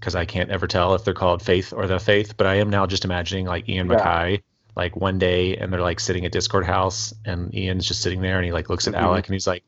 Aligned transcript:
because 0.00 0.16
I 0.16 0.24
can't 0.24 0.50
ever 0.50 0.66
tell 0.66 0.94
if 0.94 1.04
they're 1.04 1.14
called 1.14 1.42
Faith 1.42 1.72
or 1.72 1.86
the 1.86 2.00
Faith. 2.00 2.36
But 2.36 2.46
I 2.46 2.54
am 2.56 2.70
now 2.70 2.86
just 2.86 3.04
imagining 3.04 3.46
like 3.46 3.68
Ian 3.68 3.88
Yeah. 3.88 3.96
MacKaye, 3.98 4.42
like 4.76 4.96
one 4.96 5.18
day, 5.18 5.56
and 5.56 5.72
they're 5.72 5.82
like 5.82 6.00
sitting 6.00 6.24
at 6.24 6.32
Dischord 6.32 6.64
House, 6.64 7.14
and 7.24 7.54
Ian's 7.54 7.86
just 7.86 8.00
sitting 8.00 8.22
there, 8.22 8.36
and 8.36 8.44
he 8.44 8.52
like 8.52 8.70
looks 8.70 8.88
at 8.88 8.94
Mhm. 8.94 9.00
Alec, 9.00 9.26
and 9.26 9.34
he's 9.34 9.46
like, 9.46 9.62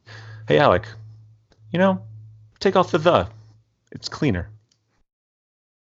"Hey, 0.49 0.59
Alec, 0.59 0.89
you 1.71 1.79
know, 1.79 2.03
take 2.59 2.77
off 2.77 2.91
the 2.91 2.99
the. 2.99 3.29
It's 3.93 4.09
cleaner." 4.09 4.49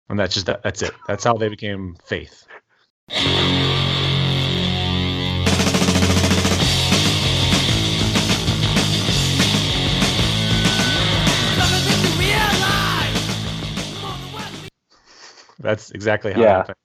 And 0.09 0.19
that's 0.19 0.35
just 0.35 0.45
that. 0.45 0.61
That's 0.61 0.83
it. 0.83 0.93
That's 1.07 1.23
how 1.23 1.33
they 1.33 1.49
became 1.49 1.95
Faith. 2.05 2.45
That's 15.65 15.91
exactly 15.91 16.33
how 16.33 16.41
it 16.41 16.47
happened. 16.47 16.77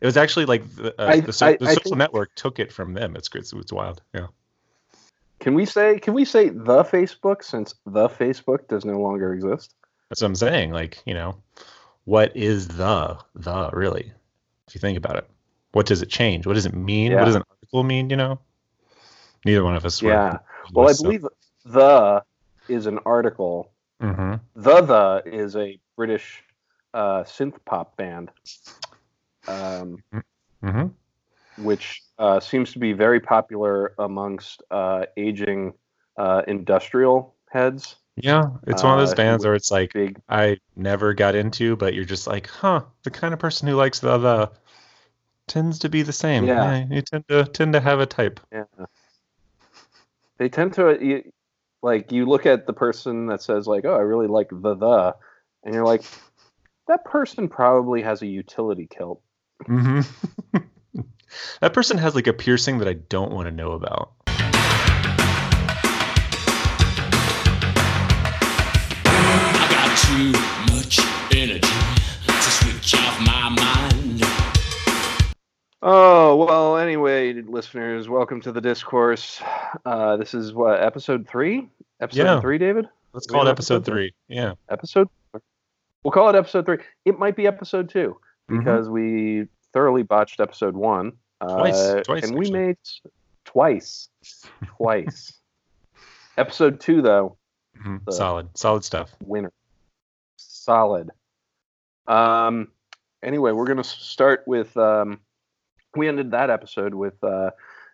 It 0.00 0.06
was 0.06 0.16
actually 0.16 0.46
like 0.46 0.68
the, 0.76 1.00
uh, 1.00 1.06
I- 1.06 1.20
the, 1.20 1.32
so- 1.32 1.46
I- 1.46 1.56
the 1.56 1.66
social 1.66 1.82
think- 1.82 1.96
network 1.96 2.34
took 2.34 2.58
it 2.58 2.72
from 2.72 2.94
them. 2.94 3.16
It's 3.16 3.28
it's, 3.34 3.52
it's 3.52 3.72
wild. 3.72 4.00
Yeah. 4.14 4.28
Can 5.40 5.54
we 5.54 5.64
say 5.66 5.98
can 5.98 6.14
we 6.14 6.24
say 6.24 6.48
the 6.50 6.84
Facebook 6.84 7.42
since 7.44 7.74
the 7.86 8.08
Facebook 8.08 8.68
does 8.68 8.84
no 8.84 8.98
longer 9.00 9.32
exist? 9.32 9.74
That's 10.08 10.22
what 10.22 10.28
I'm 10.28 10.34
saying. 10.34 10.70
Like, 10.72 11.02
you 11.06 11.14
know, 11.14 11.36
what 12.04 12.36
is 12.36 12.68
the 12.68 13.18
the 13.34 13.70
really? 13.72 14.12
If 14.68 14.74
you 14.74 14.80
think 14.80 14.98
about 14.98 15.16
it, 15.16 15.28
what 15.72 15.86
does 15.86 16.02
it 16.02 16.08
change? 16.10 16.46
What 16.46 16.54
does 16.54 16.66
it 16.66 16.74
mean? 16.74 17.12
Yeah. 17.12 17.18
What 17.18 17.24
does 17.26 17.34
an 17.36 17.44
article 17.50 17.82
mean? 17.84 18.10
You 18.10 18.16
know, 18.16 18.40
neither 19.44 19.64
one 19.64 19.76
of 19.76 19.84
us. 19.84 20.02
Yeah. 20.02 20.38
Well, 20.72 20.88
I 20.88 20.92
so- 20.92 21.04
believe 21.04 21.26
the 21.64 22.22
is 22.68 22.86
an 22.86 22.98
article. 23.06 23.70
Mhm. 24.02 24.40
The 24.56 24.80
the 24.82 25.22
is 25.26 25.56
a 25.56 25.78
British 25.96 26.42
uh, 26.94 27.22
synth 27.24 27.56
pop 27.64 27.96
band, 27.96 28.30
um, 29.48 30.02
Mhm. 30.62 30.92
which 31.56 32.02
uh, 32.18 32.40
seems 32.40 32.72
to 32.72 32.78
be 32.78 32.92
very 32.92 33.20
popular 33.20 33.94
amongst 33.98 34.62
uh, 34.70 35.06
aging 35.16 35.72
uh, 36.16 36.42
industrial 36.48 37.34
heads. 37.50 37.96
Yeah, 38.16 38.50
it's 38.66 38.82
one 38.82 38.92
of 38.92 38.98
those 38.98 39.12
Uh, 39.12 39.16
bands 39.16 39.44
where 39.44 39.54
it's 39.54 39.70
like 39.70 39.92
Big, 39.94 40.20
I 40.28 40.58
never 40.76 41.14
got 41.14 41.34
into, 41.34 41.76
but 41.76 41.94
you're 41.94 42.04
just 42.04 42.26
like, 42.26 42.48
huh, 42.48 42.82
the 43.04 43.10
kind 43.10 43.32
of 43.32 43.40
person 43.40 43.66
who 43.68 43.74
likes 43.74 44.00
the 44.00 44.18
the 44.18 44.50
tends 45.46 45.78
to 45.80 45.88
be 45.88 46.02
the 46.02 46.12
same. 46.12 46.44
Yeah. 46.44 46.86
you 46.90 47.02
tend 47.02 47.26
to 47.28 47.44
tend 47.44 47.72
to 47.72 47.80
have 47.80 48.00
a 48.00 48.06
type. 48.06 48.40
yeah. 48.52 48.64
They 50.38 50.48
tend 50.48 50.74
to 50.74 50.98
you, 51.04 51.32
like 51.82 52.12
you 52.12 52.26
look 52.26 52.46
at 52.46 52.66
the 52.66 52.72
person 52.72 53.26
that 53.26 53.42
says 53.42 53.66
like, 53.66 53.84
"Oh, 53.84 53.94
I 53.94 54.00
really 54.00 54.26
like 54.26 54.48
the 54.50 54.74
the," 54.74 55.16
and 55.64 55.74
you're 55.74 55.84
like, 55.84 56.02
that 56.90 57.04
person 57.04 57.48
probably 57.48 58.02
has 58.02 58.20
a 58.20 58.26
utility 58.26 58.88
kilt. 58.90 59.22
hmm 59.64 60.00
that 61.60 61.72
person 61.72 61.96
has 61.96 62.16
like 62.16 62.26
a 62.26 62.32
piercing 62.32 62.78
that 62.78 62.88
I 62.88 62.94
don't 62.94 63.30
want 63.30 63.46
to 63.46 63.52
know 63.52 63.70
about. 63.72 64.10
I 69.06 69.68
got 69.70 69.96
too 69.98 70.32
much 70.74 70.98
energy 71.32 71.60
to 72.26 72.50
switch 72.50 72.94
off 72.96 73.20
my 73.20 73.48
mind. 73.50 74.24
Oh, 75.82 76.44
well, 76.44 76.76
anyway, 76.76 77.32
listeners, 77.34 78.08
welcome 78.08 78.40
to 78.40 78.50
the 78.50 78.60
discourse. 78.60 79.40
Uh, 79.86 80.16
this 80.16 80.34
is 80.34 80.52
what, 80.52 80.82
episode 80.82 81.28
three? 81.28 81.68
Episode 82.00 82.24
Yeah. 82.24 82.40
three, 82.40 82.58
David? 82.58 82.86
Let's 83.12 83.28
call 83.28 83.42
it 83.42 83.44
have 83.46 83.52
episode 83.52 83.76
episode 83.76 83.92
three. 83.92 84.12
Yeah. 84.26 84.54
Episode? 84.68 85.06
We'll 86.04 86.12
call 86.12 86.28
it 86.30 86.36
episode 86.36 86.66
three. 86.66 86.78
It 87.04 87.18
might 87.18 87.36
be 87.36 87.46
episode 87.46 87.88
two 87.90 88.18
Mhm. 88.50 88.58
because 88.58 88.88
we 88.88 89.48
thoroughly 89.72 90.02
botched 90.02 90.40
episode 90.40 90.74
one. 90.74 91.12
Twice, 91.42 91.76
Uh, 91.76 92.02
twice, 92.04 92.24
And 92.28 92.38
we 92.38 92.50
made 92.50 92.76
twice. 93.44 94.08
Twice. 94.76 95.32
episode 96.38 96.80
two, 96.80 97.02
though, 97.02 97.36
Mhm. 97.78 98.10
solid, 98.12 98.56
solid 98.56 98.84
stuff. 98.84 99.14
winner. 99.22 99.52
Solid. 100.36 101.10
Um. 102.06 102.72
Anyway, 103.22 103.52
we're 103.52 103.66
gonna 103.66 103.84
start 103.84 104.42
with. 104.46 104.74
Um, 104.76 105.20
we 105.94 106.08
ended 106.08 106.30
that 106.30 106.48
episode 106.50 106.94
with 106.94 107.22
uh, 107.22 107.50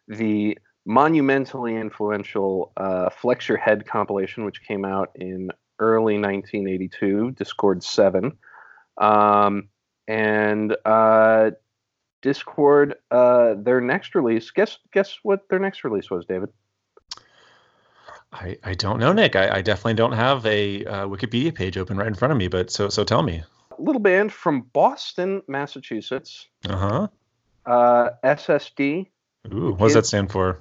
the 0.08 0.58
monumentally 0.84 1.76
influential 1.76 2.72
uh, 2.76 3.10
"Flex 3.10 3.48
Your 3.48 3.58
Head" 3.58 3.86
compilation, 3.86 4.44
which 4.44 4.62
came 4.62 4.84
out 4.84 5.10
in 5.16 5.50
early 5.78 6.18
1982, 6.18 7.34
Dischord 7.36 7.82
Seven, 7.82 8.36
um, 8.98 9.68
and 10.08 10.76
uh, 10.84 11.50
Dischord. 12.22 12.94
Uh, 13.10 13.54
their 13.58 13.80
next 13.80 14.14
release. 14.14 14.50
Guess 14.50 14.78
guess 14.92 15.18
what 15.22 15.48
their 15.48 15.58
next 15.58 15.84
release 15.84 16.10
was, 16.10 16.24
David. 16.26 16.50
I, 18.32 18.58
I 18.64 18.74
don't 18.74 18.98
know, 18.98 19.12
Nick. 19.12 19.36
I, 19.36 19.56
I 19.58 19.62
definitely 19.62 19.94
don't 19.94 20.12
have 20.12 20.44
a 20.44 20.84
uh, 20.84 21.06
Wikipedia 21.06 21.54
page 21.54 21.78
open 21.78 21.96
right 21.96 22.08
in 22.08 22.14
front 22.14 22.32
of 22.32 22.38
me, 22.38 22.48
but 22.48 22.70
so 22.70 22.88
so 22.88 23.04
tell 23.04 23.22
me. 23.22 23.42
Little 23.78 24.00
band 24.00 24.32
from 24.32 24.62
Boston, 24.72 25.42
Massachusetts. 25.48 26.46
Uh 26.68 26.76
huh. 26.76 27.08
Uh, 27.66 28.10
SSD. 28.24 29.06
Ooh, 29.52 29.72
what 29.72 29.88
does 29.88 29.94
that 29.94 30.06
stand 30.06 30.30
for? 30.30 30.60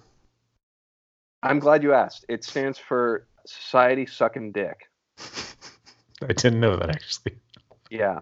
I'm 1.43 1.59
glad 1.59 1.83
you 1.83 1.93
asked. 1.93 2.25
It 2.27 2.43
stands 2.43 2.77
for 2.77 3.27
Society 3.45 4.05
Sucking 4.05 4.51
Dick. 4.51 4.89
I 6.21 6.33
didn't 6.33 6.59
know 6.59 6.75
that 6.77 6.89
actually. 6.89 7.35
Yeah, 7.89 8.19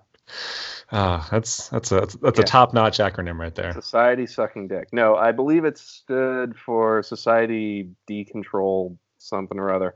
Ah, 0.91 1.27
that's 1.31 1.69
that's 1.69 1.91
a 1.91 2.01
that's 2.21 2.37
Yeah. 2.37 2.43
a 2.43 2.43
top 2.43 2.73
notch 2.73 2.99
acronym 2.99 3.39
right 3.39 3.55
there. 3.55 3.73
Society 3.73 4.27
Sucking 4.27 4.67
Dick. 4.67 4.89
No, 4.91 5.15
I 5.15 5.31
believe 5.31 5.65
it 5.65 5.77
stood 5.77 6.55
for 6.57 7.01
Society 7.01 7.89
Decontrol 8.07 8.95
something 9.17 9.57
or 9.57 9.71
other. 9.73 9.95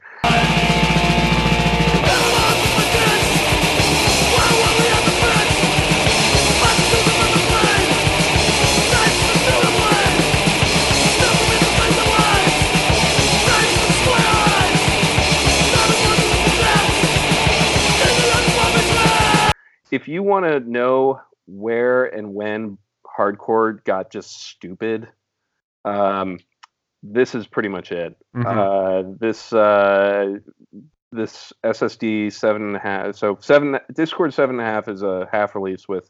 If 19.91 20.07
you 20.07 20.23
want 20.23 20.45
to 20.45 20.59
know 20.59 21.21
where 21.45 22.05
and 22.05 22.33
when 22.33 22.77
hardcore 23.17 23.83
got 23.83 24.11
just 24.11 24.41
stupid, 24.43 25.07
um, 25.85 26.39
this 27.03 27.35
is 27.35 27.47
pretty 27.47 27.69
much 27.69 27.91
it. 27.91 28.15
Mhm. 28.35 28.45
Uh, 28.45 29.15
this 29.19 29.53
uh, 29.53 30.39
this 31.11 31.53
SSD 31.63 32.31
seven 32.31 32.63
and 32.63 32.75
a 32.75 32.79
half. 32.79 33.15
So 33.15 33.37
seven 33.39 33.79
Dischord 33.93 34.33
seven 34.33 34.59
and 34.59 34.67
a 34.67 34.71
half 34.71 34.87
is 34.87 35.03
a 35.03 35.27
half 35.31 35.55
release 35.55 35.87
with. 35.87 36.09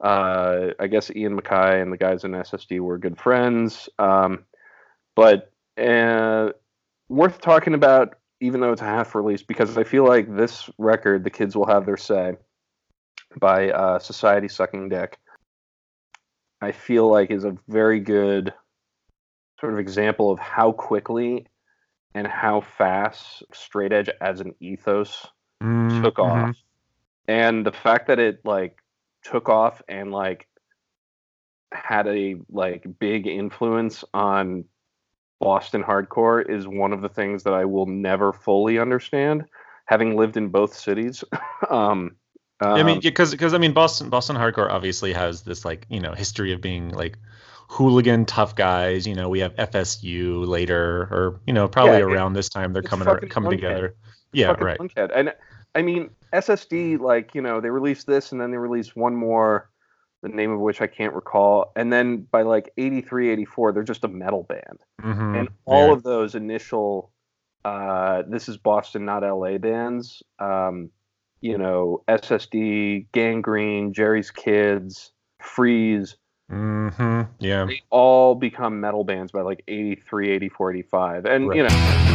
Uh, 0.00 0.72
I 0.80 0.88
guess 0.88 1.10
Ian 1.10 1.40
MacKaye 1.40 1.80
and 1.80 1.92
the 1.92 1.96
guys 1.96 2.24
in 2.24 2.32
SSD 2.32 2.80
were 2.80 2.98
good 2.98 3.16
friends, 3.16 3.88
um, 3.98 4.44
but 5.14 5.50
uh, 5.78 6.50
worth 7.08 7.40
talking 7.40 7.74
about, 7.74 8.16
even 8.40 8.60
though 8.60 8.72
it's 8.72 8.82
a 8.82 8.86
half 8.86 9.14
release, 9.14 9.42
because 9.42 9.78
I 9.78 9.84
feel 9.84 10.04
like 10.06 10.36
this 10.36 10.68
record, 10.78 11.24
the 11.24 11.30
kids 11.30 11.56
will 11.56 11.66
have 11.66 11.86
their 11.86 11.96
say, 11.96 12.34
by 13.40 13.70
uh, 13.70 13.98
Society 13.98 14.48
Sucking 14.48 14.88
Dick. 14.88 15.18
I 16.60 16.72
feel 16.72 17.08
like 17.08 17.30
is 17.30 17.44
a 17.44 17.56
very 17.68 18.00
good 18.00 18.52
sort 19.60 19.72
of 19.72 19.78
example 19.78 20.30
of 20.30 20.38
how 20.38 20.72
quickly 20.72 21.46
and 22.14 22.26
how 22.26 22.60
fast 22.60 23.42
straight 23.52 23.92
edge 23.92 24.08
as 24.20 24.40
an 24.40 24.54
ethos 24.60 25.26
Mm, 25.62 26.02
took 26.02 26.16
mhm. 26.16 26.48
off 26.48 26.56
and 27.28 27.64
the 27.64 27.72
fact 27.72 28.08
that 28.08 28.18
it 28.18 28.40
like 28.44 28.76
took 29.22 29.48
off 29.48 29.80
and 29.88 30.12
like 30.12 30.48
had 31.72 32.06
a 32.06 32.36
like 32.50 32.86
big 32.98 33.26
influence 33.26 34.04
on 34.12 34.64
boston 35.40 35.82
hardcore 35.82 36.48
is 36.48 36.66
one 36.68 36.92
of 36.92 37.00
the 37.00 37.08
things 37.08 37.42
that 37.44 37.54
i 37.54 37.64
will 37.64 37.86
never 37.86 38.32
fully 38.32 38.78
understand 38.78 39.44
having 39.86 40.16
lived 40.16 40.36
in 40.36 40.48
both 40.48 40.74
cities 40.74 41.24
um 41.70 42.14
I 42.60 42.82
mean, 42.82 42.96
um, 42.96 43.00
because 43.02 43.30
because 43.32 43.52
I 43.54 43.58
mean, 43.58 43.72
Boston 43.72 44.08
Boston 44.10 44.36
hardcore 44.36 44.70
obviously 44.70 45.12
has 45.12 45.42
this 45.42 45.64
like 45.64 45.86
you 45.88 46.00
know 46.00 46.12
history 46.12 46.52
of 46.52 46.60
being 46.60 46.90
like 46.90 47.18
hooligan 47.68 48.24
tough 48.26 48.54
guys. 48.54 49.06
You 49.06 49.14
know, 49.14 49.28
we 49.28 49.40
have 49.40 49.54
FSU 49.56 50.46
later, 50.46 51.02
or 51.10 51.40
you 51.46 51.52
know, 51.52 51.68
probably 51.68 51.92
Yeah, 51.98 51.98
it- 52.06 52.12
around 52.12 52.34
this 52.34 52.48
time 52.48 52.72
they're 52.72 52.82
coming 52.82 53.08
ar- 53.08 53.20
coming 53.20 53.50
together. 53.50 53.96
Yeah, 54.32 54.52
right. 54.52 54.78
Punkhead. 54.78 55.10
And 55.14 55.32
I 55.74 55.82
mean, 55.82 56.10
SSD, 56.32 56.98
like, 57.00 57.34
you 57.34 57.40
know, 57.42 57.60
they 57.60 57.70
released 57.70 58.06
this 58.06 58.32
and 58.32 58.40
then 58.40 58.50
they 58.52 58.56
released 58.56 58.96
one 58.96 59.14
more, 59.16 59.70
the 60.22 60.28
name 60.28 60.50
of 60.52 60.60
which 60.60 60.80
I 60.80 60.86
can't 60.86 61.14
recall. 61.14 61.72
And 61.76 61.92
then 61.92 62.22
by 62.30 62.42
like 62.42 62.70
83, 62.76 63.30
84, 63.30 63.72
they're 63.72 63.82
just 63.82 64.04
a 64.04 64.08
metal 64.08 64.44
band. 64.44 64.80
Mhm, 65.02 65.38
And 65.40 65.48
all 65.64 65.86
yeah. 65.88 65.92
of 65.94 66.02
those 66.04 66.34
initial, 66.36 67.10
uh, 67.64 68.22
this 68.28 68.48
is 68.48 68.56
Boston, 68.56 69.04
not 69.04 69.22
LA 69.24 69.58
bands, 69.58 70.22
um, 70.38 70.90
you 71.44 71.58
know, 71.58 72.02
SSD, 72.08 73.04
Gang 73.12 73.42
Green, 73.42 73.92
Jerry's 73.92 74.30
Kids, 74.30 75.12
Freeze, 75.42 76.16
Mm-hmm. 76.50 77.22
Yeah. 77.40 77.64
they 77.64 77.82
all 77.90 78.34
become 78.34 78.78
metal 78.80 79.02
bands 79.02 79.32
by 79.32 79.40
like 79.40 79.62
83, 79.66 80.30
84, 80.30 80.72
85. 80.72 81.24
And, 81.24 81.48
Right. 81.48 81.56
you 81.56 81.62
know, 81.62 82.14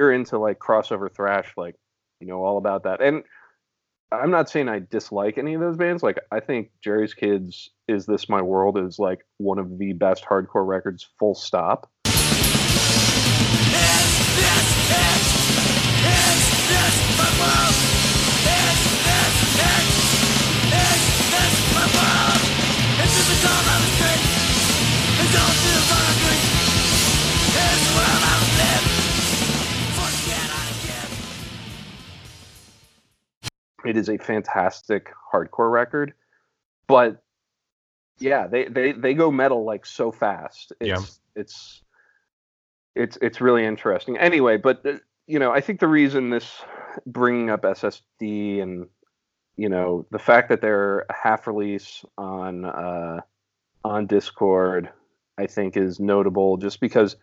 you're 0.00 0.12
into 0.12 0.38
like 0.38 0.58
crossover 0.58 1.14
thrash, 1.14 1.52
like, 1.58 1.74
you 2.20 2.26
know, 2.26 2.42
all 2.42 2.56
about 2.56 2.84
that. 2.84 3.02
And 3.02 3.22
I'm 4.10 4.30
not 4.30 4.48
saying 4.48 4.66
I 4.66 4.78
dislike 4.78 5.36
any 5.36 5.52
of 5.52 5.60
those 5.60 5.76
bands. 5.76 6.02
Like, 6.02 6.18
I 6.32 6.40
think 6.40 6.70
Jerry's 6.82 7.12
Kids 7.12 7.68
is 7.86 8.06
This 8.06 8.26
My 8.26 8.40
World 8.40 8.78
is 8.78 8.98
like 8.98 9.20
one 9.36 9.58
of 9.58 9.78
the 9.78 9.92
best 9.92 10.24
hardcore 10.24 10.66
records, 10.66 11.06
full 11.18 11.34
stop. 11.34 11.90
It 33.90 33.96
is 33.96 34.08
a 34.08 34.18
fantastic 34.18 35.12
hardcore 35.32 35.68
record, 35.68 36.14
but 36.86 37.20
yeah, 38.20 38.46
they 38.46 38.68
they 38.68 38.92
they 38.92 39.14
go 39.14 39.32
metal 39.32 39.64
like 39.64 39.84
so 39.84 40.12
fast. 40.12 40.72
It's, 40.78 40.88
Yeah. 40.88 41.00
it's 41.34 41.82
it's 42.94 43.18
it's 43.20 43.40
really 43.40 43.64
interesting. 43.64 44.16
Anyway, 44.16 44.58
but 44.58 44.86
uh, 44.86 44.98
you 45.26 45.40
know, 45.40 45.50
I 45.50 45.60
think 45.60 45.80
the 45.80 45.88
reason 45.88 46.30
this 46.30 46.62
bringing 47.04 47.50
up 47.50 47.62
SSD 47.62 48.62
and 48.62 48.86
you 49.56 49.68
know 49.68 50.06
the 50.12 50.20
fact 50.20 50.50
that 50.50 50.60
they're 50.60 51.00
a 51.00 51.14
half 51.20 51.48
release 51.48 52.04
on 52.16 52.64
uh, 52.64 53.22
on 53.82 54.06
Dischord, 54.06 54.88
I 55.36 55.48
think 55.48 55.76
is 55.76 55.98
notable 55.98 56.58
just 56.58 56.78
because 56.78 57.16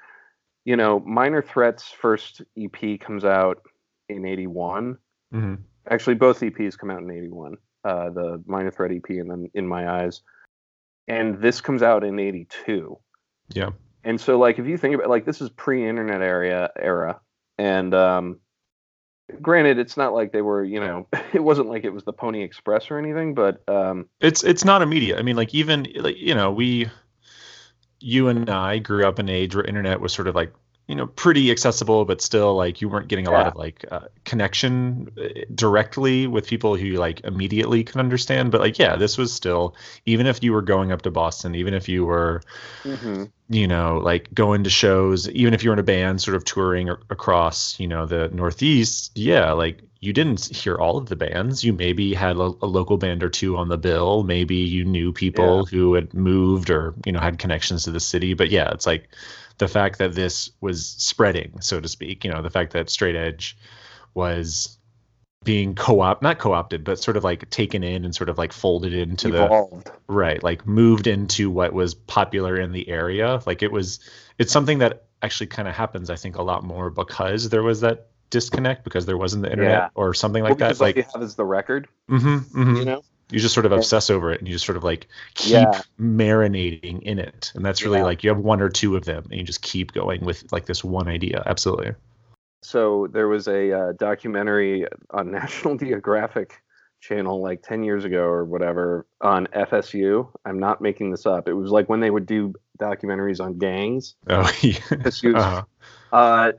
you 0.66 0.76
know 0.76 1.00
Minor 1.00 1.42
Threats 1.42 1.90
first 1.90 2.42
EP 2.58 3.00
comes 3.00 3.24
out 3.24 3.62
in 4.10 4.26
'81 4.26 4.98
Mm-hmm. 5.34 5.56
Actually 5.90 6.16
both 6.16 6.40
EPs 6.40 6.78
come 6.78 6.90
out 6.92 7.02
in 7.02 7.10
81 7.12 7.58
uh, 7.84 8.10
the 8.10 8.44
minor 8.46 8.72
threat 8.72 8.92
EP 8.92 9.10
and 9.10 9.30
then 9.30 9.50
in 9.54 9.68
my 9.68 9.90
eyes 10.02 10.22
and 11.08 11.42
this 11.42 11.62
comes 11.62 11.82
out 11.82 12.04
in 12.04 12.20
82 12.20 12.98
Yeah. 13.54 13.70
and 14.04 14.20
so 14.20 14.38
like 14.38 14.60
if 14.60 14.66
you 14.68 14.78
think 14.78 14.96
about 14.96 15.10
like 15.10 15.26
this 15.26 15.42
is 15.42 15.50
pre-internet 15.50 16.22
area 16.22 16.70
era 16.78 17.20
and 17.58 17.94
um 17.94 18.40
granted 19.42 19.78
it's 19.78 19.98
not 19.98 20.14
like 20.14 20.32
they 20.32 20.42
were 20.42 20.64
you 20.64 20.80
know 20.80 21.08
it 21.34 21.44
wasn't 21.44 21.68
like 21.68 21.84
it 21.84 21.94
was 21.94 22.04
the 22.04 22.14
pony 22.14 22.44
express 22.44 22.90
or 22.92 22.98
anything 22.98 23.34
but 23.34 23.62
um 23.70 24.08
It's 24.20 24.44
it's 24.44 24.64
not 24.66 24.82
immediate. 24.82 25.18
I 25.20 25.22
mean, 25.22 25.36
like 25.36 25.54
even 25.54 25.88
like 25.96 26.18
you 26.18 26.34
know 26.36 26.52
we, 26.52 26.90
you 28.00 28.28
and 28.30 28.50
I 28.50 28.78
grew 28.80 29.06
up 29.06 29.20
in 29.20 29.28
an 29.28 29.36
age 29.36 29.56
where 29.56 29.66
internet 29.66 30.00
was 30.00 30.14
sort 30.14 30.28
of 30.28 30.36
like 30.36 30.54
you 30.88 30.96
know 30.96 31.08
pretty 31.08 31.52
accessible, 31.52 32.06
but 32.06 32.22
still 32.22 32.56
like 32.56 32.82
you 32.82 32.88
weren't 32.88 33.10
getting 33.10 33.28
a 33.28 33.32
lot 33.32 33.48
of 33.48 33.56
like 33.56 33.86
uh, 33.92 34.08
connection 34.24 35.12
uh, 35.20 35.28
directly 35.54 36.28
with 36.28 36.48
people 36.48 36.76
who 36.76 36.86
you 36.86 36.98
like 36.98 37.22
immediately 37.26 37.84
can 37.84 38.00
understand. 38.00 38.52
But 38.52 38.62
like 38.62 38.80
yeah, 38.80 38.96
this 38.96 39.18
was 39.18 39.34
still 39.34 39.76
even 40.06 40.26
if 40.26 40.42
you 40.42 40.54
were 40.54 40.62
going 40.62 40.94
up 40.94 41.02
to 41.02 41.12
Boston, 41.12 41.56
even 41.56 41.74
if 41.74 41.90
you 41.90 42.06
were 42.06 42.42
mhm. 42.84 43.30
you 43.50 43.68
know, 43.68 43.98
like 43.98 44.34
going 44.34 44.64
to 44.64 44.70
shows, 44.70 45.30
even 45.30 45.54
if 45.54 45.62
you 45.64 45.70
were 45.72 45.74
in 45.74 45.80
a 45.80 45.84
band 45.84 46.22
sort 46.22 46.36
of 46.36 46.46
touring 46.46 46.90
across, 46.90 47.78
you 47.80 47.88
know, 47.88 48.06
the 48.06 48.30
Northeast, 48.30 49.12
yeah, 49.16 49.52
like 49.52 49.82
you 50.00 50.14
didn't 50.14 50.56
hear 50.56 50.76
all 50.76 50.98
of 50.98 51.08
the 51.08 51.16
bands. 51.16 51.64
You 51.64 51.74
maybe 51.74 52.14
had 52.14 52.38
a, 52.38 52.52
a 52.62 52.68
local 52.68 52.98
band 52.98 53.24
or 53.24 53.30
two 53.30 53.58
on 53.58 53.68
the 53.68 53.78
bill. 53.78 54.24
Maybe 54.24 54.56
you 54.56 54.86
knew 54.86 55.12
people 55.12 55.66
who 55.66 55.96
had 55.96 56.14
moved 56.14 56.70
or, 56.70 56.94
you 57.06 57.12
know, 57.12 57.20
had 57.20 57.40
connections 57.40 57.84
to 57.84 57.92
the 57.92 58.00
city. 58.00 58.34
But 58.34 58.50
yeah, 58.50 58.70
it's 58.72 58.86
like 58.86 59.10
the 59.58 59.68
fact 59.68 59.98
that 60.00 60.14
this 60.14 60.52
was 60.62 60.86
spreading, 60.88 61.62
so 61.62 61.80
to 61.80 61.88
speak, 61.88 62.24
you 62.24 62.32
know, 62.32 62.42
the 62.42 62.50
fact 62.50 62.74
that 62.74 62.90
Straight 62.90 63.16
Edge 63.16 63.58
was 64.14 64.78
being 65.44 65.76
co-op 65.76 66.22
not 66.22 66.40
co-opted 66.40 66.84
but 66.84 67.00
sort 67.00 67.16
of 67.16 67.24
like 67.24 67.50
taken 67.52 67.84
in 67.84 68.04
and 68.04 68.14
sort 68.14 68.28
of 68.28 68.38
like 68.38 68.52
folded 68.52 68.92
into 68.92 69.30
the 69.32 69.84
right 70.08 70.44
like 70.44 70.66
moved 70.68 71.08
into 71.08 71.50
what 71.50 71.72
was 71.74 71.94
popular 71.94 72.60
in 72.60 72.72
the 72.74 72.90
area 72.90 73.40
like 73.46 73.62
it 73.62 73.72
was 73.72 74.00
it's 74.40 74.52
something 74.52 74.80
that 74.80 75.06
actually 75.22 75.48
kind 75.48 75.68
of 75.68 75.76
happens 75.76 76.10
i 76.10 76.16
think 76.16 76.36
a 76.36 76.42
lot 76.42 76.64
more 76.64 76.90
because 76.90 77.50
there 77.50 77.64
was 77.64 77.80
that 77.82 78.08
disconnect 78.30 78.84
because 78.84 79.06
there 79.06 79.18
wasn't 79.18 79.42
the 79.42 79.50
internet 79.50 79.72
Yeah. 79.84 79.90
or 79.96 80.14
something 80.14 80.44
Well, 80.44 80.52
like 80.52 80.58
that 80.58 80.68
because 80.70 80.82
all 80.82 80.88
like 80.88 80.96
you 80.98 81.06
have 81.14 81.22
is 81.24 81.36
the 81.36 81.46
record 81.46 81.88
mhm, 82.10 82.40
mhm. 82.52 82.78
you 82.80 82.86
know 82.86 83.04
you 83.32 83.40
just 83.40 83.54
sort 83.54 83.66
of 83.66 83.72
obsess 83.72 84.10
over 84.10 84.32
it 84.32 84.40
and 84.40 84.48
you 84.48 84.54
just 84.54 84.66
sort 84.66 84.78
of 84.78 84.84
like 84.84 85.08
keep 85.36 85.54
Yeah. 85.54 85.82
marinating 86.00 87.02
in 87.02 87.20
it 87.20 87.52
and 87.56 87.66
that's 87.66 87.84
really 87.84 88.00
Yeah. 88.00 88.06
like 88.06 88.24
you 88.24 88.30
have 88.30 88.40
one 88.40 88.62
or 88.62 88.70
two 88.70 88.96
of 88.96 89.06
them 89.06 89.26
and 89.30 89.40
you 89.40 89.44
just 89.44 89.62
keep 89.62 89.92
going 89.94 90.24
with 90.24 90.52
like 90.52 90.66
this 90.66 90.84
one 90.84 91.08
idea 91.08 91.44
absolutely 91.46 91.94
so 92.64 93.08
there 93.12 93.28
was 93.28 93.48
a 93.48 93.72
uh, 93.72 93.92
documentary 93.94 94.88
on 95.12 95.32
National 95.32 95.78
Geographic 95.78 96.62
channel 97.00 97.40
like 97.42 97.62
10 97.62 97.84
years 97.84 98.04
ago 98.04 98.24
or 98.24 98.44
whatever 98.44 99.06
on 99.22 99.46
FSU. 99.48 100.28
I'm 100.46 100.60
not 100.60 100.82
making 100.82 101.12
this 101.12 101.28
up. 101.28 101.48
It 101.48 101.54
was 101.54 101.70
like 101.70 101.88
when 101.90 102.00
they 102.00 102.10
would 102.10 102.26
do 102.26 102.56
documentaries 102.80 103.40
on 103.40 103.60
gangs. 103.60 104.16
oh 104.30 104.52
yeah 104.62 104.80
uh-huh. 105.06 105.64
uh, 106.12 106.52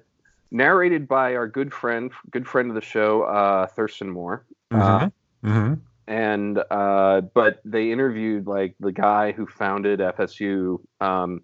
narrated 0.53 1.09
by 1.09 1.35
our 1.35 1.49
good 1.49 1.75
friend, 1.75 2.12
good 2.31 2.47
friend 2.47 2.70
of 2.70 2.76
the 2.76 2.81
show, 2.81 3.23
uh, 3.23 3.67
Thurston 3.67 4.11
Moore. 4.11 4.44
Uh, 4.70 5.11
Mhm. 5.44 5.81
And 6.08 6.58
uh, 6.70 7.20
but 7.34 7.60
they 7.66 7.93
interviewed 7.93 8.46
like 8.46 8.75
the 8.81 8.93
guy 8.93 9.32
who 9.32 9.46
founded 9.46 10.00
FSU, 10.00 10.81
um, 11.02 11.43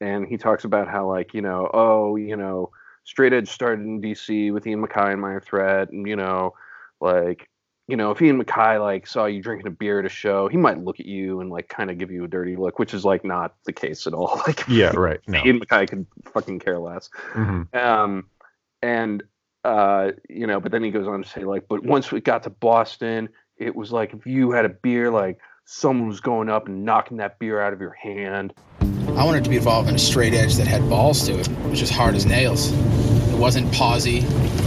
and 0.00 0.26
he 0.26 0.36
talks 0.36 0.64
about 0.64 0.88
how 0.88 1.06
like 1.06 1.32
you 1.32 1.42
know 1.42 1.70
oh 1.72 2.16
you 2.16 2.36
know 2.36 2.72
straight 3.04 3.32
edge 3.32 3.48
started 3.48 3.86
in 3.86 4.02
DC 4.02 4.52
with 4.52 4.66
Ian 4.66 4.84
MacKaye 4.84 5.12
and 5.12 5.20
Minor 5.20 5.40
Threat, 5.40 5.90
and 5.92 6.08
you 6.08 6.16
know 6.16 6.54
like 7.00 7.48
you 7.86 7.96
know 7.96 8.10
if 8.10 8.20
Ian 8.20 8.42
MacKaye 8.42 8.82
like 8.82 9.06
saw 9.06 9.26
you 9.26 9.40
drinking 9.40 9.68
a 9.68 9.70
beer 9.70 10.00
at 10.00 10.06
a 10.06 10.08
show, 10.08 10.48
he 10.48 10.56
might 10.56 10.82
look 10.82 10.98
at 10.98 11.06
you 11.06 11.40
and 11.40 11.48
like 11.48 11.68
kind 11.68 11.88
of 11.88 11.98
give 11.98 12.10
you 12.10 12.24
a 12.24 12.28
dirty 12.28 12.56
look, 12.56 12.80
which 12.80 12.92
is 12.92 13.04
like 13.04 13.24
not 13.24 13.54
the 13.64 13.72
case 13.72 14.08
at 14.08 14.12
all. 14.12 14.42
Like 14.48 14.66
yeah 14.66 14.90
right 14.96 15.20
no 15.28 15.40
Ian 15.44 15.60
MacKaye 15.60 15.88
could 15.88 16.06
fucking 16.32 16.58
care 16.58 16.80
less. 16.80 17.10
Mhm. 17.34 17.72
Um, 17.76 18.26
and 18.82 19.22
uh, 19.64 20.12
you 20.28 20.48
know, 20.48 20.58
but 20.58 20.72
then 20.72 20.82
he 20.82 20.90
goes 20.90 21.06
on 21.06 21.22
to 21.22 21.28
say 21.28 21.44
like, 21.44 21.68
but 21.68 21.84
once 21.84 22.10
we 22.10 22.20
got 22.20 22.42
to 22.44 22.50
Boston, 22.50 23.28
it 23.58 23.74
was 23.74 23.92
like 23.92 24.14
if 24.14 24.26
you 24.26 24.52
had 24.52 24.64
a 24.64 24.68
beer, 24.68 25.10
like 25.10 25.38
someone 25.64 26.08
was 26.08 26.20
going 26.20 26.48
up 26.48 26.66
and 26.68 26.84
knocking 26.84 27.18
that 27.18 27.38
beer 27.38 27.60
out 27.60 27.72
of 27.72 27.80
your 27.80 27.92
hand. 27.92 28.54
I 28.80 29.24
wanted 29.24 29.44
to 29.44 29.50
be 29.50 29.56
involved 29.56 29.88
in 29.88 29.94
a 29.94 29.98
straight 29.98 30.32
edge 30.32 30.54
that 30.56 30.66
had 30.66 30.88
balls 30.88 31.26
to 31.26 31.38
it. 31.38 31.48
It 31.48 31.70
was 31.70 31.78
just 31.80 31.92
hard 31.92 32.14
as 32.14 32.24
nails. 32.24 32.70
It 33.32 33.38
wasn't 33.38 33.72
posy. 33.72 34.18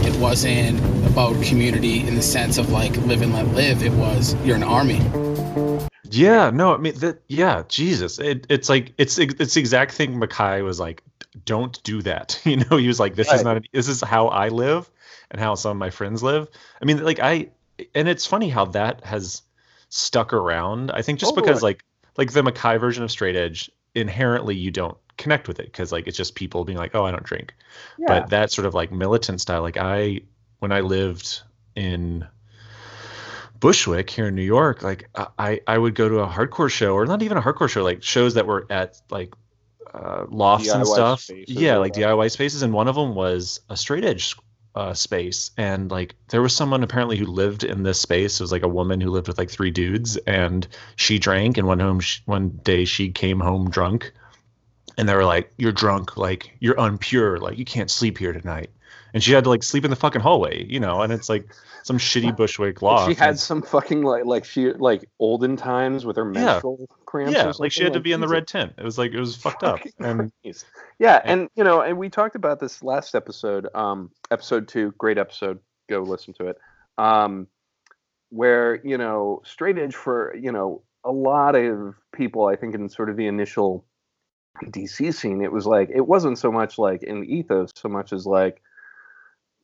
It 0.04 0.14
wasn't 0.20 0.78
about 1.10 1.42
community 1.42 2.06
in 2.06 2.16
the 2.16 2.22
sense 2.22 2.58
of 2.58 2.70
like 2.70 2.96
live 2.98 3.22
and 3.22 3.32
let 3.32 3.46
live. 3.48 3.82
It 3.82 3.92
was 3.92 4.34
you're 4.44 4.56
an 4.56 4.62
army. 4.62 5.00
Yeah, 6.04 6.50
no, 6.50 6.74
I 6.74 6.76
mean 6.76 6.98
that. 6.98 7.22
Yeah, 7.28 7.62
Jesus, 7.68 8.18
it, 8.18 8.46
it's 8.50 8.68
like 8.68 8.92
it's 8.98 9.18
it's 9.18 9.54
the 9.54 9.60
exact 9.60 9.92
thing. 9.92 10.20
MacKaye 10.20 10.62
was 10.62 10.78
like, 10.78 11.02
"Don't 11.46 11.82
do 11.84 12.02
that." 12.02 12.38
You 12.44 12.56
know, 12.56 12.76
he 12.76 12.86
was 12.86 13.00
like, 13.00 13.14
"This 13.14 13.28
is 13.28 13.42
Right. 13.42 13.54
not. 13.54 13.62
This 13.72 13.88
is 13.88 14.02
how 14.02 14.28
I 14.28 14.48
live, 14.48 14.90
and 15.30 15.40
how 15.40 15.54
some 15.54 15.70
of 15.70 15.76
my 15.78 15.88
friends 15.88 16.22
live." 16.22 16.48
I 16.82 16.84
mean, 16.84 17.02
like 17.02 17.18
I, 17.20 17.48
and 17.94 18.08
it's 18.08 18.26
funny 18.26 18.48
how 18.48 18.66
that 18.66 19.04
has 19.04 19.42
stuck 19.88 20.32
around. 20.32 20.90
I 20.90 21.02
think 21.02 21.18
just 21.18 21.34
because 21.34 21.60
Totally. 21.60 21.72
like 21.72 21.84
like 22.16 22.32
the 22.32 22.42
MacKaye 22.42 22.80
version 22.80 23.02
of 23.04 23.10
Straight 23.10 23.36
Edge, 23.36 23.70
inherently 23.94 24.54
you 24.54 24.70
don't 24.70 24.96
connect 25.16 25.48
with 25.48 25.60
it 25.60 25.66
because 25.66 25.92
like 25.92 26.06
it's 26.06 26.16
just 26.16 26.34
people 26.34 26.64
being 26.64 26.78
like, 26.78 26.94
"Oh, 26.94 27.04
I 27.04 27.10
don't 27.10 27.22
drink." 27.22 27.54
Yeah. 27.98 28.06
but 28.08 28.30
that 28.30 28.50
sort 28.50 28.66
of 28.66 28.74
like 28.74 28.92
militant 28.92 29.40
style 29.40 29.62
like 29.62 29.76
i 29.76 30.20
when 30.58 30.72
i 30.72 30.80
lived 30.80 31.42
in 31.74 32.26
bushwick 33.60 34.10
here 34.10 34.26
in 34.28 34.34
new 34.34 34.42
york 34.42 34.82
like 34.82 35.08
i 35.38 35.60
i 35.66 35.78
would 35.78 35.94
go 35.94 36.08
to 36.08 36.20
a 36.20 36.26
hardcore 36.26 36.70
show 36.70 36.94
or 36.94 37.06
not 37.06 37.22
even 37.22 37.36
a 37.36 37.42
hardcore 37.42 37.68
show 37.68 37.82
like 37.82 38.02
shows 38.02 38.34
that 38.34 38.46
were 38.46 38.66
at 38.70 39.00
like 39.10 39.32
uh, 39.94 40.24
lofts 40.28 40.70
and 40.70 40.86
stuff 40.86 41.28
yeah 41.46 41.76
like 41.76 41.94
whatever. 41.94 42.14
diy 42.16 42.30
spaces 42.30 42.62
and 42.62 42.72
one 42.72 42.88
of 42.88 42.94
them 42.94 43.14
was 43.14 43.60
a 43.68 43.76
straight 43.76 44.04
edge 44.04 44.34
uh, 44.74 44.94
space, 44.94 45.50
and 45.56 45.90
like 45.90 46.14
there 46.28 46.42
was 46.42 46.54
someone 46.54 46.82
apparently 46.82 47.16
who 47.16 47.26
lived 47.26 47.64
in 47.64 47.82
this 47.82 48.00
space. 48.00 48.40
It 48.40 48.44
was 48.44 48.52
like 48.52 48.62
a 48.62 48.68
woman 48.68 49.00
who 49.00 49.10
lived 49.10 49.28
with 49.28 49.38
like 49.38 49.50
three 49.50 49.70
dudes, 49.70 50.16
and 50.18 50.66
she 50.96 51.18
drank. 51.18 51.58
And 51.58 51.66
one 51.66 51.80
home, 51.80 52.00
sh 52.00 52.20
one 52.24 52.60
day 52.62 52.84
she 52.84 53.10
came 53.10 53.40
home 53.40 53.70
drunk, 53.70 54.12
and 54.96 55.08
they 55.08 55.14
were 55.14 55.24
like, 55.24 55.52
"You're 55.58 55.72
drunk, 55.72 56.16
like 56.16 56.56
you're 56.60 56.76
unpure, 56.76 57.40
like 57.40 57.58
you 57.58 57.64
can't 57.64 57.90
sleep 57.90 58.18
here 58.18 58.32
tonight." 58.32 58.70
And 59.14 59.22
she 59.22 59.32
had 59.32 59.44
to 59.44 59.50
like 59.50 59.62
sleep 59.62 59.84
in 59.84 59.90
the 59.90 59.96
fucking 59.96 60.22
hallway, 60.22 60.64
you 60.66 60.80
know. 60.80 61.02
And 61.02 61.12
it's 61.12 61.28
like 61.28 61.46
some 61.82 61.98
shitty 61.98 62.34
Bushwick 62.36 62.80
loft. 62.82 63.08
she 63.10 63.14
had 63.14 63.38
some 63.38 63.60
fucking 63.62 64.02
like 64.02 64.24
like 64.24 64.44
she 64.44 64.72
like 64.72 65.08
olden 65.18 65.56
times 65.56 66.06
with 66.06 66.16
her 66.16 66.24
Yeah. 66.24 66.44
menstrual 66.44 66.86
cramps. 67.04 67.32
yeah, 67.34 67.52
like 67.58 67.72
she 67.72 67.84
had 67.84 67.92
to 67.92 68.00
be 68.00 68.12
in 68.12 68.20
the 68.20 68.28
red 68.28 68.46
tent. 68.46 68.72
It 68.78 68.84
was 68.84 68.96
like 68.98 69.12
it 69.12 69.20
was 69.20 69.36
fucked 69.44 69.64
up. 69.64 69.80
And 69.98 70.32
Christ. 70.42 70.64
yeah, 70.98 71.20
and- 71.24 71.40
and 71.42 71.50
you 71.56 71.64
know, 71.64 71.80
and 71.82 71.98
we 71.98 72.08
talked 72.08 72.36
about 72.36 72.58
this 72.60 72.82
last 72.82 73.14
episode, 73.14 73.68
um, 73.74 74.10
episode 74.30 74.66
two, 74.68 74.92
great 74.98 75.18
episode. 75.18 75.58
Go 75.90 76.00
listen 76.02 76.32
to 76.34 76.46
it. 76.48 76.56
Um, 76.98 77.48
where 78.30 78.80
you 78.84 78.96
know, 78.98 79.42
straight 79.44 79.78
edge 79.78 79.94
for 79.94 80.34
you 80.36 80.52
know 80.52 80.82
a 81.04 81.10
lot 81.12 81.54
of 81.54 81.94
people, 82.14 82.46
I 82.46 82.56
think 82.56 82.74
in 82.74 82.88
sort 82.88 83.10
of 83.10 83.16
the 83.16 83.26
initial 83.26 83.84
DC 84.64 85.12
scene, 85.14 85.42
it 85.42 85.52
was 85.52 85.66
like 85.66 85.90
it 85.92 86.06
wasn't 86.06 86.38
so 86.38 86.50
much 86.52 86.78
like 86.78 87.02
in 87.02 87.20
the 87.20 87.26
ethos 87.34 87.70
so 87.74 87.88
much 87.88 88.12
as 88.12 88.26
like. 88.26 88.62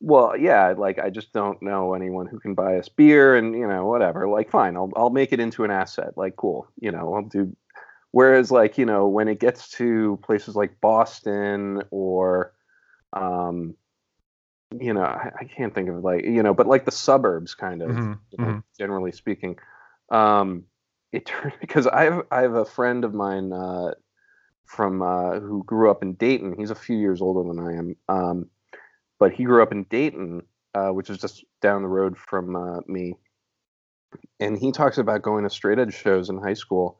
Well, 0.01 0.37
yeah, 0.37 0.73
like 0.77 0.97
I 0.97 1.09
just 1.09 1.33
don't 1.33 1.61
know 1.61 1.93
anyone 1.93 2.25
who 2.27 2.39
can 2.39 2.55
buy 2.55 2.77
us 2.77 2.87
beer 2.87 3.35
and 3.35 3.53
you 3.53 3.67
know 3.67 3.85
whatever. 3.85 4.27
Like 4.29 4.49
fine, 4.49 4.77
I'll 4.77 4.91
I'll 4.95 5.09
make 5.09 5.33
it 5.33 5.39
into 5.41 5.63
an 5.65 5.71
asset. 5.71 6.17
Like 6.17 6.35
cool, 6.37 6.67
you 6.79 6.91
know, 6.91 7.13
I'll 7.13 7.23
do 7.23 7.55
Whereas, 8.11 8.51
like 8.51 8.77
you 8.77 8.85
know, 8.85 9.07
when 9.07 9.27
it 9.29 9.39
gets 9.39 9.69
to 9.71 10.19
places 10.23 10.55
like 10.55 10.81
Boston 10.81 11.83
or, 11.91 12.53
um, 13.13 13.75
you 14.79 14.93
know, 14.93 15.01
I, 15.03 15.31
I 15.39 15.43
can't 15.45 15.73
think 15.73 15.89
of 15.89 16.03
like 16.03 16.25
you 16.25 16.43
know, 16.43 16.53
but 16.53 16.67
like 16.67 16.85
the 16.85 16.91
suburbs, 16.91 17.55
kind 17.55 17.81
of, 17.81 17.97
Mhm, 17.97 18.19
you 18.31 18.37
know, 18.39 18.55
mhm. 18.55 18.63
generally 18.77 19.11
speaking, 19.11 19.57
um, 20.11 20.65
it 21.11 21.25
turned 21.27 21.53
because 21.59 21.87
I 21.87 22.03
have 22.05 22.23
I 22.31 22.41
have 22.41 22.53
a 22.55 22.65
friend 22.65 23.03
of 23.05 23.13
mine 23.13 23.51
uh, 23.53 23.93
from 24.65 25.01
uh, 25.01 25.39
who 25.39 25.63
grew 25.65 25.91
up 25.91 26.03
in 26.03 26.13
Dayton. 26.15 26.55
He's 26.57 26.71
a 26.71 26.75
few 26.75 26.97
years 26.97 27.21
older 27.21 27.47
than 27.49 27.59
I 27.59 27.73
am, 27.77 27.95
um, 28.09 28.49
but 29.19 29.33
he 29.33 29.43
grew 29.43 29.61
up 29.61 29.71
in 29.71 29.83
Dayton, 29.83 30.41
uh, 30.73 30.89
which 30.89 31.09
is 31.09 31.19
just 31.19 31.43
down 31.61 31.81
the 31.81 31.87
road 31.87 32.17
from 32.17 32.55
uh, 32.55 32.79
me. 32.87 33.15
And 34.39 34.57
he 34.57 34.71
talks 34.71 34.97
about 34.97 35.21
going 35.21 35.43
to 35.43 35.49
straight 35.49 35.77
edge 35.77 35.93
shows 35.93 36.29
in 36.29 36.39
high 36.39 36.55
school 36.55 36.97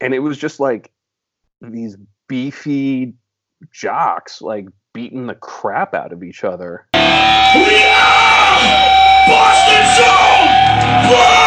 and 0.00 0.14
it 0.14 0.18
was 0.20 0.38
just 0.38 0.60
like 0.60 0.90
these 1.60 1.96
beefy 2.28 3.14
jocks 3.72 4.42
like 4.42 4.66
beating 4.92 5.26
the 5.26 5.34
crap 5.34 5.94
out 5.94 6.12
of 6.12 6.22
each 6.22 6.44
other. 6.44 6.86
We 6.92 7.00
are 7.00 8.60
Boston 9.26 9.84
Zone! 9.96 11.43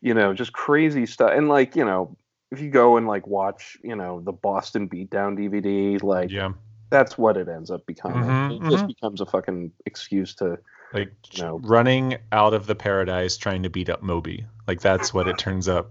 You 0.00 0.14
know, 0.14 0.32
just 0.32 0.52
crazy 0.52 1.06
stuff. 1.06 1.32
And 1.34 1.48
like, 1.48 1.76
you 1.76 1.84
know, 1.84 2.16
if 2.50 2.60
you 2.60 2.70
go 2.70 2.96
and 2.96 3.06
like 3.06 3.26
watch, 3.26 3.76
you 3.82 3.94
know, 3.96 4.20
the 4.20 4.32
Boston 4.32 4.88
Beatdown 4.88 5.38
DVD, 5.38 6.02
like 6.02 6.30
yeah, 6.30 6.52
that's 6.90 7.16
what 7.18 7.36
it 7.36 7.48
ends 7.48 7.70
up 7.70 7.86
becoming. 7.86 8.22
Mhm, 8.22 8.66
it 8.66 8.70
just 8.70 8.84
mhm. 8.84 8.88
becomes 8.88 9.20
a 9.20 9.26
fucking 9.26 9.72
excuse 9.86 10.34
to 10.36 10.58
like 10.92 11.12
you 11.32 11.42
know 11.42 11.60
running 11.62 12.16
out 12.32 12.54
of 12.54 12.66
the 12.66 12.74
paradise 12.74 13.36
trying 13.36 13.62
to 13.62 13.70
beat 13.70 13.88
up 13.88 14.02
Moby. 14.02 14.46
Like 14.66 14.80
that's 14.80 15.14
what 15.14 15.28
it 15.28 15.38
turns 15.38 15.68
up 15.68 15.90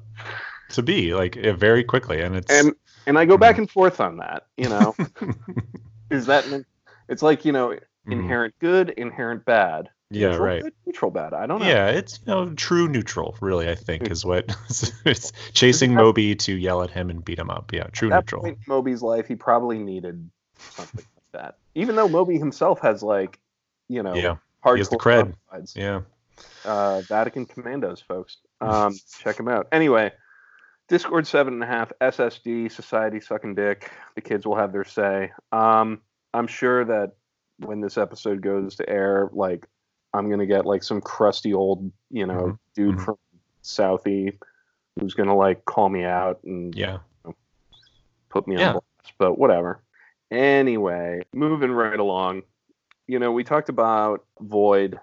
to 0.70 0.82
be. 0.82 1.14
Like 1.14 1.36
very 1.36 1.84
quickly, 1.84 2.22
and 2.22 2.36
it's 2.36 2.52
and 2.52 2.74
and 3.08 3.18
I 3.18 3.26
go 3.26 3.38
back 3.38 3.58
and 3.58 3.70
forth 3.70 4.00
on 4.00 4.18
that, 4.18 4.48
you 4.58 4.70
know. 4.70 4.96
is 6.10 6.26
that 6.26 6.46
it's 7.08 7.22
like, 7.22 7.46
you 7.46 7.52
know, 7.52 7.78
Mhm. 8.08 8.12
inherent 8.12 8.56
good, 8.60 8.90
inherent 8.92 9.46
bad. 9.46 9.90
Yeah, 10.12 10.30
neutral 10.30 10.46
right. 10.46 10.62
good, 10.64 10.74
neutral 10.88 11.12
bad. 11.12 11.34
I 11.34 11.46
don't 11.46 11.60
know. 11.60 11.68
Yeah, 11.68 11.90
it's 11.90 12.20
you 12.26 12.34
know 12.34 12.50
true 12.56 12.88
neutral. 12.88 13.38
Really, 13.42 13.70
I 13.70 13.76
think 13.76 14.10
is 14.10 14.26
what 14.26 14.46
it's 15.06 15.32
chasing 15.54 15.94
Moby 15.94 16.36
to 16.36 16.54
yell 16.54 16.82
at 16.82 16.90
him 16.90 17.10
and 17.12 17.24
beat 17.24 17.38
him 17.38 17.52
up. 17.52 17.72
Yeah, 17.72 17.84
true 17.92 18.10
neutral. 18.10 18.42
point 18.42 18.58
in 18.58 18.64
Moby's 18.68 19.04
life, 19.04 19.28
he 19.28 19.36
probably 19.36 19.78
needed 19.78 20.30
something 20.58 21.06
like 21.16 21.32
that. 21.44 21.58
Even 21.76 21.96
though 21.96 22.08
Moby 22.10 22.40
himself 22.40 22.82
has 22.82 23.04
like, 23.04 23.38
you 23.88 24.02
know, 24.02 24.16
Yeah, 24.16 24.38
hardcore 24.66 24.78
has 24.78 24.90
the 24.90 24.98
cred. 24.98 25.36
Yeah, 25.76 26.02
Uh, 26.66 27.02
Vatican 27.02 27.46
Commandos, 27.46 28.02
folks. 28.02 28.38
Um, 28.62 28.96
check 29.20 29.38
them 29.38 29.48
out. 29.48 29.68
Anyway, 29.72 30.12
Dischord 30.90 31.28
seven 31.28 31.54
and 31.54 31.64
a 31.64 31.68
half, 31.68 31.92
SSD, 32.02 32.72
Society 32.72 33.22
sucking 33.22 33.54
dick. 33.54 33.92
The 34.16 34.22
kids 34.22 34.48
will 34.48 34.56
have 34.56 34.72
their 34.72 34.86
say. 34.86 35.32
Um, 35.52 36.02
I'm 36.34 36.48
sure 36.48 36.84
that 36.86 37.12
when 37.60 37.80
this 37.80 37.98
episode 37.98 38.42
goes 38.42 38.78
to 38.78 38.90
air, 38.90 39.30
like 39.34 39.68
I'm 40.14 40.30
gonna 40.30 40.46
get 40.46 40.66
like 40.66 40.84
some 40.84 41.02
crusty 41.02 41.54
old, 41.54 41.92
you 42.10 42.26
know, 42.26 42.42
Mhm. 42.42 42.60
dude 42.76 42.96
Mhm. 42.98 43.06
from 43.06 43.18
Southie 43.64 44.38
who's 45.00 45.14
gonna 45.14 45.36
like 45.36 45.64
call 45.66 45.90
me 45.90 46.04
out 46.04 46.44
and 46.44 46.76
yeah. 46.76 46.98
put 48.30 48.48
me 48.48 48.56
on 48.56 48.74
blast, 48.74 49.14
but 49.18 49.38
whatever. 49.38 49.82
Anyway, 50.32 51.22
moving 51.34 51.72
right 51.72 52.00
along. 52.00 52.44
You 53.08 53.18
know, 53.20 53.32
we 53.32 53.44
talked 53.44 53.70
about 53.70 54.26
Void 54.40 55.00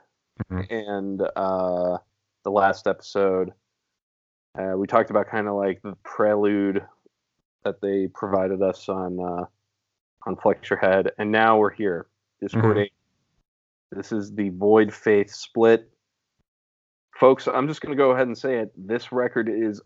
Mhm. 0.51 0.71
and 0.71 1.23
uh, 1.37 1.99
the 2.43 2.51
last 2.51 2.87
episode. 2.87 3.53
Uh, 4.57 4.75
we 4.77 4.87
talked 4.87 5.11
about 5.11 5.27
kind 5.27 5.49
of 5.49 5.55
like 5.55 5.83
the 5.83 5.97
prelude 6.03 6.87
that 7.65 7.81
they 7.81 8.07
provided 8.09 8.63
us 8.63 8.89
on 8.89 9.19
uh, 9.21 9.47
on 10.27 10.37
Flex 10.37 10.69
Your 10.71 10.79
Head, 10.79 11.13
and 11.19 11.31
now 11.31 11.59
we're 11.59 11.71
here. 11.71 12.07
Dischord 12.43 12.77
Mhm. 12.77 12.91
8. 13.93 13.97
This 13.97 14.13
is 14.13 14.35
the 14.35 14.51
Void 14.51 14.93
Faith 14.93 15.33
split. 15.33 15.91
Folks, 17.19 17.47
I'm 17.49 17.67
just 17.67 17.81
going 17.81 17.97
to 17.97 18.03
go 18.03 18.11
ahead 18.11 18.27
and 18.27 18.37
say 18.37 18.59
it. 18.59 18.71
This 18.77 19.11
record 19.11 19.49
is 19.49 19.81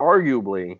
arguably 0.00 0.78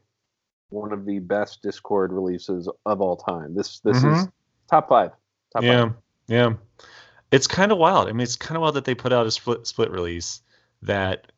one 0.68 0.92
of 0.92 1.04
the 1.04 1.18
best 1.18 1.62
Dischord 1.62 2.08
releases 2.10 2.68
of 2.86 3.00
all 3.00 3.16
time. 3.16 3.54
This 3.54 3.80
this 3.80 3.98
is 3.98 4.04
Mhm. 4.04 4.32
top 4.68 4.88
five. 4.88 5.10
Top 5.52 5.62
yeah, 5.62 5.82
five. 5.84 5.94
yeah. 6.28 6.52
It's 7.32 7.46
kind 7.46 7.72
of 7.72 7.78
wild. 7.78 8.08
I 8.08 8.12
mean, 8.12 8.20
it's 8.20 8.36
kind 8.36 8.56
of 8.56 8.62
wild 8.62 8.74
that 8.74 8.84
they 8.84 8.94
put 8.94 9.12
out 9.12 9.26
a 9.26 9.30
split 9.30 9.66
split 9.66 9.90
release 9.90 10.42
that 10.82 11.32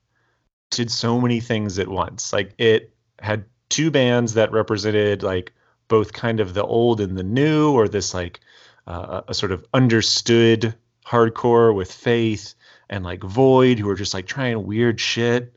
did 0.70 0.90
so 0.90 1.20
many 1.20 1.40
things 1.40 1.78
at 1.78 1.88
once. 1.88 2.32
Like 2.32 2.54
it 2.58 2.94
had 3.20 3.44
two 3.68 3.90
bands 3.90 4.34
that 4.34 4.52
represented 4.52 5.22
like 5.22 5.52
both 5.88 6.12
kind 6.12 6.40
of 6.40 6.54
the 6.54 6.64
old 6.64 7.00
and 7.00 7.16
the 7.16 7.22
new, 7.22 7.72
or 7.72 7.88
this 7.88 8.12
like 8.14 8.40
uh, 8.86 9.22
a 9.28 9.34
sort 9.34 9.52
of 9.52 9.64
understood 9.72 10.74
hardcore 11.06 11.74
with 11.74 11.92
Faith 11.92 12.54
and 12.88 13.04
like 13.04 13.22
Void, 13.22 13.78
who 13.78 13.88
are 13.88 13.94
just 13.94 14.14
like 14.14 14.26
trying 14.26 14.66
weird 14.66 15.00
shit, 15.00 15.54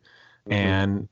Mhm. 0.47 0.53
and 0.53 1.09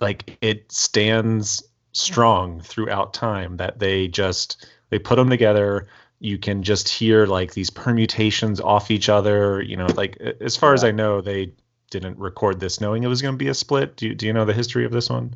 like 0.00 0.38
it 0.40 0.70
stands 0.72 1.62
strong 1.92 2.60
throughout 2.60 3.14
time 3.14 3.56
that 3.58 3.78
they 3.78 4.08
just 4.08 4.66
they 4.90 4.98
put 4.98 5.16
them 5.16 5.30
together. 5.30 5.88
You 6.18 6.38
can 6.38 6.62
just 6.62 6.88
hear 6.88 7.26
like 7.26 7.54
these 7.54 7.70
permutations 7.70 8.60
off 8.60 8.90
each 8.90 9.08
other 9.08 9.60
you 9.60 9.76
know 9.76 9.86
like 9.96 10.16
as 10.40 10.56
far 10.56 10.72
as 10.72 10.84
i 10.84 10.92
know 10.92 11.20
they 11.20 11.52
didn't 11.90 12.18
record 12.18 12.58
this 12.58 12.80
knowing 12.80 13.02
it 13.02 13.08
was 13.08 13.20
going 13.20 13.34
to 13.34 13.38
be 13.38 13.48
a 13.48 13.54
split. 13.54 13.96
Do 13.96 14.08
you, 14.08 14.14
do 14.14 14.26
you 14.26 14.32
know 14.32 14.44
the 14.46 14.54
history 14.54 14.84
of 14.86 14.92
this 14.92 15.10
one? 15.10 15.34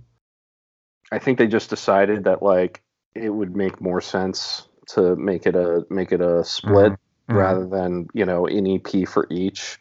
I 1.12 1.18
think 1.18 1.38
they 1.38 1.46
just 1.46 1.70
decided 1.70 2.24
that 2.24 2.42
like 2.42 2.82
it 3.14 3.30
would 3.30 3.54
make 3.54 3.80
more 3.80 4.00
sense 4.00 4.66
to 4.88 5.14
make 5.16 5.46
it 5.46 5.54
a 5.54 5.84
make 5.90 6.12
it 6.12 6.20
a 6.20 6.44
split 6.44 6.94
Mhm. 7.28 7.36
rather 7.36 7.66
than 7.66 8.08
you 8.14 8.24
know 8.24 8.46
an 8.46 8.66
EP 8.66 9.04
for 9.04 9.26
each. 9.30 9.78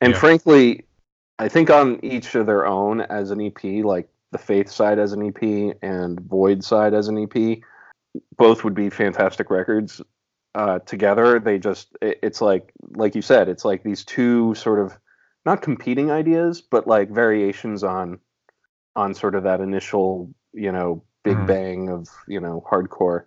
And 0.00 0.12
Yeah. 0.12 0.18
frankly, 0.18 0.86
I 1.38 1.48
think 1.48 1.70
on 1.70 2.04
each 2.04 2.34
of 2.34 2.46
their 2.46 2.66
own 2.66 3.00
as 3.02 3.30
an 3.30 3.40
EP, 3.40 3.82
like 3.82 4.08
the 4.32 4.38
Faith 4.38 4.68
side 4.70 4.98
as 4.98 5.12
an 5.12 5.22
EP 5.22 5.74
and 5.82 6.20
Void 6.20 6.64
side 6.64 6.94
as 6.94 7.08
an 7.08 7.18
EP, 7.18 7.62
both 8.36 8.64
would 8.64 8.74
be 8.74 8.90
fantastic 8.90 9.50
records. 9.50 10.02
Uh, 10.54 10.80
together, 10.80 11.38
they 11.38 11.58
just 11.58 11.96
it, 12.02 12.18
it's 12.22 12.40
like 12.40 12.72
like 12.96 13.14
you 13.14 13.22
said, 13.22 13.48
it's 13.48 13.64
like 13.64 13.82
these 13.82 14.04
two 14.04 14.54
sort 14.54 14.80
of 14.80 14.98
not 15.46 15.62
competing 15.62 16.10
ideas, 16.10 16.60
but 16.60 16.86
like 16.86 17.10
variations 17.10 17.84
on 17.84 18.18
on 18.96 19.14
sort 19.14 19.34
of 19.36 19.44
that 19.44 19.60
initial 19.60 20.32
you 20.52 20.72
know 20.72 21.02
big 21.22 21.36
Mhm. 21.36 21.46
bang 21.46 21.88
of 21.90 22.08
you 22.26 22.40
know 22.40 22.64
hardcore 22.68 23.24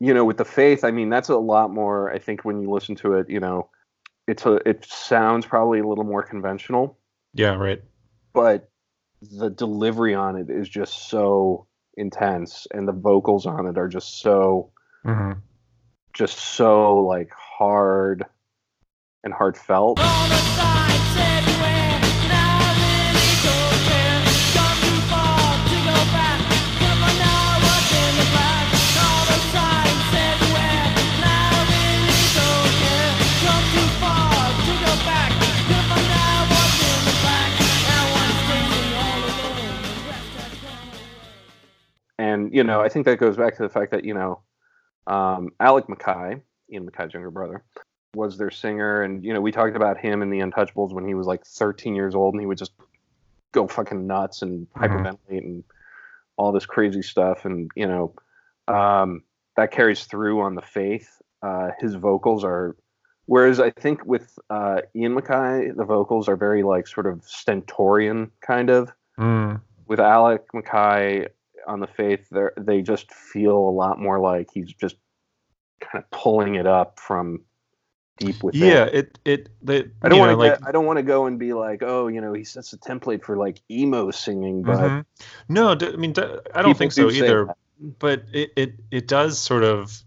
you 0.00 0.14
know 0.14 0.24
with 0.24 0.36
the 0.36 0.44
faith 0.44 0.84
i 0.84 0.90
mean 0.90 1.08
that's 1.08 1.28
a 1.28 1.36
lot 1.36 1.72
more 1.72 2.10
i 2.12 2.18
think 2.18 2.44
when 2.44 2.60
you 2.60 2.70
listen 2.70 2.94
to 2.94 3.14
it 3.14 3.28
you 3.28 3.40
know 3.40 3.68
it's 4.28 4.44
a 4.44 4.56
it 4.68 4.84
sounds 4.84 5.46
probably 5.46 5.80
a 5.80 5.86
little 5.86 6.04
more 6.04 6.22
conventional. 6.22 6.98
Yeah 7.32 7.54
right. 7.54 7.82
But 8.34 8.70
the 9.22 9.50
delivery 9.50 10.14
on 10.14 10.36
it 10.36 10.50
is 10.50 10.68
just 10.68 11.08
so 11.08 11.66
intense, 11.96 12.68
and 12.72 12.86
the 12.86 12.92
vocals 12.92 13.46
on 13.46 13.66
it 13.66 13.76
are 13.76 13.88
just 13.88 14.20
so 14.20 14.70
hmm 15.04 15.32
just 16.12 16.38
so 16.38 16.98
like 16.98 17.30
hard 17.30 18.24
and 19.24 19.32
heartfelt. 19.32 19.98
And 42.48 42.56
you 42.56 42.64
know, 42.64 42.80
I 42.80 42.88
think 42.88 43.04
that 43.06 43.18
goes 43.18 43.36
back 43.36 43.56
to 43.56 43.62
the 43.62 43.68
fact 43.68 43.90
that 43.92 44.04
you 44.04 44.14
know, 44.14 44.40
um, 45.06 45.50
Alec 45.60 45.86
MacKaye, 45.86 46.40
Ian 46.72 46.86
MacKaye's 46.90 47.12
younger 47.12 47.30
brother, 47.30 47.62
was 48.14 48.38
their 48.38 48.50
singer, 48.50 49.02
and 49.02 49.22
you 49.24 49.32
know, 49.34 49.40
we 49.40 49.52
talked 49.52 49.76
about 49.76 49.98
him 49.98 50.22
in 50.22 50.30
the 50.30 50.40
Untouchables 50.40 50.92
when 50.92 51.06
he 51.06 51.14
was 51.14 51.26
like 51.26 51.44
13 51.44 51.94
years 51.94 52.14
old, 52.14 52.34
and 52.34 52.40
he 52.40 52.46
would 52.46 52.58
just 52.58 52.72
go 53.52 53.66
fucking 53.66 54.06
nuts 54.06 54.42
and 54.42 54.66
Mhm. 54.74 54.90
hyperventilate 55.28 55.44
and 55.44 55.64
all 56.36 56.52
this 56.52 56.66
crazy 56.66 57.02
stuff, 57.02 57.44
and 57.44 57.70
you 57.74 57.86
know, 57.86 58.14
um, 58.66 59.22
that 59.56 59.70
carries 59.72 60.04
through 60.04 60.40
on 60.40 60.54
the 60.54 60.62
Faith. 60.62 61.20
Uh, 61.42 61.70
his 61.78 61.94
vocals 61.94 62.44
are. 62.44 62.76
Whereas 63.26 63.60
I 63.60 63.70
think 63.70 64.06
with 64.06 64.38
uh, 64.48 64.80
Ian 64.96 65.14
MacKaye, 65.14 65.76
the 65.76 65.84
vocals 65.84 66.28
are 66.28 66.36
very 66.36 66.62
like 66.62 66.86
sort 66.86 67.06
of 67.06 67.22
stentorian 67.24 68.30
kind 68.40 68.70
of 68.70 68.90
Mm. 69.18 69.60
with 69.86 70.00
Alec 70.00 70.46
MacKaye 70.54 71.28
on 71.68 71.80
the 71.80 71.86
Faith, 71.86 72.26
they 72.30 72.46
they 72.56 72.82
just 72.82 73.12
feel 73.12 73.56
a 73.56 73.70
lot 73.70 74.00
more 74.00 74.18
like 74.18 74.48
he's 74.52 74.72
just 74.72 74.96
kind 75.80 76.02
of 76.04 76.10
pulling 76.10 76.56
it 76.56 76.66
up 76.66 76.98
from 76.98 77.44
deep 78.18 78.42
within. 78.42 78.62
Yeah, 78.62 78.84
it 78.84 79.18
it 79.24 79.48
the 79.62 79.90
I 80.02 80.08
don't 80.08 80.18
want 80.18 80.32
to. 80.32 80.36
like 80.38 80.66
I 80.66 80.72
don't 80.72 80.86
want 80.86 80.98
to 80.98 81.02
go 81.02 81.26
and 81.26 81.38
be 81.38 81.52
like, 81.52 81.82
oh, 81.82 82.08
you 82.08 82.20
know, 82.20 82.32
he 82.32 82.44
sets 82.44 82.72
a 82.72 82.78
template 82.78 83.24
for 83.24 83.36
like 83.36 83.60
emo 83.70 84.10
singing, 84.10 84.62
but 84.62 84.80
Mhm. 84.80 85.04
no, 85.48 85.74
d- 85.74 85.88
I 85.88 85.96
mean 85.96 86.12
d- 86.12 86.22
I 86.54 86.62
don't 86.62 86.76
think 86.76 86.92
so 86.92 87.10
either. 87.10 87.54
But 88.00 88.24
it, 88.32 88.50
it 88.56 88.72
it 88.90 89.06
does 89.08 89.38
sort 89.38 89.62
of 89.62 90.02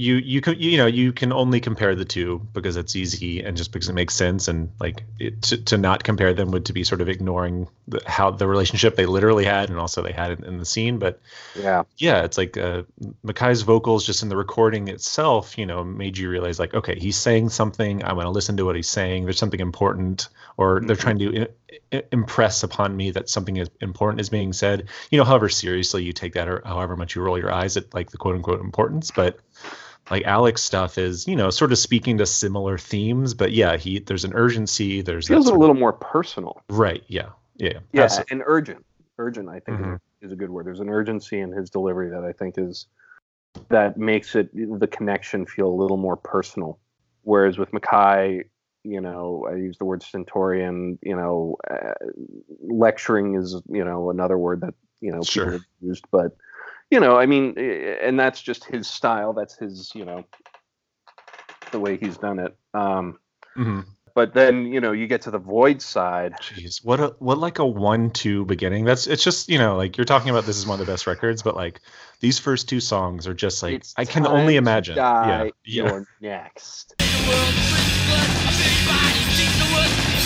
you 0.00 0.14
you 0.14 0.40
can 0.40 0.54
you 0.60 0.76
know 0.76 0.86
you 0.86 1.12
can 1.12 1.32
only 1.32 1.58
compare 1.58 1.96
the 1.96 2.04
two 2.04 2.40
because 2.52 2.76
it's 2.76 2.94
easy 2.94 3.42
and 3.42 3.56
just 3.56 3.72
because 3.72 3.88
it 3.88 3.94
makes 3.94 4.14
sense. 4.14 4.46
And 4.46 4.70
like 4.78 5.02
it, 5.18 5.42
to, 5.42 5.56
to 5.64 5.76
not 5.76 6.04
compare 6.04 6.32
them 6.32 6.52
would 6.52 6.66
to 6.66 6.72
be 6.72 6.84
sort 6.84 7.00
of 7.00 7.08
ignoring 7.08 7.66
the, 7.88 8.00
how 8.06 8.30
the 8.30 8.46
relationship 8.46 8.94
they 8.94 9.06
literally 9.06 9.44
had 9.44 9.70
and 9.70 9.78
also 9.80 10.00
they 10.00 10.12
had 10.12 10.30
in, 10.30 10.44
in 10.44 10.58
the 10.58 10.64
scene. 10.64 11.00
But 11.00 11.20
yeah, 11.56 11.82
yeah 11.96 12.22
it's 12.22 12.38
like 12.38 12.56
uh 12.56 12.84
MacKaye's 13.24 13.62
vocals 13.62 14.06
just 14.06 14.22
in 14.22 14.28
the 14.28 14.36
recording 14.36 14.86
itself 14.86 15.58
you 15.58 15.66
know 15.66 15.82
made 15.82 16.16
you 16.16 16.30
realize 16.30 16.60
like 16.60 16.74
okay 16.74 16.96
he's 16.96 17.16
saying 17.16 17.48
something. 17.48 18.04
I 18.04 18.12
want 18.12 18.26
to 18.26 18.30
listen 18.30 18.56
to 18.58 18.64
what 18.64 18.76
he's 18.76 18.88
saying. 18.88 19.24
There's 19.24 19.38
something 19.40 19.58
important 19.60 20.28
or 20.58 20.80
they're 20.86 20.94
Mhm. 20.94 21.00
trying 21.00 21.18
to 21.18 21.42
i- 21.42 21.48
i- 21.96 22.02
impress 22.12 22.62
upon 22.62 22.96
me 22.96 23.10
that 23.10 23.28
something 23.28 23.56
is 23.56 23.68
important 23.80 24.20
is 24.20 24.28
being 24.28 24.52
said. 24.52 24.88
You 25.10 25.18
know 25.18 25.24
however 25.24 25.48
seriously 25.48 26.04
you 26.04 26.12
take 26.12 26.34
that 26.34 26.48
or 26.48 26.62
however 26.64 26.94
much 26.96 27.16
you 27.16 27.22
roll 27.22 27.36
your 27.36 27.52
eyes 27.52 27.76
at 27.76 27.92
like 27.92 28.12
the 28.12 28.16
quote 28.16 28.36
unquote 28.36 28.60
importance. 28.60 29.10
But 29.10 29.40
like 30.10 30.24
Alex 30.24 30.62
stuff 30.62 30.98
is 30.98 31.26
you 31.26 31.36
know 31.36 31.50
sort 31.50 31.72
of 31.72 31.78
speaking 31.78 32.18
to 32.18 32.26
similar 32.26 32.78
themes 32.78 33.34
but 33.34 33.52
yeah 33.52 33.76
he 33.76 33.98
there's 34.00 34.24
an 34.24 34.32
urgency 34.34 35.02
there's 35.02 35.28
feels 35.28 35.44
a 35.46 35.48
sort 35.48 35.56
of- 35.56 35.60
little 35.60 35.74
more 35.76 35.92
personal. 35.92 36.62
right 36.70 37.02
yeah 37.08 37.30
yeah 37.56 37.78
Yeah, 37.92 38.02
absolutely. 38.04 38.32
and 38.34 38.42
urgent. 38.46 38.84
Urgent, 39.20 39.48
I 39.48 39.58
think, 39.58 39.80
is, 39.80 39.86
Mhm. 39.86 39.94
a, 40.22 40.26
is 40.26 40.32
a 40.32 40.36
good 40.36 40.48
word. 40.50 40.66
There's 40.66 40.78
an 40.78 40.88
urgency 40.88 41.40
in 41.40 41.50
his 41.50 41.70
delivery 41.70 42.08
that 42.10 42.22
I 42.24 42.32
think 42.32 42.56
is 42.56 42.86
that 43.68 43.96
makes 43.98 44.36
it 44.36 44.48
the 44.54 44.86
connection 44.86 45.44
feel 45.44 45.66
a 45.66 45.74
little 45.74 45.96
more 45.96 46.16
personal. 46.16 46.78
Whereas 47.22 47.58
with 47.58 47.72
MacKaye, 47.72 48.44
you 48.84 49.00
know, 49.00 49.44
I 49.50 49.56
use 49.56 49.76
the 49.76 49.84
word 49.84 50.04
stentorian. 50.04 51.00
You 51.02 51.16
know, 51.16 51.56
uh, 51.68 51.94
lecturing 52.60 53.34
is 53.34 53.60
you 53.68 53.84
know 53.84 54.10
another 54.10 54.38
word 54.38 54.60
that 54.60 54.74
you 55.00 55.10
know 55.10 55.22
Sure. 55.22 55.44
people 55.46 55.58
have 55.58 55.66
used, 55.80 56.04
but 56.12 56.36
you 56.90 57.00
know, 57.00 57.16
I 57.16 57.26
mean, 57.26 57.54
eh, 57.56 57.96
and 58.02 58.18
that's 58.18 58.40
just 58.40 58.64
his 58.64 58.86
style. 58.88 59.32
That's 59.32 59.56
his, 59.56 59.92
you 59.94 60.04
know, 60.04 60.24
the 61.72 61.80
way 61.80 61.96
he's 61.96 62.16
done 62.16 62.38
it. 62.38 62.56
Um, 62.74 63.18
Mhm. 63.56 63.84
but 64.14 64.34
then 64.34 64.66
you 64.66 64.80
know, 64.80 64.92
you 64.92 65.06
get 65.06 65.22
to 65.22 65.30
the 65.30 65.38
void 65.38 65.82
side. 65.82 66.34
Jeez, 66.40 66.84
what 66.84 67.00
a 67.00 67.08
what 67.18 67.38
like 67.38 67.58
a 67.58 67.66
one-two 67.66 68.44
beginning. 68.46 68.84
That's 68.84 69.06
it's 69.06 69.22
just 69.22 69.48
you 69.48 69.58
know 69.58 69.76
like 69.76 69.96
you're 69.96 70.04
talking 70.04 70.30
about 70.30 70.46
this 70.46 70.56
is 70.56 70.66
one 70.66 70.80
of 70.80 70.86
the 70.86 70.92
best 70.92 71.06
records, 71.06 71.42
but 71.42 71.56
like 71.56 71.80
these 72.20 72.38
first 72.38 72.68
two 72.68 72.80
songs 72.80 73.26
are 73.26 73.34
just 73.34 73.62
like 73.62 73.74
It's 73.74 73.94
I 73.96 74.04
can 74.04 74.24
time 74.24 74.32
only 74.32 74.54
to 74.54 74.58
imagine. 74.58 74.96
Die, 74.96 75.28
Yeah, 75.28 75.44
yeah. 75.84 75.90
You're 75.90 76.06
next. 76.20 76.94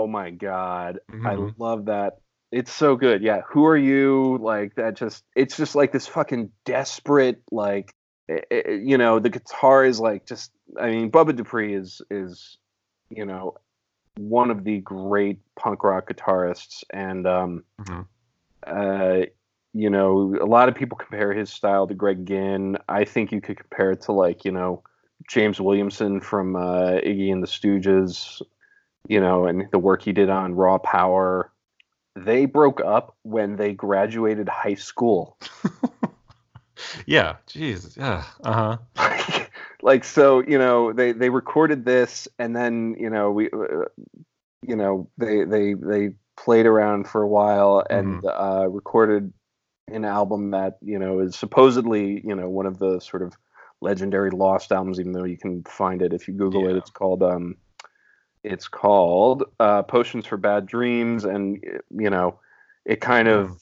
Oh 0.00 0.06
my 0.06 0.30
god, 0.30 1.00
I 1.24 1.34
Mhm. 1.34 1.54
love 1.58 1.86
that. 1.86 2.18
It's 2.52 2.72
so 2.72 2.96
good. 2.96 3.22
Yeah, 3.22 3.42
who 3.48 3.66
are 3.66 3.76
you? 3.76 4.38
Like 4.40 4.74
that. 4.76 4.96
Just 4.96 5.24
it's 5.36 5.56
just 5.56 5.74
like 5.74 5.92
this 5.92 6.06
fucking 6.06 6.50
desperate 6.64 7.42
like. 7.50 7.94
eh, 8.28 8.40
eh, 8.50 8.70
You 8.82 8.98
know, 8.98 9.18
the 9.20 9.30
guitar 9.30 9.84
is 9.84 10.00
like 10.00 10.26
just. 10.26 10.52
I 10.80 10.90
mean, 10.90 11.10
Bubba 11.10 11.34
Dupree 11.36 11.74
is 11.74 12.00
is, 12.10 12.58
you 13.10 13.24
know, 13.26 13.56
one 14.16 14.50
of 14.50 14.64
the 14.64 14.80
great 14.80 15.40
punk 15.58 15.84
rock 15.84 16.08
guitarists, 16.10 16.84
and 16.92 17.26
um, 17.26 17.64
Mhm. 17.78 18.06
uh, 18.66 19.22
you 19.72 19.90
know, 19.90 20.36
a 20.40 20.46
lot 20.46 20.68
of 20.68 20.74
people 20.74 20.98
compare 20.98 21.32
his 21.32 21.50
style 21.52 21.86
to 21.86 21.94
Greg 21.94 22.26
Ginn. 22.26 22.78
I 22.88 23.04
think 23.04 23.32
you 23.32 23.40
could 23.40 23.58
compare 23.58 23.92
it 23.92 24.02
to 24.02 24.12
like 24.12 24.44
you 24.44 24.52
know 24.52 24.82
James 25.28 25.60
Williamson 25.60 26.20
from 26.20 26.56
uh, 26.56 26.98
Iggy 27.04 27.32
and 27.32 27.42
the 27.42 27.46
Stooges, 27.46 28.42
you 29.08 29.20
know, 29.20 29.46
and 29.46 29.66
the 29.72 29.78
work 29.78 30.02
he 30.02 30.12
did 30.12 30.30
on 30.30 30.54
Raw 30.54 30.78
Power. 30.78 31.52
They 32.16 32.44
broke 32.46 32.80
up 32.80 33.16
when 33.22 33.56
they 33.56 33.72
graduated 33.72 34.48
high 34.48 34.74
school. 34.74 35.38
Yeah, 37.06 37.36
jeez, 37.46 37.96
yeah, 37.96 38.24
uh 38.42 38.78
huh. 38.96 39.44
like 39.82 40.04
so, 40.04 40.40
you 40.40 40.58
know, 40.58 40.92
they 40.92 41.12
they 41.12 41.30
recorded 41.30 41.84
this 41.84 42.28
and 42.38 42.54
then, 42.54 42.96
you 42.98 43.10
know, 43.10 43.30
we 43.30 43.50
uh, 43.50 43.84
you 44.66 44.76
know, 44.76 45.08
they 45.18 45.44
they 45.44 45.74
they 45.74 46.10
played 46.36 46.66
around 46.66 47.06
for 47.08 47.22
a 47.22 47.28
while 47.28 47.84
and 47.90 48.24
uh 48.24 48.66
recorded 48.68 49.32
an 49.88 50.04
album 50.04 50.52
that, 50.52 50.78
you 50.80 50.98
know, 50.98 51.20
is 51.20 51.36
supposedly, 51.36 52.22
you 52.24 52.34
know, 52.34 52.48
one 52.48 52.66
of 52.66 52.78
the 52.78 53.00
sort 53.00 53.22
of 53.22 53.34
legendary 53.82 54.30
lost 54.30 54.72
albums 54.72 55.00
even 55.00 55.12
though 55.12 55.24
you 55.24 55.38
can 55.38 55.62
find 55.64 56.02
it 56.02 56.12
if 56.12 56.28
you 56.28 56.34
google 56.34 56.68
it 56.68 56.76
it's 56.76 56.90
called 56.90 57.22
um 57.22 57.56
it's 58.42 58.68
called 58.68 59.44
uh 59.60 59.82
potions 59.82 60.26
for 60.26 60.36
bad 60.36 60.66
dreams 60.66 61.24
and 61.24 61.62
you 61.90 62.10
know 62.10 62.38
it 62.84 63.00
kind 63.00 63.28
of 63.28 63.60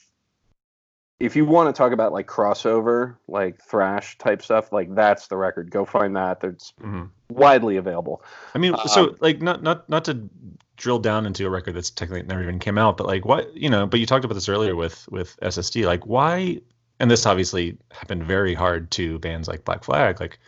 if 1.20 1.34
you 1.34 1.44
want 1.44 1.74
to 1.74 1.76
talk 1.76 1.92
about 1.92 2.12
like 2.12 2.26
crossover 2.26 3.16
like 3.26 3.60
thrash 3.62 4.16
type 4.18 4.42
stuff 4.42 4.72
like 4.72 4.94
that's 4.94 5.26
the 5.26 5.36
record 5.36 5.70
go 5.70 5.84
find 5.84 6.16
that 6.16 6.40
that's 6.40 6.72
hmm 6.80 7.04
widely 7.30 7.76
available 7.76 8.22
I 8.54 8.58
mean, 8.58 8.76
so 8.76 9.02
Um, 9.02 9.16
like 9.20 9.42
not 9.42 9.62
not 9.62 9.88
not 9.88 10.04
to 10.06 10.28
drill 10.76 10.98
down 10.98 11.26
into 11.26 11.46
a 11.46 11.50
record 11.50 11.74
that's 11.74 11.90
technically 11.90 12.26
never 12.26 12.42
even 12.42 12.58
came 12.58 12.78
out, 12.78 12.96
but 12.96 13.06
like 13.06 13.24
what 13.24 13.54
you 13.54 13.68
know, 13.68 13.86
but 13.86 14.00
you 14.00 14.06
talked 14.06 14.24
about 14.24 14.34
this 14.34 14.48
earlier 14.48 14.74
with 14.74 15.06
with 15.10 15.36
SSD, 15.42 15.84
like 15.84 16.06
why? 16.06 16.60
And 17.00 17.10
this 17.10 17.26
obviously 17.26 17.76
happened 17.92 18.24
very 18.24 18.54
hard 18.54 18.90
to 18.92 19.18
bands 19.20 19.46
like 19.48 19.64
Black 19.64 19.84
Flag. 19.84 20.20
Like, 20.20 20.38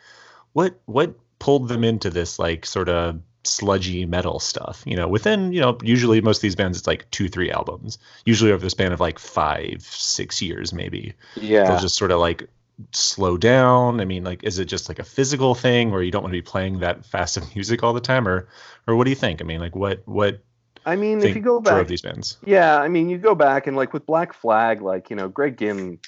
what 0.53 0.81
what 0.87 1.15
pulled 1.39 1.69
them 1.69 1.85
into 1.85 2.11
this 2.11 2.39
like 2.39 2.67
sort 2.67 2.89
of 2.89 3.21
sludgy 3.45 4.07
metal 4.07 4.39
stuff? 4.39 4.83
You 4.87 4.97
know, 4.97 5.09
within 5.09 5.53
you 5.53 5.61
know 5.61 5.79
usually 5.83 6.21
most 6.21 6.39
of 6.39 6.43
these 6.43 6.57
bands 6.57 6.79
it's 6.79 6.87
like 6.87 7.11
two 7.11 7.29
three 7.29 7.51
albums, 7.51 7.99
usually 8.25 8.53
over 8.53 8.63
the 8.63 8.71
span 8.71 8.93
of 8.93 9.01
like 9.01 9.19
five 9.19 9.83
six 9.83 10.41
years 10.43 10.73
maybe. 10.73 11.15
Yeah. 11.37 11.65
They'll 11.65 11.81
just 11.81 11.97
sort 11.97 12.11
of 12.11 12.21
like 12.21 12.49
slow 12.93 13.37
down. 13.37 14.01
I 14.01 14.05
mean 14.05 14.25
like 14.25 14.43
is 14.45 14.59
it 14.59 14.67
just 14.67 14.89
like 14.89 14.99
a 14.99 15.05
physical 15.05 15.55
thing 15.55 15.91
where 15.91 16.03
you 16.03 16.11
don't 16.11 16.23
want 16.23 16.33
to 16.33 16.39
be 16.39 16.43
playing 16.43 16.81
that 16.81 17.05
fast 17.05 17.37
of 17.37 17.55
music 17.55 17.83
all 17.83 17.93
the 17.93 18.01
time? 18.01 18.27
Or 18.27 18.49
or 18.87 18.97
what 18.97 19.05
do 19.05 19.11
you 19.11 19.17
think? 19.17 19.41
I 19.41 19.45
mean 19.45 19.61
like 19.61 19.77
what 19.77 20.03
what 20.07 20.41
i 20.87 20.97
mean 20.97 21.23
if 21.23 21.37
you 21.37 21.43
go 21.43 21.61
back 21.61 21.87
these 21.87 22.01
bands? 22.01 22.39
Yeah 22.45 22.81
i 22.81 22.89
mean 22.89 23.11
you 23.11 23.19
go 23.19 23.35
back 23.35 23.67
and 23.67 23.77
like 23.77 23.93
with 23.93 24.07
black 24.07 24.33
flag 24.33 24.81
like 24.81 25.11
you 25.11 25.17
know 25.17 25.29
greg 25.29 25.59
ginn 25.59 25.99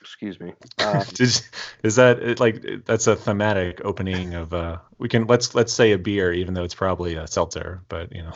excuse 0.00 0.38
me 0.40 0.52
um, 0.84 1.02
Did, 1.14 1.40
is 1.82 1.96
that 1.96 2.38
like 2.40 2.84
that's 2.84 3.06
a 3.06 3.16
thematic 3.16 3.80
opening 3.84 4.34
of 4.34 4.52
uh 4.52 4.78
we 4.98 5.08
can 5.08 5.26
let's 5.26 5.54
let's 5.54 5.72
say 5.72 5.92
a 5.92 5.98
beer 5.98 6.32
even 6.32 6.54
though 6.54 6.64
it's 6.64 6.74
probably 6.74 7.16
a 7.16 7.26
seltzer 7.26 7.82
but 7.88 8.14
you 8.14 8.22
know 8.22 8.32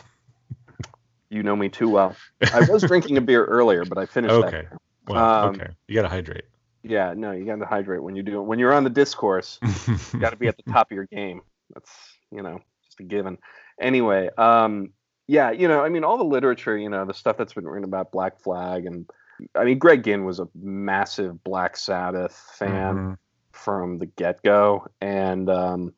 you 1.29 1.43
know 1.43 1.55
me 1.55 1.69
too 1.69 1.89
well 1.89 2.15
i 2.53 2.67
was 2.69 2.83
drinking 2.83 3.17
a 3.17 3.21
beer 3.21 3.45
earlier 3.45 3.85
but 3.85 3.97
i 3.97 4.05
finished 4.05 4.33
Okay. 4.33 4.67
that 4.69 4.79
Well, 5.07 5.23
Um, 5.45 5.49
okay. 5.55 5.71
You 5.87 5.95
got 5.95 6.03
to 6.03 6.09
hydrate. 6.09 6.45
Yeah, 6.83 7.13
no, 7.15 7.31
you 7.31 7.45
got 7.45 7.57
to 7.57 7.65
hydrate 7.65 8.01
when 8.01 8.15
you 8.15 8.23
do 8.23 8.41
when 8.41 8.57
you're 8.57 8.73
on 8.73 8.83
the 8.83 8.89
discourse. 8.89 9.59
you 10.13 10.19
got 10.19 10.29
to 10.29 10.37
be 10.37 10.47
at 10.47 10.55
the 10.55 10.71
top 10.71 10.89
of 10.91 10.95
your 10.95 11.05
game. 11.05 11.41
That's 11.73 11.91
you 12.31 12.41
know 12.41 12.59
just 12.85 12.99
a 12.99 13.03
given. 13.03 13.37
Anyway, 13.81 14.29
um, 14.37 14.93
yeah, 15.27 15.51
you 15.51 15.67
know, 15.67 15.81
I 15.83 15.89
mean, 15.89 16.03
all 16.03 16.17
the 16.17 16.23
literature, 16.23 16.77
you 16.77 16.89
know, 16.89 17.05
the 17.05 17.13
stuff 17.13 17.37
that's 17.37 17.53
been 17.53 17.67
written 17.67 17.83
about 17.83 18.11
Black 18.11 18.39
Flag, 18.39 18.85
and 18.85 19.09
I 19.55 19.63
mean, 19.63 19.79
Greg 19.79 20.03
Ginn 20.03 20.25
was 20.25 20.39
a 20.39 20.47
massive 20.55 21.43
Black 21.43 21.77
Sabbath 21.77 22.35
fan 22.55 22.95
Mhm. 22.95 23.17
from 23.51 23.97
the 23.97 24.05
get 24.05 24.41
go, 24.43 24.87
and 25.01 25.49
um, 25.49 25.93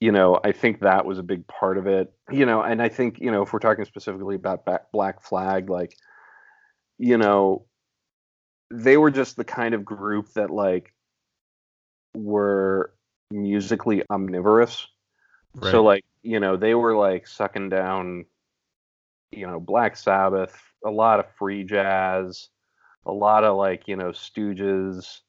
you 0.00 0.10
know, 0.10 0.40
I 0.42 0.52
think 0.52 0.80
that 0.80 1.06
was 1.06 1.18
a 1.18 1.22
big 1.22 1.46
part 1.46 1.78
of 1.78 1.86
it. 1.86 2.12
You 2.30 2.46
know, 2.46 2.62
and 2.62 2.82
I 2.82 2.88
think 2.88 3.20
you 3.20 3.30
know, 3.30 3.42
if 3.42 3.52
we're 3.52 3.60
talking 3.60 3.84
specifically 3.84 4.34
about 4.34 4.66
Black 4.92 5.22
Flag, 5.22 5.70
like, 5.70 5.96
you 6.98 7.16
know, 7.18 7.66
they 8.70 8.96
were 8.96 9.10
just 9.10 9.36
the 9.36 9.44
kind 9.44 9.74
of 9.74 9.84
group 9.84 10.32
that 10.32 10.50
like 10.50 10.92
were 12.14 12.94
musically 13.30 14.02
omnivorous. 14.10 14.86
Right. 15.54 15.70
So 15.70 15.82
like, 15.82 16.04
you 16.22 16.40
know, 16.40 16.56
they 16.56 16.74
were 16.74 16.96
like 16.96 17.26
sucking 17.26 17.68
down, 17.68 18.24
you 19.32 19.46
know, 19.46 19.58
Black 19.58 19.96
Sabbath, 19.96 20.60
a 20.84 20.90
lot 20.90 21.18
of 21.20 21.26
free 21.38 21.64
jazz, 21.64 22.48
a 23.06 23.12
lot 23.12 23.44
of 23.44 23.56
like, 23.56 23.88
you 23.88 23.96
know, 23.96 24.10
Stooges. 24.10 25.20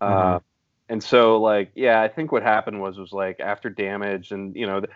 Uh, 0.00 0.38
Mhm. 0.38 0.42
and 0.88 1.02
so 1.02 1.40
like, 1.40 1.70
yeah, 1.74 2.00
I 2.00 2.08
think 2.08 2.32
what 2.32 2.42
happened 2.42 2.80
was 2.80 2.98
was 2.98 3.12
like 3.12 3.40
after 3.40 3.68
Damage 3.68 4.32
and 4.32 4.54
you 4.56 4.66
know, 4.66 4.80
the, 4.80 4.88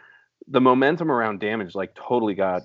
the 0.48 0.60
momentum 0.60 1.10
around 1.10 1.40
Damage 1.40 1.74
like 1.74 1.94
totally 1.94 2.34
got 2.34 2.62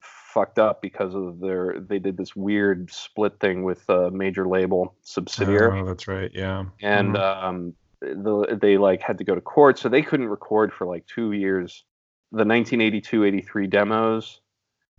fucked 0.00 0.58
up 0.60 0.80
because 0.80 1.14
of 1.14 1.40
their 1.40 1.80
they 1.80 1.98
did 1.98 2.16
this 2.16 2.36
weird 2.36 2.90
split 2.92 3.38
thing 3.40 3.64
with 3.64 3.88
a 3.88 4.10
major 4.12 4.46
label 4.46 4.94
subsidiary 5.02 5.80
Oh, 5.80 5.84
that's 5.84 6.06
right. 6.06 6.30
Yeah. 6.32 6.66
and 6.80 7.14
Mhm. 7.16 7.42
um, 7.44 7.74
the, 8.00 8.58
they 8.60 8.78
like 8.78 9.02
had 9.02 9.18
to 9.18 9.24
go 9.24 9.34
to 9.34 9.40
court, 9.40 9.78
so 9.78 9.88
they 9.88 10.02
couldn't 10.02 10.28
record 10.28 10.72
for 10.72 10.86
like 10.86 11.04
two 11.06 11.32
years. 11.32 11.84
The 12.32 12.44
1982-83 12.44 13.66
demos 13.68 14.40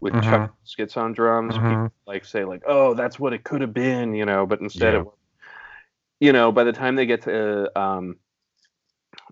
with 0.02 0.14
Mhm. 0.14 0.24
Chuck 0.24 0.54
Biscuits 0.64 0.98
on 0.98 1.14
drums, 1.14 1.58
Mhm. 1.58 1.70
people 1.70 1.92
like 2.08 2.26
say 2.26 2.46
like, 2.46 2.64
"Oh, 2.68 2.94
that's 2.96 3.20
what 3.20 3.34
it 3.34 3.44
could 3.44 3.62
have 3.62 3.74
been," 3.74 4.14
you 4.16 4.26
know, 4.26 4.46
but 4.46 4.62
instead 4.62 4.94
Yeah. 4.94 5.02
it, 5.02 5.08
you 6.20 6.34
know, 6.34 6.52
by 6.52 6.64
the 6.64 6.74
time 6.74 6.96
they 6.96 7.06
get 7.06 7.24
to, 7.24 7.80
um, 7.80 8.18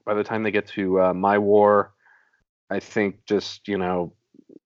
by 0.06 0.14
the 0.14 0.24
time 0.24 0.44
they 0.44 0.52
get 0.52 0.68
to 0.68 1.02
uh, 1.02 1.14
My 1.14 1.38
War, 1.38 1.94
I 2.70 2.80
think 2.80 3.26
just 3.26 3.68
you 3.68 3.78
know, 3.78 4.14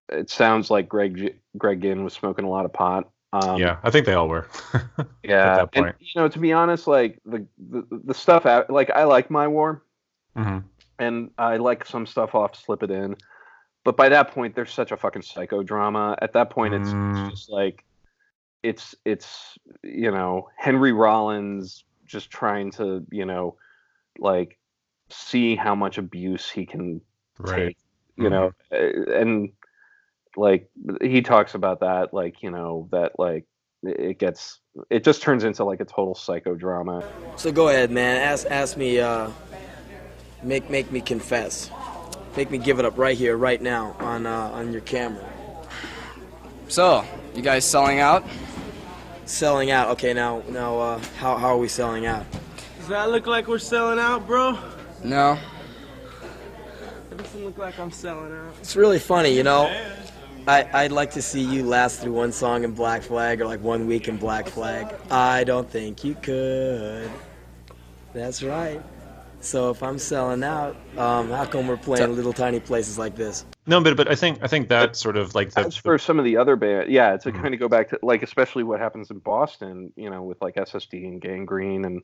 it 0.08 0.30
sounds 0.30 0.70
like 0.70 0.88
Greg 0.88 1.16
G- 1.16 1.34
Greg 1.58 1.82
Ginn 1.82 2.04
was 2.04 2.14
smoking 2.14 2.44
a 2.44 2.50
lot 2.50 2.64
of 2.64 2.72
pot. 2.72 3.10
Um, 3.32 3.60
yeah, 3.60 3.78
I 3.82 3.90
think 3.90 4.06
they 4.06 4.14
all 4.14 4.28
were. 4.28 4.48
yeah, 5.22 5.56
that 5.56 5.72
and 5.74 5.86
point. 5.86 5.96
you 5.98 6.20
know, 6.20 6.28
to 6.28 6.38
be 6.38 6.52
honest, 6.52 6.86
like 6.86 7.20
the 7.24 7.46
the, 7.70 7.86
the 8.04 8.14
stuff 8.14 8.46
out, 8.46 8.70
like 8.70 8.90
I 8.90 9.04
like 9.04 9.30
my 9.30 9.48
war, 9.48 9.82
hmm 10.36 10.58
and 10.98 11.30
I 11.38 11.56
like 11.56 11.84
some 11.86 12.06
stuff 12.06 12.34
off 12.34 12.56
Slip 12.56 12.82
It 12.82 12.90
In, 12.90 13.16
but 13.84 13.96
by 13.96 14.08
that 14.08 14.30
point, 14.30 14.54
there's 14.54 14.72
such 14.72 14.92
a 14.92 14.96
fucking 14.96 15.22
psychodrama. 15.22 16.16
At 16.20 16.32
that 16.32 16.50
point, 16.50 16.74
it's, 16.74 16.90
Mm. 16.90 17.10
it's 17.10 17.30
just 17.30 17.50
like 17.50 17.84
it's 18.62 18.94
it's 19.04 19.58
you 19.82 20.10
know 20.10 20.48
Henry 20.56 20.92
Rollins 20.92 21.84
just 22.06 22.30
trying 22.30 22.70
to 22.72 23.04
you 23.10 23.26
know 23.26 23.56
like 24.18 24.58
see 25.10 25.54
how 25.54 25.74
much 25.74 25.98
abuse 25.98 26.50
he 26.50 26.64
can 26.66 27.00
Right. 27.38 27.66
take, 27.66 27.76
you 28.16 28.30
know, 28.30 28.52
uh, 28.72 29.12
and 29.12 29.52
like 30.36 30.70
he 31.02 31.20
talks 31.20 31.54
about 31.54 31.80
that, 31.80 32.14
like 32.14 32.42
you 32.42 32.50
know 32.50 32.88
that 32.90 33.18
like 33.18 33.44
it 33.82 34.00
it 34.00 34.18
gets 34.18 34.60
it 34.88 35.04
just 35.04 35.20
turns 35.20 35.44
into 35.44 35.64
like 35.64 35.80
a 35.80 35.84
total 35.84 36.14
psychodrama. 36.14 37.04
So 37.36 37.52
go 37.52 37.68
ahead, 37.68 37.90
man. 37.90 38.22
Ask 38.22 38.46
ask 38.48 38.76
me. 38.76 38.98
Uh, 38.98 39.30
make 40.42 40.70
make 40.70 40.90
me 40.92 41.00
confess. 41.00 41.70
Make 42.36 42.50
me 42.50 42.58
give 42.58 42.78
it 42.78 42.84
up 42.84 42.98
right 42.98 43.16
here, 43.16 43.36
right 43.36 43.62
now, 43.62 43.94
on 44.00 44.26
uh, 44.26 44.50
on 44.52 44.72
your 44.72 44.80
camera. 44.82 45.24
So, 46.68 47.04
you 47.34 47.42
guys 47.42 47.64
selling 47.64 48.00
out? 48.00 48.24
Selling 49.26 49.70
out. 49.70 49.88
Okay, 49.90 50.12
now 50.12 50.42
now 50.48 50.78
uh, 50.78 50.98
how 51.18 51.36
how 51.36 51.48
are 51.48 51.58
we 51.58 51.68
selling 51.68 52.06
out? 52.06 52.26
Does 52.78 52.88
that 52.88 53.10
look 53.10 53.26
like 53.26 53.46
we're 53.46 53.58
selling 53.58 53.98
out, 53.98 54.26
bro? 54.26 54.58
No. 55.02 55.38
It 57.10 57.18
doesn't 57.18 57.44
look 57.44 57.56
like 57.56 57.78
I'm 57.78 57.90
selling 57.90 58.32
out. 58.32 58.54
It's 58.60 58.76
really 58.76 58.98
funny, 58.98 59.30
you 59.34 59.42
know. 59.42 59.72
I, 60.46 60.68
I'd 60.74 60.92
like 60.92 61.12
to 61.12 61.22
see 61.22 61.40
you 61.40 61.64
last 61.64 62.00
through 62.00 62.12
one 62.12 62.32
song 62.32 62.64
in 62.64 62.72
Black 62.72 63.02
Flag 63.02 63.40
or 63.40 63.46
like 63.46 63.62
one 63.62 63.86
week 63.86 64.08
in 64.08 64.18
Black 64.18 64.46
Flag. 64.46 64.94
I 65.10 65.44
don't 65.44 65.70
think 65.70 66.04
you 66.04 66.14
could. 66.16 67.10
That's 68.12 68.42
right. 68.42 68.82
So 69.44 69.68
if 69.68 69.82
I'm 69.82 69.98
selling 69.98 70.42
out, 70.42 70.74
um, 70.96 71.28
how 71.28 71.44
come 71.44 71.68
we're 71.68 71.76
playing 71.76 72.16
little 72.16 72.32
tiny 72.32 72.60
places 72.60 72.98
like 72.98 73.14
this? 73.14 73.44
No, 73.66 73.78
but 73.82 73.94
but 73.94 74.10
I 74.10 74.14
think 74.14 74.38
I 74.42 74.46
think 74.46 74.68
that 74.70 74.96
sort 74.96 75.18
of 75.18 75.34
like 75.34 75.52
the, 75.52 75.60
As 75.60 75.76
for 75.76 75.98
some 75.98 76.18
of 76.18 76.24
the 76.24 76.38
other 76.38 76.56
band, 76.56 76.90
yeah, 76.90 77.18
to 77.18 77.30
Mhm. 77.30 77.42
kind 77.42 77.52
of 77.54 77.60
go 77.60 77.68
back 77.68 77.90
to 77.90 77.98
like 78.02 78.22
especially 78.22 78.62
what 78.64 78.80
happens 78.80 79.10
in 79.10 79.18
Boston, 79.18 79.92
you 79.96 80.08
know, 80.08 80.22
with 80.22 80.40
like 80.40 80.54
SSD 80.56 81.06
and 81.06 81.20
Gang 81.20 81.44
Green 81.44 81.84
and 81.84 82.02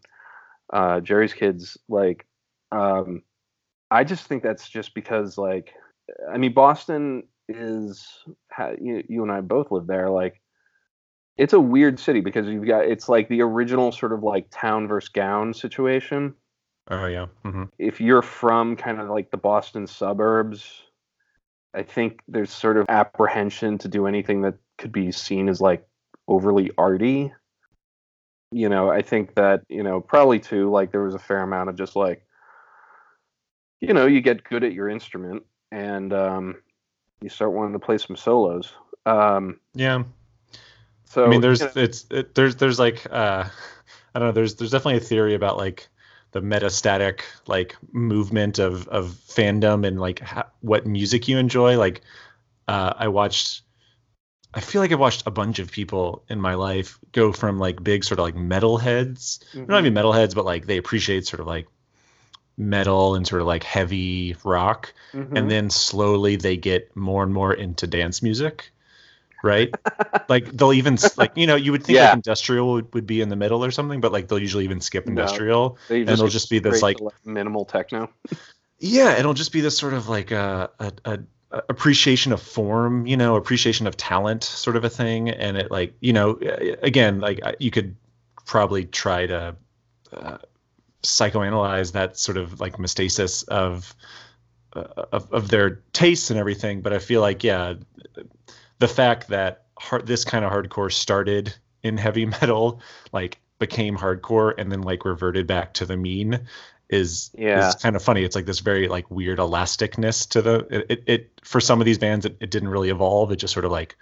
uh, 0.71 1.01
Jerry's 1.01 1.33
Kids, 1.33 1.79
like, 1.89 2.27
um, 2.73 3.23
I 3.91 4.05
just 4.05 4.27
think 4.27 4.43
that's 4.43 4.69
just 4.69 4.95
because 4.95 5.39
like, 5.39 5.73
I 6.31 6.37
mean, 6.37 6.53
Boston 6.53 7.23
is 7.49 8.07
you, 8.79 9.03
you 9.09 9.23
and 9.23 9.33
I 9.33 9.41
both 9.41 9.71
live 9.71 9.87
there, 9.87 10.11
like. 10.11 10.41
It's 11.39 11.55
a 11.55 11.61
weird 11.61 11.99
city 11.99 12.21
because 12.21 12.47
you've 12.47 12.67
got 12.67 12.85
it's 12.85 13.09
like 13.09 13.31
the 13.31 13.41
original 13.41 13.93
sort 13.93 14.13
of 14.13 14.23
like 14.23 14.49
town 14.51 14.87
versus 14.89 15.09
gown 15.09 15.55
situation. 15.55 16.35
Oh 16.89 17.07
yeah. 17.07 17.27
hmm 17.45 17.65
if 17.79 18.01
you're 18.01 18.23
from 18.23 18.77
kind 18.77 19.01
of 19.01 19.09
like 19.09 19.31
the 19.31 19.39
Boston 19.39 19.87
suburbs, 19.87 20.83
I 21.73 21.83
think 21.83 22.21
there's 22.29 22.51
sort 22.51 22.77
of 22.77 22.87
apprehension 22.89 23.79
to 23.79 23.89
do 23.89 24.07
anything 24.07 24.43
that 24.43 24.55
could 24.77 24.93
be 24.93 25.11
seen 25.13 25.49
as 25.49 25.61
like 25.61 25.87
overly 26.29 26.71
arty. 26.77 27.33
You 28.53 28.69
know, 28.69 28.91
I 28.91 29.01
think 29.01 29.35
that, 29.37 29.63
you 29.69 29.83
know, 29.83 30.01
probably 30.01 30.41
too, 30.41 30.71
like 30.71 30.93
there 30.93 31.03
was 31.03 31.15
a 31.15 31.19
fair 31.19 31.43
amount 31.43 31.71
of 31.71 31.77
just 31.77 31.97
like, 31.97 32.27
you 33.81 33.95
know, 33.95 34.07
you 34.07 34.21
get 34.21 34.45
good 34.45 34.63
at 34.63 34.75
your 34.75 34.89
instrument 34.89 35.45
and 35.73 36.13
um, 36.13 36.57
you 37.23 37.31
start 37.31 37.53
wanting 37.53 37.73
to 37.73 37.79
play 37.79 37.97
some 37.97 38.17
solos. 38.17 38.73
Um, 39.07 39.59
Yeah. 39.75 40.03
so 41.05 41.25
I 41.25 41.29
mean, 41.29 41.41
there's 41.41 41.61
you 41.61 41.67
know, 41.67 41.73
it's 41.77 42.07
it, 42.11 42.35
there's 42.35 42.57
there's 42.57 42.79
like 42.79 43.07
uh, 43.11 43.45
I 44.15 44.19
don't 44.19 44.29
know. 44.29 44.33
There's 44.33 44.57
there's 44.57 44.73
definitely 44.73 44.99
a 44.99 45.01
theory 45.01 45.35
about 45.35 45.57
like 45.57 45.89
the 46.33 46.41
metastatic 46.41 47.21
like 47.47 47.77
movement 47.93 48.59
of 48.59 48.87
of 48.89 49.09
fandom 49.29 49.87
and 49.87 50.01
like 50.01 50.21
ha- 50.21 50.49
what 50.61 50.87
music 50.87 51.29
you 51.29 51.39
enjoy. 51.39 51.79
Like 51.79 52.03
uh, 52.69 52.95
I 52.97 53.09
watched. 53.09 53.63
I 54.53 54.61
feel 54.61 54.81
like 54.81 54.91
I've 54.91 54.99
watched 54.99 55.23
a 55.27 55.31
bunch 55.31 55.61
of 55.61 55.71
people 55.71 56.25
in 56.29 56.41
my 56.41 56.55
life 56.55 56.99
go 57.13 57.33
from 57.33 57.61
like 57.61 57.85
big 57.85 58.03
sort 58.03 58.19
of 58.19 58.25
like 58.25 58.35
metal 58.35 58.79
heads, 58.79 59.39
not 59.55 59.81
even 59.81 59.95
metal 59.95 60.13
heads, 60.13 60.35
but 60.35 60.45
like 60.45 60.67
they 60.67 60.77
appreciate 60.77 61.27
sort 61.27 61.39
of 61.39 61.47
like 61.47 61.69
metal 62.57 63.15
and 63.15 63.27
sort 63.27 63.43
of 63.43 63.47
like 63.47 63.63
heavy 63.63 64.35
rock, 64.43 64.93
mhm. 65.13 65.37
and 65.37 65.49
then 65.49 65.71
slowly 65.71 66.35
they 66.35 66.57
get 66.57 66.95
more 66.97 67.23
and 67.23 67.33
more 67.33 67.55
into 67.55 67.87
dance 67.87 68.23
music 68.23 68.73
right 69.43 69.75
like 70.29 70.47
they'll 70.53 70.73
even 70.73 70.99
like 71.17 71.33
you 71.37 71.47
know 71.47 71.57
you 71.57 71.73
would 71.73 71.83
think 71.85 71.97
Yeah. 71.97 72.07
like 72.07 72.15
industrial 72.15 72.73
would, 72.73 72.95
would 72.95 73.07
be 73.07 73.21
in 73.21 73.29
the 73.29 73.37
middle 73.37 73.65
or 73.65 73.71
something 73.71 74.01
but 74.01 74.13
like 74.13 74.29
they'll 74.29 74.39
usually 74.39 74.65
even 74.65 74.81
skip 74.81 75.07
No. 75.07 75.11
industrial 75.11 75.79
They 75.89 76.01
and 76.01 76.11
it'll 76.11 76.29
just 76.29 76.51
be 76.51 76.59
this, 76.59 76.83
like- 76.83 76.99
minimal 77.25 77.65
techno. 77.65 78.11
yeah 78.79 79.19
it'll 79.19 79.35
just 79.35 79.53
be 79.53 79.61
this 79.61 79.77
sort 79.79 79.95
of 79.95 80.09
like 80.09 80.31
a, 80.31 80.71
a, 80.79 80.93
a 81.05 81.19
a 81.53 81.63
appreciation 81.69 82.33
of 82.33 82.41
form 82.41 83.07
you 83.07 83.17
know 83.17 83.35
appreciation 83.35 83.87
of 83.89 83.97
talent 83.97 84.45
sort 84.45 84.77
of 84.77 84.85
a 84.85 84.89
thing 84.91 85.29
and 85.29 85.57
it 85.57 85.69
like 85.71 85.95
you 86.01 86.13
know 86.13 86.39
again 86.83 87.19
like 87.21 87.41
you 87.59 87.73
could 87.73 87.97
probably 88.47 88.85
try 88.85 89.27
to 89.27 89.57
uh, 90.13 90.39
psychoanalyze 91.03 91.93
that 91.93 92.17
sort 92.17 92.37
of 92.37 92.61
like 92.61 92.77
mistasis 92.79 93.43
of 93.49 93.95
uh, 94.75 94.85
of, 95.13 95.33
of 95.33 95.49
their 95.49 95.81
tastes 95.93 96.31
and 96.31 96.39
everything 96.39 96.81
but 96.83 96.93
i 96.93 96.99
feel 97.01 97.21
like 97.21 97.43
yeah 97.43 97.75
the 98.81 98.89
fact 98.89 99.29
that 99.29 99.67
hard, 99.79 100.07
this 100.07 100.25
kind 100.25 100.45
of 100.45 100.53
hardcore 100.53 100.93
started 100.93 101.55
in 101.83 101.97
heavy 101.97 102.27
metal 102.41 102.81
like 103.13 103.41
became 103.59 103.97
hardcore 103.97 104.53
and 104.59 104.73
then 104.73 104.83
like 104.83 105.05
reverted 105.05 105.47
back 105.47 105.73
to 105.75 105.87
the 105.87 105.97
mean 105.97 106.41
is 106.89 107.31
Yeah. 107.39 107.69
is 107.69 107.75
kind 107.77 107.95
of 107.95 108.03
funny 108.03 108.25
it's 108.25 108.35
like 108.35 108.47
this 108.47 108.59
very 108.59 108.89
like 108.89 109.09
weird 109.11 109.39
elasticness 109.39 110.29
to 110.31 110.43
the 110.43 110.67
it, 110.71 110.87
it, 110.91 111.03
it 111.07 111.41
for 111.45 111.61
some 111.61 111.81
of 111.81 111.85
these 111.85 111.99
bands 111.99 112.27
it, 112.27 112.37
it 112.41 112.51
didn't 112.51 112.69
really 112.69 112.91
evolve 112.91 113.31
it 113.31 113.37
just 113.37 113.55
sort 113.55 113.65
of 113.65 113.71
like 113.71 113.97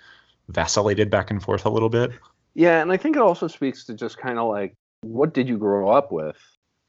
vacillated 0.49 1.11
back 1.11 1.31
and 1.31 1.43
forth 1.43 1.67
a 1.67 1.71
little 1.71 1.91
bit 1.91 2.11
Yeah, 2.55 2.81
and 2.83 2.91
I 2.91 2.97
think 2.97 3.15
it 3.15 3.23
also 3.23 3.47
speaks 3.47 3.85
to 3.85 3.95
just 3.95 4.19
kind 4.19 4.39
of 4.39 4.49
like 4.49 4.75
what 5.03 5.33
did 5.35 5.49
you 5.49 5.59
grow 5.59 5.91
up 5.91 6.11
with? 6.11 6.37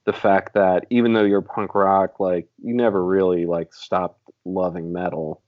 The 0.06 0.14
fact 0.14 0.54
that 0.56 0.86
even 0.90 1.14
though 1.14 1.26
you're 1.26 1.42
punk 1.42 1.76
rock, 1.76 2.20
like 2.20 2.48
you 2.64 2.74
never 2.74 3.04
really 3.04 3.46
like 3.46 3.74
stopped 3.74 4.22
loving 4.46 4.92
metal. 4.92 5.44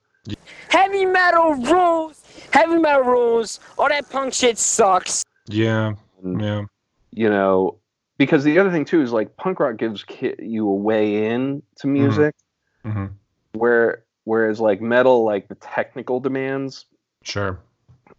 Heavy 0.69 1.05
metal 1.05 1.53
rules. 1.55 2.21
Heavy 2.53 2.77
metal 2.77 3.03
rules. 3.03 3.59
All 3.77 3.89
that 3.89 4.09
punk 4.09 4.33
shit 4.33 4.57
sucks. 4.57 5.23
yeah 5.47 5.93
Yeah. 6.23 6.63
you 7.11 7.29
know 7.29 7.77
because 8.17 8.43
the 8.43 8.59
other 8.59 8.69
thing 8.71 8.85
too 8.85 9.01
is 9.01 9.11
like 9.11 9.35
punk 9.35 9.59
rock 9.59 9.77
gives 9.77 10.03
ki- 10.03 10.35
you 10.39 10.67
a 10.69 10.75
way 10.75 11.25
in 11.31 11.63
to 11.77 11.87
music 11.87 12.35
hmm 12.85 13.07
where 13.53 14.03
whereas 14.25 14.59
like 14.61 14.79
metal 14.81 15.23
like 15.25 15.47
the 15.47 15.55
technical 15.55 16.19
demands 16.19 16.85
Sure. 17.23 17.57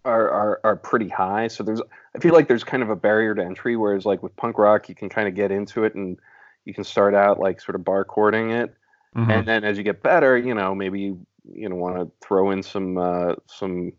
are, 0.04 0.28
are 0.28 0.60
are 0.64 0.76
pretty 0.76 1.08
high 1.08 1.46
so 1.46 1.62
there's 1.62 1.80
i 2.14 2.18
feel 2.18 2.32
like 2.34 2.48
there's 2.48 2.64
kind 2.64 2.82
of 2.82 2.90
a 2.90 2.96
barrier 2.96 3.34
to 3.36 3.42
entry 3.42 3.76
whereas 3.76 4.04
like 4.04 4.20
with 4.22 4.34
punk 4.36 4.58
rock 4.58 4.88
you 4.88 4.94
can 4.96 5.08
kind 5.08 5.28
of 5.28 5.34
get 5.36 5.50
into 5.52 5.84
it 5.84 5.94
and 5.94 6.18
you 6.64 6.74
can 6.74 6.82
start 6.84 7.14
out 7.14 7.38
like 7.38 7.60
sort 7.60 7.76
of 7.76 7.84
bar 7.84 8.04
chording 8.04 8.50
it 8.50 8.74
Mhm. 9.16 9.30
and 9.30 9.46
then 9.48 9.62
as 9.62 9.76
you 9.78 9.84
get 9.84 10.02
better 10.02 10.36
you 10.36 10.54
know 10.54 10.74
maybe 10.74 11.14
you 11.44 11.68
know 11.68 11.76
want 11.76 11.96
to 11.96 12.10
throw 12.26 12.50
in 12.50 12.62
some 12.62 12.98
uh 12.98 13.34
some 13.46 13.92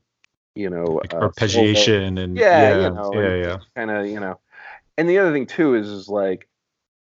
you 0.55 0.69
know 0.69 0.83
Like 0.85 1.13
uh, 1.13 1.29
arpeggiation 1.29 2.23
and 2.23 2.37
yeah, 2.37 2.71
yeah, 2.71 2.83
you 2.89 2.95
know, 2.95 3.19
yeah, 3.19 3.35
yeah. 3.35 3.59
kind 3.75 3.91
of 3.91 4.05
you 4.07 4.19
know 4.19 4.39
and 4.97 5.09
the 5.09 5.19
other 5.19 5.31
thing 5.31 5.45
too 5.45 5.75
is 5.75 5.87
is 5.89 6.07
like 6.07 6.47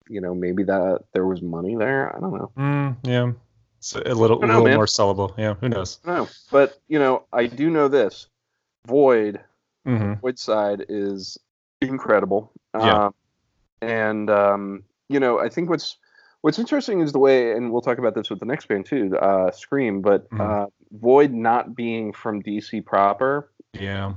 you 0.10 0.22
know 0.22 0.34
maybe 0.34 0.64
that 0.64 1.02
there 1.14 1.26
was 1.26 1.42
money 1.42 1.76
there 1.76 2.16
i 2.16 2.20
don't 2.20 2.34
know 2.34 2.52
Mm, 2.58 2.98
yeah. 3.04 3.32
It's 3.78 3.96
a 3.96 4.14
little, 4.14 4.40
know, 4.40 4.48
little 4.48 4.66
man. 4.66 4.76
more 4.76 4.86
sellable. 4.86 5.38
Yeah. 5.38 5.54
Who 5.56 5.70
knows? 5.70 6.00
I 6.06 6.28
but 6.52 6.80
you 6.88 7.00
know 7.00 7.24
i 7.32 7.46
do 7.48 7.70
know 7.70 7.88
this 7.88 8.28
void 8.88 9.40
hmm 9.86 10.14
void 10.22 10.38
side 10.38 10.86
is 10.90 11.38
incredible 11.82 12.52
Yeah. 12.76 13.06
um, 13.06 13.14
and 13.82 14.30
um 14.30 14.84
you 15.08 15.20
know 15.20 15.40
i 15.40 15.50
think 15.50 15.70
what's 15.70 15.98
what's 16.42 16.60
interesting 16.60 17.02
is 17.02 17.12
the 17.12 17.20
way 17.20 17.52
and 17.54 17.72
we'll 17.72 17.82
talk 17.82 17.98
about 17.98 18.16
this 18.16 18.30
with 18.30 18.40
the 18.40 18.46
next 18.46 18.68
band 18.68 18.86
too 18.86 19.16
uh 19.18 19.52
scream 19.52 20.02
but 20.02 20.30
Mhm. 20.32 20.40
uh 20.42 20.68
void 20.92 21.32
not 21.34 21.76
being 21.76 22.14
from 22.14 22.42
dc 22.42 22.86
proper 22.86 23.52
Yeah. 23.74 24.14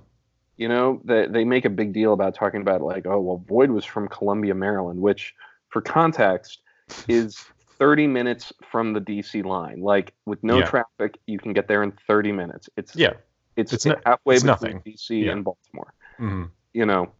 you 0.57 0.69
know 0.69 1.01
they, 1.05 1.27
they 1.27 1.45
make 1.45 1.65
a 1.65 1.71
big 1.71 1.93
deal 1.93 2.13
about 2.13 2.35
talking 2.35 2.61
about 2.61 2.81
like 2.83 3.07
oh 3.07 3.21
well 3.21 3.45
void 3.49 3.71
was 3.71 3.85
from 3.85 4.09
columbia 4.09 4.55
maryland 4.55 5.01
which 5.01 5.35
for 5.69 5.81
context 5.83 6.61
is 7.09 7.39
30 7.79 8.07
minutes 8.07 8.53
from 8.71 8.93
the 8.93 9.01
dc 9.01 9.45
line 9.45 9.81
like 9.81 10.15
with 10.25 10.43
no 10.45 10.61
Yeah. 10.61 10.67
traffic 10.67 11.19
you 11.27 11.39
can 11.39 11.53
get 11.53 11.67
there 11.69 11.83
in 11.83 11.93
30 12.07 12.33
minutes 12.33 12.69
it's 12.77 12.95
Yeah. 12.97 13.15
it's, 13.57 13.73
It's 13.73 13.85
halfway 14.07 14.37
it's 14.37 14.45
between 14.45 14.73
nothing. 14.73 14.83
dc 14.87 15.11
Yeah. 15.11 15.33
and 15.33 15.45
baltimore 15.45 15.93
hmm 16.19 16.45
you 16.73 16.87
know 16.87 17.13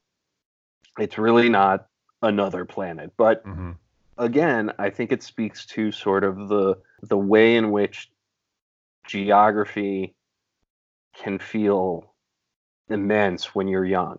it's 0.99 1.19
really 1.19 1.49
not 1.49 1.87
another 2.23 2.65
planet 2.65 3.13
but 3.17 3.43
hmm 3.45 3.73
again 4.23 4.73
i 4.79 4.89
think 4.91 5.13
it 5.13 5.23
speaks 5.23 5.67
to 5.67 5.93
sort 5.93 6.25
of 6.25 6.49
the 6.49 6.77
the 7.03 7.19
way 7.19 7.57
in 7.57 7.71
which 7.71 8.11
geography 9.07 10.15
can 11.15 11.39
feel 11.39 12.15
immense 12.89 13.55
when 13.55 13.69
you're 13.69 13.85
young 13.85 14.17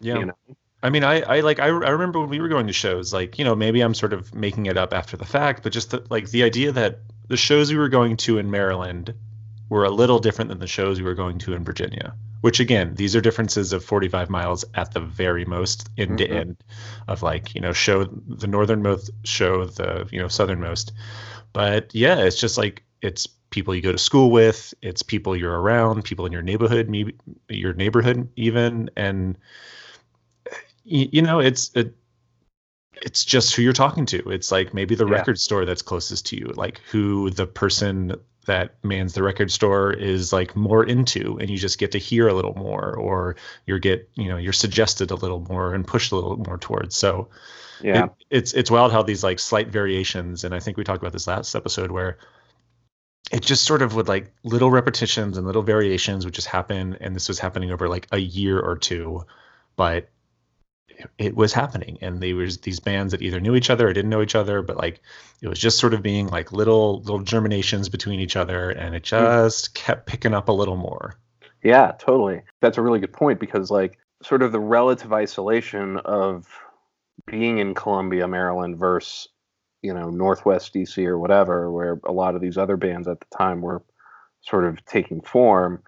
Yeah. 0.00 0.18
you 0.18 0.26
know 0.26 0.56
I 0.82 0.90
mean, 0.90 1.02
I, 1.02 1.22
I 1.22 1.40
like, 1.40 1.60
I, 1.60 1.68
I 1.68 1.68
remember 1.68 2.20
when 2.20 2.28
we 2.28 2.40
were 2.42 2.48
going 2.48 2.66
to 2.66 2.74
shows, 2.74 3.10
like, 3.10 3.38
you 3.38 3.44
know, 3.46 3.54
maybe 3.54 3.80
I'm 3.80 3.94
sort 3.94 4.12
of 4.12 4.34
making 4.34 4.66
it 4.66 4.76
up 4.76 4.92
after 4.92 5.16
the 5.16 5.24
fact, 5.24 5.62
but 5.62 5.72
just 5.72 5.92
the, 5.92 6.04
like 6.10 6.28
the 6.28 6.42
idea 6.42 6.72
that 6.72 6.98
the 7.26 7.38
shows 7.38 7.72
we 7.72 7.78
were 7.78 7.88
going 7.88 8.18
to 8.18 8.36
in 8.36 8.50
Maryland 8.50 9.14
were 9.70 9.84
a 9.84 9.90
little 9.90 10.18
different 10.18 10.50
than 10.50 10.58
the 10.58 10.66
shows 10.66 11.00
we 11.00 11.06
were 11.06 11.14
going 11.14 11.38
to 11.38 11.54
in 11.54 11.64
Virginia, 11.64 12.14
which 12.44 12.60
again, 12.60 12.94
these 12.96 13.16
are 13.16 13.22
differences 13.22 13.72
of 13.72 13.82
45 13.82 14.28
miles 14.28 14.66
at 14.74 14.92
the 14.92 15.00
very 15.00 15.46
most 15.46 15.88
end 15.96 16.18
to 16.18 16.28
Mhm. 16.28 16.30
end 16.30 16.56
of 17.08 17.22
like, 17.22 17.54
you 17.54 17.60
know, 17.62 17.72
show 17.72 18.04
the 18.04 18.46
northernmost 18.46 19.10
show 19.24 19.64
the, 19.64 20.06
you 20.12 20.20
know, 20.20 20.28
southernmost. 20.28 20.92
But 21.54 21.94
yeah, 21.94 22.18
it's 22.18 22.38
just 22.38 22.58
like, 22.58 22.84
it's 23.00 23.26
people 23.48 23.74
you 23.74 23.80
go 23.80 23.92
to 23.92 23.96
school 23.98 24.30
with, 24.30 24.74
it's 24.82 25.02
people 25.02 25.34
you're 25.34 25.58
around, 25.58 26.04
people 26.04 26.26
in 26.26 26.32
your 26.32 26.42
neighborhood, 26.42 26.90
maybe 26.90 27.16
your 27.48 27.72
neighborhood 27.72 28.28
even. 28.36 28.90
And, 28.94 29.38
you, 30.84 31.08
you 31.12 31.22
know 31.22 31.40
it's 31.40 31.70
it 31.74 31.94
it's 33.02 33.24
just 33.24 33.54
who 33.54 33.62
you're 33.62 33.72
talking 33.72 34.06
to 34.06 34.30
it's 34.30 34.52
like 34.52 34.74
maybe 34.74 34.94
the 34.94 35.06
Yeah. 35.06 35.12
record 35.12 35.38
store 35.38 35.64
that's 35.64 35.82
closest 35.82 36.26
to 36.26 36.36
you 36.36 36.52
like 36.56 36.78
who 36.90 37.30
the 37.30 37.46
person 37.46 38.14
that 38.46 38.74
mans 38.82 39.14
the 39.14 39.22
record 39.22 39.50
store 39.50 39.92
is 39.92 40.32
like 40.32 40.54
more 40.56 40.84
into 40.84 41.38
and 41.38 41.50
you 41.50 41.56
just 41.56 41.78
get 41.78 41.92
to 41.92 41.98
hear 41.98 42.28
a 42.28 42.34
little 42.34 42.54
more 42.54 42.94
or 42.96 43.36
you're 43.66 43.78
get 43.78 44.08
you 44.14 44.28
know 44.28 44.36
you're 44.36 44.52
suggested 44.52 45.10
a 45.10 45.14
little 45.14 45.40
more 45.48 45.74
and 45.74 45.86
pushed 45.86 46.12
a 46.12 46.14
little 46.14 46.36
more 46.36 46.58
towards. 46.58 46.96
So 46.96 47.28
yeah. 47.82 48.04
it, 48.04 48.10
it's 48.30 48.52
it's 48.52 48.70
wild 48.70 48.92
how 48.92 49.02
these 49.02 49.24
like 49.24 49.38
slight 49.38 49.68
variations 49.68 50.44
and 50.44 50.54
i 50.54 50.60
think 50.60 50.76
we 50.76 50.84
talked 50.84 51.02
about 51.02 51.12
this 51.12 51.26
last 51.26 51.54
episode 51.54 51.90
where 51.90 52.18
it 53.32 53.42
just 53.42 53.64
sort 53.64 53.82
of 53.82 53.94
would 53.94 54.08
like 54.08 54.32
little 54.42 54.70
repetitions 54.70 55.36
and 55.36 55.46
little 55.46 55.62
variations 55.62 56.24
would 56.24 56.34
just 56.34 56.46
happen 56.46 56.96
and 57.00 57.16
this 57.16 57.28
was 57.28 57.38
happening 57.38 57.72
over 57.72 57.88
like 57.88 58.06
a 58.12 58.18
year 58.18 58.60
or 58.60 58.76
two 58.76 59.24
but 59.76 60.08
it 61.18 61.36
was 61.36 61.52
happening. 61.52 61.98
And 62.00 62.20
they 62.20 62.32
was 62.32 62.58
these 62.58 62.80
bands 62.80 63.12
that 63.12 63.22
either 63.22 63.40
knew 63.40 63.54
each 63.54 63.70
other 63.70 63.88
or 63.88 63.92
didn't 63.92 64.10
know 64.10 64.22
each 64.22 64.34
other 64.34 64.62
but 64.62 64.76
like 64.76 65.00
it 65.42 65.48
was 65.48 65.58
just 65.58 65.78
sort 65.78 65.94
of 65.94 66.02
being 66.02 66.28
like 66.28 66.52
little 66.52 67.00
little 67.00 67.20
germinations 67.20 67.90
between 67.90 68.20
each 68.20 68.36
other 68.36 68.70
and 68.70 68.94
it 68.94 69.08
hmm. 69.08 69.16
just 69.16 69.74
kept 69.74 70.06
picking 70.06 70.34
up 70.34 70.48
a 70.48 70.52
little 70.52 70.76
more. 70.76 71.16
Yeah, 71.64 71.92
totally. 71.98 72.42
That's 72.60 72.76
a 72.78 72.82
really 72.82 73.00
good 73.00 73.12
point 73.12 73.40
because, 73.40 73.70
like, 73.70 73.98
sort 74.22 74.42
of 74.42 74.52
the 74.52 74.60
relative 74.60 75.12
isolation 75.12 75.96
of 76.04 76.46
being 77.26 77.58
in 77.58 77.74
Columbia, 77.74 78.28
Maryland 78.28 78.78
versus, 78.78 79.28
you 79.82 79.94
know, 79.94 80.10
Northwest 80.10 80.74
DC 80.74 81.04
or 81.06 81.18
whatever, 81.18 81.72
where 81.72 82.00
a 82.04 82.12
lot 82.12 82.34
of 82.34 82.42
these 82.42 82.58
other 82.58 82.76
bands 82.76 83.08
at 83.08 83.18
the 83.18 83.36
time 83.36 83.62
were 83.62 83.82
sort 84.42 84.66
of 84.66 84.84
taking 84.84 85.22
form, 85.22 85.82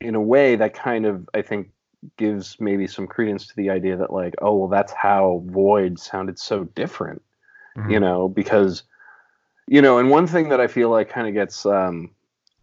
in 0.00 0.14
a 0.14 0.20
way 0.20 0.54
that 0.54 0.72
kind 0.72 1.04
of, 1.04 1.28
I 1.34 1.42
think, 1.42 1.70
gives 2.16 2.56
maybe 2.60 2.86
some 2.86 3.06
credence 3.06 3.46
to 3.48 3.56
the 3.56 3.70
idea 3.70 3.96
that, 3.96 4.12
like, 4.12 4.34
oh, 4.40 4.56
well, 4.56 4.68
that's 4.68 4.92
how 4.92 5.42
Void 5.46 5.98
sounded 5.98 6.38
so 6.38 6.64
different 6.64 7.22
you 7.88 8.00
know, 8.00 8.28
because 8.28 8.82
you 9.68 9.82
know, 9.82 9.98
and 9.98 10.10
one 10.10 10.26
thing 10.26 10.48
that 10.48 10.60
I 10.60 10.66
feel 10.66 10.88
like 10.90 11.08
kind 11.10 11.28
of 11.28 11.34
gets 11.34 11.64
um, 11.64 12.10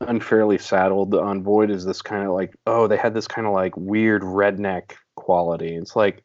unfairly 0.02 0.58
saddled 0.58 1.16
on 1.16 1.42
Void 1.44 1.70
is 1.70 1.86
this 1.86 2.02
kind 2.02 2.28
of 2.28 2.34
like, 2.34 2.54
oh, 2.68 2.88
they 2.88 2.98
had 2.98 3.14
this 3.14 3.28
kind 3.28 3.48
of 3.48 3.54
like 3.54 3.78
weird 3.78 4.24
redneck 4.24 4.94
quality. 5.16 5.76
It's 5.76 5.96
like, 5.96 6.24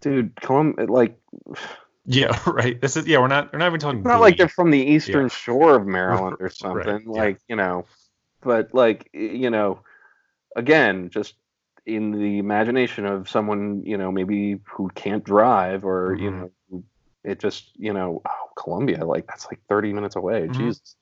dude, 0.00 0.40
come 0.40 0.74
like, 0.78 1.18
yeah 2.06 2.38
right 2.46 2.80
this 2.80 2.96
is 2.96 3.06
yeah 3.06 3.18
we're 3.18 3.28
not 3.28 3.52
we're 3.52 3.58
not 3.58 3.66
even 3.66 3.78
talking 3.78 3.98
it's 3.98 4.06
not 4.06 4.20
like 4.22 4.36
they're 4.38 4.48
from 4.48 4.70
the 4.70 4.78
eastern 4.78 5.28
shore 5.28 5.76
of 5.76 5.86
Maryland 5.86 6.36
or 6.40 6.46
Right, 6.46 6.52
something. 6.54 7.02
yeah. 7.12 7.20
Like, 7.20 7.40
you 7.48 7.56
know, 7.56 7.84
but 8.42 8.72
like, 8.72 9.10
you 9.12 9.50
know, 9.50 9.80
again, 10.56 11.10
just 11.10 11.34
in 11.86 12.12
the 12.12 12.38
imagination 12.38 13.06
of 13.06 13.28
someone, 13.28 13.82
you 13.84 13.96
know, 13.96 14.12
maybe 14.12 14.60
who 14.64 14.88
can't 14.94 15.24
drive 15.24 15.84
or, 15.84 16.16
you 16.18 16.30
Mhm. 16.30 16.50
know, 16.70 16.84
it 17.24 17.38
just, 17.38 17.70
you 17.76 17.92
know, 17.92 18.22
oh, 18.26 18.50
Columbia, 18.56 19.04
like 19.04 19.26
that's 19.26 19.46
like 19.46 19.60
30 19.68 19.92
minutes 19.92 20.16
away. 20.16 20.48
Mhm. 20.48 20.54
Jesus. 20.54 20.96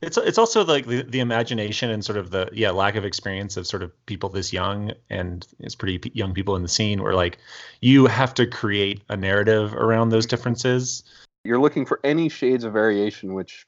It's 0.00 0.18
it's 0.18 0.38
also 0.38 0.64
like 0.64 0.86
the, 0.86 1.02
the 1.02 1.20
imagination 1.20 1.88
and 1.88 2.04
sort 2.04 2.18
of 2.18 2.30
the 2.30 2.50
yeah 2.52 2.70
lack 2.70 2.94
of 2.94 3.06
experience 3.06 3.56
of 3.56 3.66
sort 3.66 3.82
of 3.82 3.90
people 4.04 4.28
this 4.28 4.52
young 4.52 4.92
and 5.08 5.46
it's 5.60 5.74
pretty 5.74 6.10
young 6.12 6.34
people 6.34 6.56
in 6.56 6.62
the 6.62 6.68
scene 6.68 7.02
where 7.02 7.14
like 7.14 7.38
you 7.80 8.04
have 8.06 8.34
to 8.34 8.46
create 8.46 9.02
a 9.08 9.16
narrative 9.16 9.74
around 9.74 10.10
those 10.10 10.26
differences. 10.26 11.04
You're 11.44 11.60
looking 11.60 11.86
for 11.86 12.00
any 12.04 12.28
shades 12.28 12.64
of 12.64 12.74
variation, 12.74 13.32
which, 13.32 13.66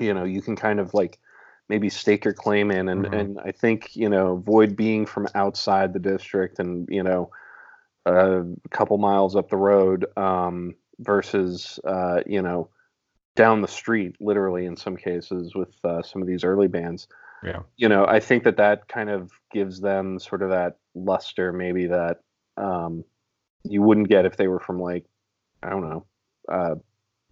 you 0.00 0.12
know, 0.12 0.24
you 0.24 0.42
can 0.42 0.56
kind 0.56 0.80
of 0.80 0.92
like 0.92 1.18
maybe 1.68 1.88
stake 1.88 2.24
your 2.24 2.34
claim 2.34 2.70
in. 2.70 2.88
And, 2.88 3.06
Mhm. 3.06 3.20
and 3.20 3.40
I 3.40 3.52
think, 3.52 3.94
you 3.96 4.08
know, 4.08 4.36
Void 4.36 4.76
being 4.76 5.06
from 5.06 5.28
outside 5.34 5.92
the 5.92 5.98
district 5.98 6.58
and, 6.58 6.88
you 6.90 7.02
know, 7.02 7.30
a 8.04 8.44
couple 8.70 8.98
miles 8.98 9.36
up 9.36 9.48
the 9.48 9.56
road 9.56 10.06
um, 10.16 10.74
versus, 10.98 11.78
uh, 11.84 12.20
you 12.26 12.42
know, 12.42 12.68
down 13.36 13.62
the 13.62 13.68
street, 13.68 14.16
literally 14.20 14.66
in 14.66 14.76
some 14.76 14.96
cases 14.96 15.54
with 15.54 15.72
uh, 15.84 16.02
some 16.02 16.20
of 16.20 16.28
these 16.28 16.44
early 16.44 16.68
bands. 16.68 17.08
Yeah. 17.42 17.62
You 17.76 17.88
know, 17.88 18.04
I 18.06 18.20
think 18.20 18.44
that 18.44 18.56
that 18.58 18.88
kind 18.88 19.08
of 19.08 19.30
gives 19.50 19.80
them 19.80 20.18
sort 20.18 20.42
of 20.42 20.50
that 20.50 20.76
luster, 20.94 21.52
maybe 21.52 21.86
that 21.86 22.20
um, 22.56 23.04
you 23.64 23.82
wouldn't 23.82 24.08
get 24.08 24.26
if 24.26 24.36
they 24.36 24.48
were 24.48 24.60
from 24.60 24.80
like, 24.80 25.04
I 25.62 25.70
don't 25.70 25.88
know, 25.88 26.04
uh, 26.50 26.74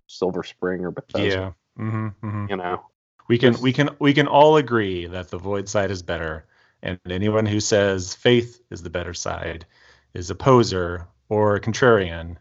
Silver 0.07 0.43
Spring 0.43 0.85
or 0.85 0.91
Bethesda. 0.91 1.29
Yeah. 1.29 1.53
hmm 1.77 2.09
hmm 2.21 2.47
You 2.49 2.57
know, 2.57 2.83
We 3.31 3.39
can 3.39 3.53
Just- 3.53 3.63
we 3.63 3.73
can 3.73 3.91
we 4.01 4.13
can 4.13 4.27
all 4.27 4.57
agree 4.57 5.07
that 5.07 5.31
the 5.31 5.39
void 5.39 5.69
side 5.69 5.93
is 5.93 6.03
better, 6.03 6.47
and 6.83 6.99
anyone 7.09 7.47
who 7.47 7.61
says 7.61 8.13
faith 8.13 8.61
is 8.71 8.83
the 8.83 8.91
better 8.91 9.15
side 9.15 9.67
is 10.15 10.31
a 10.31 10.35
poser 10.35 11.07
or 11.29 11.55
a 11.55 11.61
contrarian. 11.61 12.37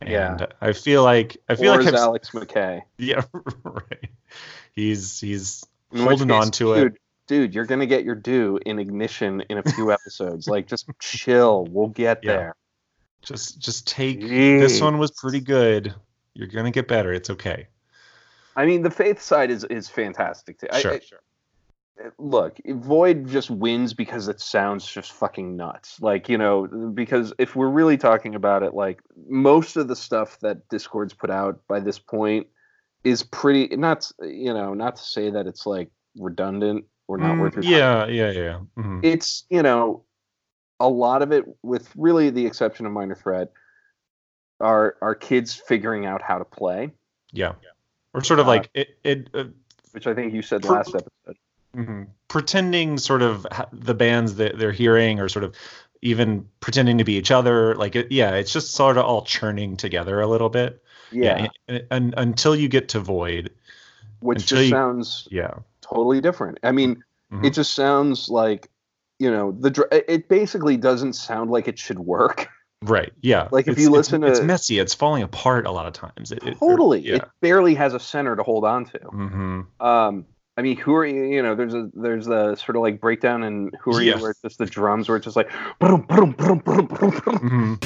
And 0.00 0.10
Yeah. 0.10 0.46
I 0.60 0.72
feel 0.72 1.04
like 1.04 1.36
I 1.48 1.54
feel 1.54 1.74
or 1.74 1.80
like 1.82 1.94
Alex 1.94 2.30
MacKaye. 2.30 2.82
yeah 2.98 3.22
right. 3.62 4.08
He's 4.72 5.20
he's 5.20 5.62
In 5.92 6.00
holding 6.00 6.26
case, 6.26 6.44
on 6.44 6.50
to 6.50 6.74
dude, 6.74 6.92
it. 6.94 7.00
Dude, 7.28 7.54
you're 7.54 7.66
gonna 7.66 7.86
get 7.86 8.02
your 8.04 8.16
due 8.16 8.58
in 8.66 8.80
ignition 8.80 9.42
in 9.48 9.58
a 9.58 9.62
few 9.62 9.92
episodes. 9.92 10.48
like, 10.48 10.66
just 10.66 10.86
chill. 11.00 11.66
We'll 11.70 11.86
get 11.86 12.18
Yeah. 12.24 12.32
there. 12.36 12.56
Just 13.22 13.60
just 13.60 13.86
take 13.86 14.20
this 14.20 14.80
one 14.80 14.98
was 14.98 15.12
pretty 15.12 15.38
good. 15.38 15.94
You're 16.34 16.48
gonna 16.48 16.72
get 16.72 16.88
better. 16.88 17.12
It's 17.12 17.30
okay. 17.30 17.68
I 18.56 18.66
mean, 18.66 18.82
the 18.82 18.90
faith 18.90 19.20
side 19.20 19.50
is 19.50 19.64
is 19.64 19.88
fantastic. 19.88 20.58
Too. 20.58 20.66
I- 20.72 20.80
Sure. 20.80 21.00
Look, 22.18 22.58
Void 22.66 23.28
just 23.28 23.50
wins 23.50 23.92
because 23.94 24.26
it 24.26 24.40
sounds 24.40 24.84
just 24.90 25.12
fucking 25.12 25.56
nuts. 25.56 26.00
Like, 26.00 26.28
you 26.28 26.36
know, 26.38 26.66
because 26.94 27.32
if 27.38 27.54
we're 27.54 27.68
really 27.68 27.96
talking 27.98 28.34
about 28.34 28.62
it, 28.62 28.74
like 28.74 29.00
most 29.28 29.76
of 29.76 29.86
the 29.88 29.94
stuff 29.94 30.40
that 30.40 30.66
Dischord's 30.68 31.12
put 31.14 31.30
out 31.30 31.60
by 31.68 31.78
this 31.80 31.98
point 31.98 32.46
is 33.04 33.22
pretty 33.22 33.76
not 33.76 34.10
you 34.22 34.52
know, 34.54 34.74
not 34.74 34.96
to 34.96 35.02
say 35.02 35.30
that 35.30 35.46
it's 35.46 35.66
like 35.66 35.90
redundant 36.16 36.86
or 37.08 37.18
not 37.18 37.36
Mm, 37.36 37.40
worth 37.40 37.54
your 37.56 37.62
time. 37.62 37.72
yeah, 37.72 38.06
yeah, 38.06 38.30
yeah. 38.30 38.60
mhm. 38.76 39.00
It's, 39.04 39.44
you 39.50 39.62
know, 39.62 40.04
a 40.80 40.88
lot 40.88 41.20
of 41.22 41.30
it 41.30 41.44
with 41.62 41.92
really 41.94 42.30
the 42.30 42.46
exception 42.46 42.86
of 42.86 42.92
Minor 42.92 43.14
Threat 43.14 43.52
are 44.60 44.96
are 45.02 45.14
kids 45.14 45.54
figuring 45.54 46.06
out 46.06 46.22
how 46.22 46.38
to 46.38 46.44
play, 46.44 46.90
Yeah. 47.32 47.52
Or 48.14 48.22
sort 48.22 48.40
of 48.40 48.46
Uh, 48.46 48.50
like 48.50 48.70
it, 48.74 48.98
it 49.04 49.28
uh, 49.34 49.44
which 49.92 50.06
I 50.06 50.14
think 50.14 50.32
you 50.34 50.42
said 50.42 50.62
Per- 50.62 50.72
last 50.74 50.94
episode. 50.94 51.36
mhm. 51.76 52.06
pretending 52.28 52.98
sort 52.98 53.22
of 53.22 53.46
the 53.72 53.94
bands 53.94 54.34
that 54.36 54.58
they're 54.58 54.72
hearing 54.72 55.20
or 55.20 55.28
sort 55.28 55.44
of 55.44 55.54
even 56.02 56.46
pretending 56.60 56.98
to 56.98 57.04
be 57.04 57.14
each 57.16 57.30
other 57.30 57.74
like 57.76 57.94
it, 57.94 58.10
yeah 58.10 58.34
it's 58.34 58.52
just 58.52 58.72
sort 58.74 58.96
of 58.96 59.04
all 59.04 59.22
churning 59.22 59.76
together 59.76 60.20
a 60.20 60.26
little 60.26 60.48
bit 60.48 60.82
Yeah. 61.12 61.46
and, 61.68 61.84
and, 61.90 62.14
until 62.16 62.56
you 62.56 62.68
get 62.68 62.88
to 62.90 63.00
void 63.00 63.50
which 64.20 64.46
just 64.46 64.64
you- 64.64 64.70
sounds 64.70 65.28
yeah 65.30 65.54
totally 65.80 66.20
different. 66.20 66.58
I 66.62 66.72
mean, 66.72 67.02
Mhm. 67.32 67.44
it 67.44 67.50
just 67.54 67.74
sounds 67.74 68.28
like 68.28 68.68
you 69.18 69.30
know 69.30 69.52
the 69.52 69.88
it 70.08 70.28
basically 70.28 70.76
doesn't 70.76 71.12
sound 71.14 71.50
like 71.50 71.68
it 71.68 71.78
should 71.78 71.98
work. 71.98 72.48
right 72.82 73.12
yeah 73.22 73.48
Like, 73.50 73.66
if 73.66 73.72
It's- 73.72 73.82
you 73.82 73.88
it's- 73.88 73.96
listen 74.12 74.24
it's 74.24 74.40
to- 74.40 74.44
messy 74.44 74.78
it's 74.78 74.94
falling 74.94 75.22
apart 75.22 75.66
a 75.66 75.70
lot 75.70 75.86
of 75.86 75.92
times 75.92 76.32
it, 76.32 76.42
it- 76.44 76.58
totally, 76.58 77.00
yeah 77.00 77.16
it 77.16 77.24
barely 77.40 77.74
has 77.74 77.94
a 77.94 78.00
center 78.00 78.36
to 78.36 78.42
hold 78.42 78.64
on 78.64 78.84
to. 78.86 78.98
hmm 78.98 79.60
Um, 79.80 80.26
I 80.54 80.60
mean, 80.60 80.76
who 80.76 80.94
are 80.94 81.06
you? 81.06 81.24
You 81.24 81.42
know, 81.42 81.54
there's 81.54 81.72
a 81.72 81.88
there's 81.94 82.26
a 82.28 82.54
sort 82.58 82.76
of 82.76 82.82
like 82.82 83.00
breakdown 83.00 83.42
in 83.42 83.70
Who 83.80 83.96
Are 83.96 84.02
Yeah. 84.02 84.16
You, 84.16 84.22
where 84.22 84.30
it's 84.32 84.42
just 84.42 84.58
the 84.58 84.66
drums, 84.66 85.08
where 85.08 85.16
it's 85.16 85.24
just 85.24 85.34
like. 85.34 85.48
"Brum, 85.78 86.02
brum, 86.02 86.32
brum, 86.32 86.58
brum, 86.58 87.78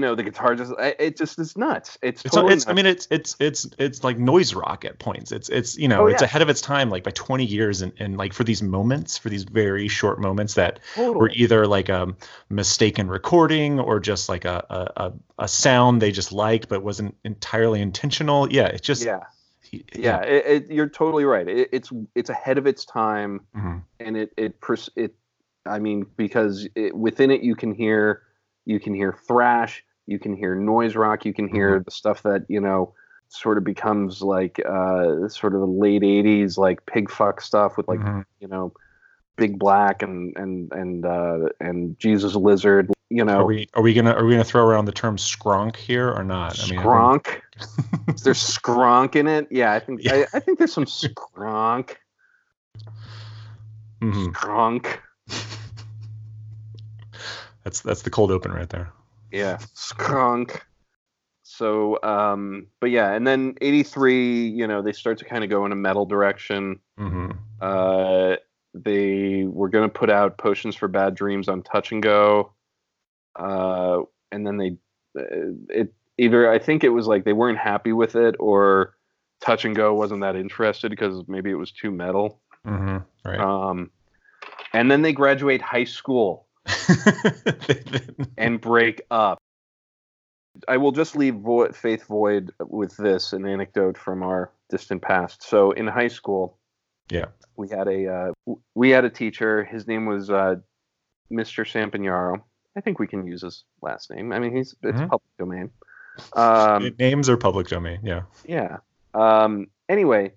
You 0.00 0.06
know, 0.06 0.14
the 0.14 0.22
guitar 0.22 0.54
just 0.54 0.72
it 0.78 1.14
just 1.18 1.38
is 1.38 1.58
nuts. 1.58 1.98
It's 2.00 2.22
totally 2.22 2.54
it's 2.54 2.66
I 2.66 2.70
nuts. 2.70 2.76
mean 2.76 2.86
it's 2.86 3.06
it's 3.10 3.36
it's 3.38 3.68
it's 3.78 4.02
like 4.02 4.18
noise 4.18 4.54
rock 4.54 4.86
at 4.86 4.98
points. 4.98 5.30
It's 5.30 5.50
it's 5.50 5.76
you 5.76 5.88
know 5.88 6.04
Oh, 6.04 6.06
it's 6.06 6.22
ahead 6.22 6.40
of 6.40 6.48
its 6.48 6.62
time 6.62 6.88
like 6.88 7.04
by 7.04 7.10
20 7.10 7.44
years 7.44 7.82
and, 7.82 7.92
and 7.98 8.16
like 8.16 8.32
for 8.32 8.42
these 8.42 8.62
moments 8.62 9.18
for 9.18 9.28
these 9.28 9.44
very 9.44 9.88
short 9.88 10.18
moments 10.18 10.54
that 10.54 10.80
were 10.96 11.28
either 11.34 11.66
like 11.66 11.90
a 11.90 12.14
mistaken 12.48 13.08
recording 13.08 13.78
or 13.78 14.00
just 14.00 14.30
like 14.30 14.46
a 14.46 14.64
a, 14.96 15.12
a, 15.38 15.46
sound 15.46 16.00
they 16.00 16.12
just 16.12 16.32
liked 16.32 16.70
but 16.70 16.82
wasn't 16.82 17.14
entirely 17.24 17.82
intentional. 17.82 18.50
Yeah, 18.50 18.68
it 18.68 18.80
just 18.80 19.04
yeah, 19.04 19.24
he- 19.60 19.84
yeah. 19.94 20.22
It, 20.22 20.46
it, 20.46 20.70
you're 20.72 20.88
totally 20.88 21.24
right. 21.26 21.46
It, 21.46 21.68
it's 21.72 21.92
it's 22.14 22.30
ahead 22.30 22.56
of 22.56 22.66
its 22.66 22.86
time. 22.86 23.44
Mhm. 23.54 23.82
and 24.00 24.16
it 24.16 24.32
it 24.38 24.62
pers- 24.62 24.88
it 24.96 25.14
i 25.66 25.78
mean 25.78 26.06
because 26.16 26.66
it, 26.74 26.96
within 26.96 27.30
it 27.30 27.42
you 27.42 27.54
can 27.54 27.74
hear 27.74 28.22
you 28.64 28.80
can 28.80 28.94
hear 28.94 29.12
thrash 29.28 29.84
you 30.10 30.18
can 30.18 30.34
hear 30.36 30.54
noise 30.56 30.96
rock 30.96 31.24
you 31.24 31.32
can 31.32 31.46
hear 31.48 31.80
the 31.84 31.90
stuff 31.90 32.22
that 32.24 32.44
you 32.48 32.60
know 32.60 32.92
sort 33.28 33.56
of 33.56 33.62
becomes 33.64 34.20
like 34.22 34.60
uh 34.68 35.28
sort 35.28 35.54
of 35.54 35.60
the 35.60 35.66
late 35.66 36.02
80s 36.02 36.58
like 36.58 36.84
pig 36.86 37.08
fuck 37.08 37.40
stuff 37.40 37.76
with 37.76 37.86
like 37.86 38.00
Mhm. 38.00 38.24
you 38.40 38.48
know 38.48 38.72
big 39.36 39.56
black 39.58 40.02
and 40.02 40.36
and 40.36 40.72
and 40.72 41.06
uh 41.06 41.48
and 41.60 41.96
jesus 41.98 42.34
lizard 42.34 42.90
you 43.08 43.22
Are 43.22 43.26
know 43.26 43.44
we 43.44 43.68
are 43.74 43.82
we 43.82 43.94
gonna 43.94 44.12
are 44.12 44.24
we 44.24 44.32
gonna 44.32 44.42
throw 44.44 44.66
around 44.66 44.86
the 44.86 44.92
term 44.92 45.16
skronk 45.16 45.76
here 45.76 46.10
or 46.12 46.24
not? 46.24 46.58
I 46.60 46.70
mean, 46.70 46.80
I 46.80 46.82
think- 46.82 47.42
skronk 48.08 48.14
is 48.16 48.22
there 48.22 48.34
skronk 48.34 49.14
in 49.16 49.28
it 49.28 49.46
yeah 49.50 49.72
i 49.72 49.78
think 49.78 50.02
Yeah. 50.02 50.14
I, 50.32 50.36
I 50.36 50.40
think 50.40 50.58
there's 50.58 50.72
some 50.72 50.84
skronk 50.86 51.96
Mhm. 54.02 54.32
skronk 54.32 54.86
That's 57.64 57.82
that's 57.82 58.02
the 58.02 58.10
cold 58.10 58.30
open 58.30 58.52
right 58.52 58.68
there. 58.70 58.90
Yeah, 59.32 59.58
skunk. 59.74 60.64
So, 61.42 61.98
um, 62.02 62.68
but 62.80 62.90
yeah, 62.90 63.12
and 63.12 63.26
then 63.26 63.56
'83, 63.60 64.48
you 64.48 64.66
know, 64.66 64.82
they 64.82 64.92
start 64.92 65.18
to 65.18 65.24
kind 65.24 65.42
of 65.42 65.50
go 65.50 65.66
in 65.66 65.72
a 65.72 65.76
metal 65.76 66.06
direction. 66.06 66.80
hmm 66.96 67.30
Uh, 67.60 68.36
they 68.72 69.44
were 69.44 69.68
going 69.68 69.88
to 69.88 69.92
put 69.92 70.10
out 70.10 70.38
Potions 70.38 70.76
for 70.76 70.86
Bad 70.88 71.14
Dreams 71.16 71.48
on 71.48 71.62
Touch 71.62 71.90
and 71.90 72.02
Go, 72.02 72.52
uh, 73.36 74.02
and 74.30 74.46
then 74.46 74.56
they, 74.58 74.76
uh, 75.18 75.52
it 75.68 75.92
either 76.18 76.50
I 76.50 76.58
think 76.58 76.84
it 76.84 76.90
was 76.90 77.06
like 77.06 77.24
they 77.24 77.32
weren't 77.32 77.58
happy 77.58 77.92
with 77.92 78.14
it, 78.14 78.36
or 78.38 78.94
Touch 79.40 79.64
and 79.64 79.74
Go 79.74 79.94
wasn't 79.94 80.20
that 80.20 80.36
interested 80.36 80.90
because 80.90 81.24
maybe 81.26 81.50
it 81.50 81.54
was 81.54 81.72
too 81.72 81.90
metal. 81.90 82.40
hmm 82.64 82.98
Right. 83.24 83.40
Um, 83.40 83.90
and 84.72 84.90
then 84.90 85.02
they 85.02 85.12
graduate 85.12 85.62
high 85.62 85.84
school 85.84 86.46
and 88.38 88.60
break 88.60 89.02
up. 89.10 89.38
I 90.68 90.76
will 90.78 90.92
just 90.92 91.16
leave 91.16 91.36
Vo- 91.36 91.72
Faith 91.72 92.04
Void 92.06 92.52
with 92.60 92.96
this 92.96 93.32
an 93.32 93.46
anecdote 93.46 93.96
from 93.96 94.22
our 94.22 94.50
distant 94.68 95.00
past. 95.02 95.42
So 95.48 95.70
in 95.72 95.86
high 95.86 96.08
school, 96.08 96.58
Yeah. 97.10 97.26
we 97.56 97.68
had 97.68 97.88
a 97.88 98.32
uh, 98.48 98.54
we 98.74 98.90
had 98.90 99.04
a 99.04 99.10
teacher. 99.10 99.64
His 99.64 99.86
name 99.86 100.06
was 100.06 100.28
uh, 100.30 100.56
Mr. 101.32 101.64
Sampagnaro. 101.64 102.42
I 102.76 102.80
think 102.80 102.98
we 102.98 103.06
can 103.06 103.26
use 103.26 103.42
his 103.42 103.64
last 103.82 104.10
name. 104.10 104.32
I 104.32 104.38
mean, 104.38 104.54
he's 104.56 104.74
it's 104.82 104.98
Mhm. 104.98 105.08
public 105.08 105.36
domain. 105.38 105.70
Um, 106.34 106.94
Names 106.98 107.28
are 107.28 107.36
public 107.36 107.68
domain. 107.68 108.00
Yeah. 108.02 108.22
yeah. 108.44 108.78
Um, 109.14 109.68
anyway, 109.88 110.32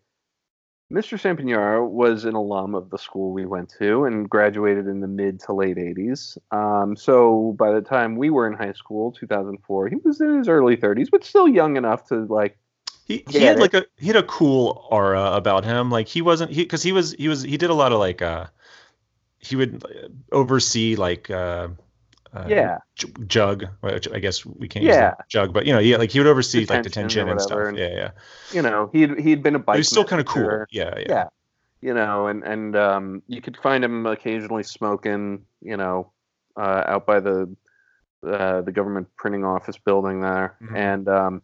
Mr. 0.94 1.20
Sampagnaro 1.20 1.90
was 1.90 2.24
an 2.24 2.36
alum 2.36 2.76
of 2.76 2.92
the 2.92 3.00
school 3.00 3.32
we 3.32 3.48
went 3.48 3.74
to 3.80 4.06
and 4.06 4.30
graduated 4.30 4.86
in 4.86 5.00
the 5.00 5.08
mid 5.08 5.40
to 5.40 5.54
late 5.54 5.78
80s. 5.78 6.38
Um, 6.52 6.96
so 6.96 7.56
by 7.58 7.72
the 7.72 7.82
time 7.82 8.16
we 8.16 8.30
were 8.30 8.46
in 8.46 8.54
high 8.54 8.74
school, 8.74 9.12
2004, 9.12 9.88
he 9.90 9.96
was 10.04 10.22
in 10.22 10.38
his 10.38 10.48
early 10.48 10.78
30s, 10.78 11.08
but 11.12 11.24
still 11.24 11.48
young 11.48 11.78
enough 11.78 12.08
to 12.10 12.26
like. 12.26 12.58
He, 13.06 13.24
he 13.28 13.40
had 13.40 13.58
it. 13.58 13.62
like 13.62 13.74
a 13.74 13.86
he 13.98 14.08
had 14.08 14.16
a 14.16 14.24
cool 14.24 14.88
aura 14.90 15.34
about 15.34 15.66
him. 15.66 15.90
Like 15.90 16.08
he 16.08 16.22
wasn't 16.22 16.52
he 16.52 16.64
because 16.64 16.84
he 16.84 16.94
was 16.94 17.12
he 17.14 17.28
was 17.28 17.42
he 17.42 17.58
did 17.58 17.70
a 17.70 17.74
lot 17.74 17.92
of 17.92 18.00
like 18.00 18.22
uh 18.22 18.46
he 19.40 19.58
would 19.58 19.84
oversee 20.32 20.96
like 20.96 21.30
uh, 21.30 21.68
uh 22.34 22.46
Yeah. 22.48 22.78
J- 22.96 23.08
jug 23.28 23.66
which 23.82 24.08
I 24.12 24.20
guess 24.20 24.46
we 24.46 24.68
can't 24.68 24.86
use 24.86 24.96
Yeah. 24.96 25.14
jug 25.30 25.54
but 25.54 25.66
you 25.66 25.74
know 25.74 25.80
yeah 25.80 25.98
like 25.98 26.12
he 26.12 26.20
would 26.20 26.28
oversee 26.28 26.60
like 26.60 26.84
Detention 26.84 27.26
detention 27.26 27.30
and 27.30 27.42
stuff 27.42 27.60
and- 27.68 27.78
yeah 27.78 27.90
yeah 27.96 28.12
You 28.52 28.62
know, 28.62 28.90
he'd 28.94 29.20
he'd 29.20 29.44
been 29.44 29.56
a 29.56 29.60
bike. 29.60 29.78
he's 29.78 29.90
still 29.90 30.06
kind 30.06 30.20
of 30.20 30.26
cool 30.28 30.66
yeah 30.72 30.94
yeah, 30.98 31.06
yeah 31.10 31.28
you 31.82 31.94
know 31.94 32.28
and 32.28 32.44
and 32.44 32.76
um 32.76 33.22
you 33.28 33.42
could 33.42 33.58
find 33.58 33.84
him 33.84 34.06
occasionally 34.06 34.64
smoking 34.64 35.46
you 35.62 35.78
know 35.78 36.12
uh 36.58 36.84
out 36.88 37.06
by 37.06 37.20
the 37.20 37.54
uh, 38.26 38.62
the 38.62 38.72
government 38.72 39.08
printing 39.18 39.44
office 39.44 39.78
building 39.78 40.22
there 40.22 40.56
Mhm. 40.62 40.76
and 40.78 41.10
um 41.10 41.42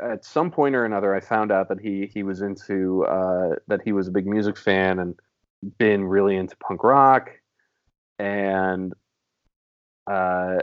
at 0.00 0.24
some 0.24 0.50
point 0.50 0.76
or 0.76 0.84
another 0.84 1.12
i 1.14 1.18
found 1.20 1.50
out 1.50 1.68
that 1.70 1.80
he 1.80 2.06
he 2.06 2.22
was 2.22 2.40
into 2.42 3.04
uh 3.06 3.56
that 3.66 3.80
he 3.82 3.92
was 3.92 4.06
a 4.06 4.10
big 4.12 4.26
music 4.26 4.56
fan 4.56 4.98
and 5.00 5.18
been 5.78 6.04
really 6.04 6.36
into 6.36 6.54
punk 6.58 6.84
rock 6.84 7.30
and 8.18 8.92
uh 10.08 10.58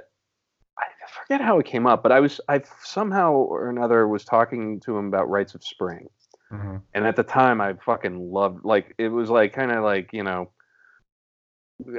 I 0.77 1.07
forget 1.07 1.39
how 1.39 1.59
it 1.59 1.65
came 1.65 1.87
up, 1.87 2.03
but 2.03 2.11
I 2.11 2.19
was 2.19 2.41
I 2.49 2.61
somehow 2.83 3.31
or 3.33 3.69
another 3.69 4.07
was 4.07 4.25
talking 4.25 4.79
to 4.81 4.97
him 4.97 5.07
about 5.07 5.29
Rites 5.29 5.55
of 5.55 5.63
Spring, 5.63 6.09
Mhm. 6.51 6.81
and 6.93 7.05
at 7.07 7.15
the 7.15 7.23
time 7.23 7.61
I 7.61 7.73
fucking 7.73 8.31
loved 8.31 8.65
like 8.65 8.93
it 8.97 9.09
was 9.09 9.29
like 9.29 9.53
kind 9.53 9.71
of 9.71 9.83
like 9.83 10.09
you 10.13 10.23
know 10.23 10.49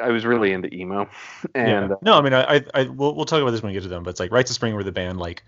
I 0.02 0.08
was 0.10 0.24
really 0.24 0.52
into 0.52 0.72
emo 0.74 1.08
and 1.54 1.90
yeah. 1.90 1.94
uh, 1.94 1.98
no 2.02 2.14
I 2.14 2.20
mean 2.22 2.32
I, 2.32 2.56
I 2.56 2.64
I 2.74 2.82
we'll 2.84 3.14
we'll 3.14 3.24
talk 3.26 3.40
about 3.42 3.50
this 3.50 3.62
when 3.62 3.70
we 3.70 3.74
get 3.74 3.82
to 3.82 3.88
them 3.88 4.02
but 4.02 4.10
it's 4.10 4.20
like 4.20 4.32
Rites 4.32 4.50
of 4.50 4.54
Spring 4.54 4.74
were 4.74 4.84
the 4.84 4.92
band 4.92 5.18
like 5.18 5.42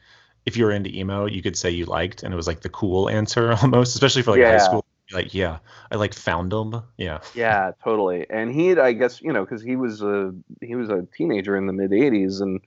if 0.47 0.57
you 0.57 0.65
were 0.65 0.73
into 0.73 0.91
emo 0.95 1.27
you 1.27 1.43
could 1.43 1.57
say 1.57 1.71
you 1.71 1.85
liked 1.87 2.23
and 2.23 2.33
it 2.33 2.37
was 2.37 2.47
like 2.47 2.61
the 2.61 2.69
cool 2.69 3.09
answer 3.09 3.53
almost 3.63 3.95
especially 3.95 4.23
for 4.23 4.33
like 4.33 4.43
high 4.43 4.59
school 4.59 4.85
like 5.13 5.33
yeah 5.35 5.59
I 5.91 5.97
like 5.97 6.15
found 6.15 6.53
them 6.53 6.83
yeah. 6.97 7.21
Yeah 7.35 7.73
totally. 7.83 8.27
And 8.29 8.55
he 8.55 8.73
I 8.73 8.93
guess 8.93 9.23
you 9.23 9.33
know 9.33 9.45
because 9.45 9.63
he 9.63 9.77
was 9.77 10.03
a 10.03 10.35
he 10.61 10.75
was 10.75 10.91
a 10.91 11.07
teenager 11.17 11.57
in 11.57 11.67
the 11.67 11.73
mid 11.73 11.91
80s 11.91 12.41
and 12.41 12.61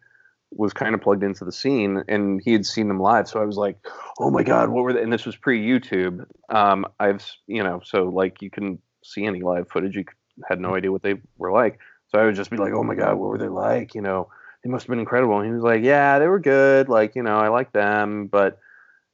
was 0.51 0.73
kind 0.73 0.93
of 0.93 1.01
plugged 1.01 1.23
into 1.23 1.45
the 1.45 1.51
scene 1.51 2.03
and 2.07 2.41
he 2.43 2.51
had 2.51 2.65
seen 2.65 2.87
them 2.87 2.99
live. 2.99 3.27
So 3.27 3.41
I 3.41 3.45
was 3.45 3.57
like 3.57 3.77
oh 4.19 4.31
my 4.31 4.43
god 4.43 4.69
what 4.69 4.83
were 4.83 4.93
they 4.93 5.01
and 5.01 5.13
this 5.13 5.25
was 5.25 5.35
pre 5.35 5.65
YouTube 5.65 6.25
um 6.49 6.85
I've 6.99 7.25
you 7.47 7.63
know 7.63 7.81
so 7.83 8.05
like 8.05 8.41
you 8.41 8.49
can 8.49 8.79
see 9.03 9.25
any 9.25 9.41
live 9.41 9.69
footage. 9.69 9.95
You 9.95 10.05
had 10.47 10.59
no 10.59 10.75
idea 10.75 10.91
what 10.91 11.03
they 11.03 11.15
were 11.37 11.51
like. 11.51 11.79
So 12.07 12.19
I 12.19 12.25
would 12.25 12.35
just 12.35 12.49
be 12.49 12.57
like 12.57 12.73
oh 12.73 12.83
my 12.83 12.95
god 12.95 13.17
what 13.17 13.29
were 13.29 13.37
they 13.37 13.49
like? 13.49 13.93
You 13.93 14.01
know 14.01 14.29
they 14.63 14.69
must 14.69 14.85
have 14.85 14.89
been 14.89 14.99
incredible. 14.99 15.37
And 15.37 15.45
he 15.47 15.53
was 15.53 15.63
like 15.63 15.83
yeah 15.83 16.17
they 16.17 16.27
were 16.27 16.39
good. 16.39 16.89
Like 16.89 17.15
you 17.15 17.21
know 17.21 17.37
I 17.37 17.49
like 17.49 17.71
them. 17.71 18.27
But 18.27 18.57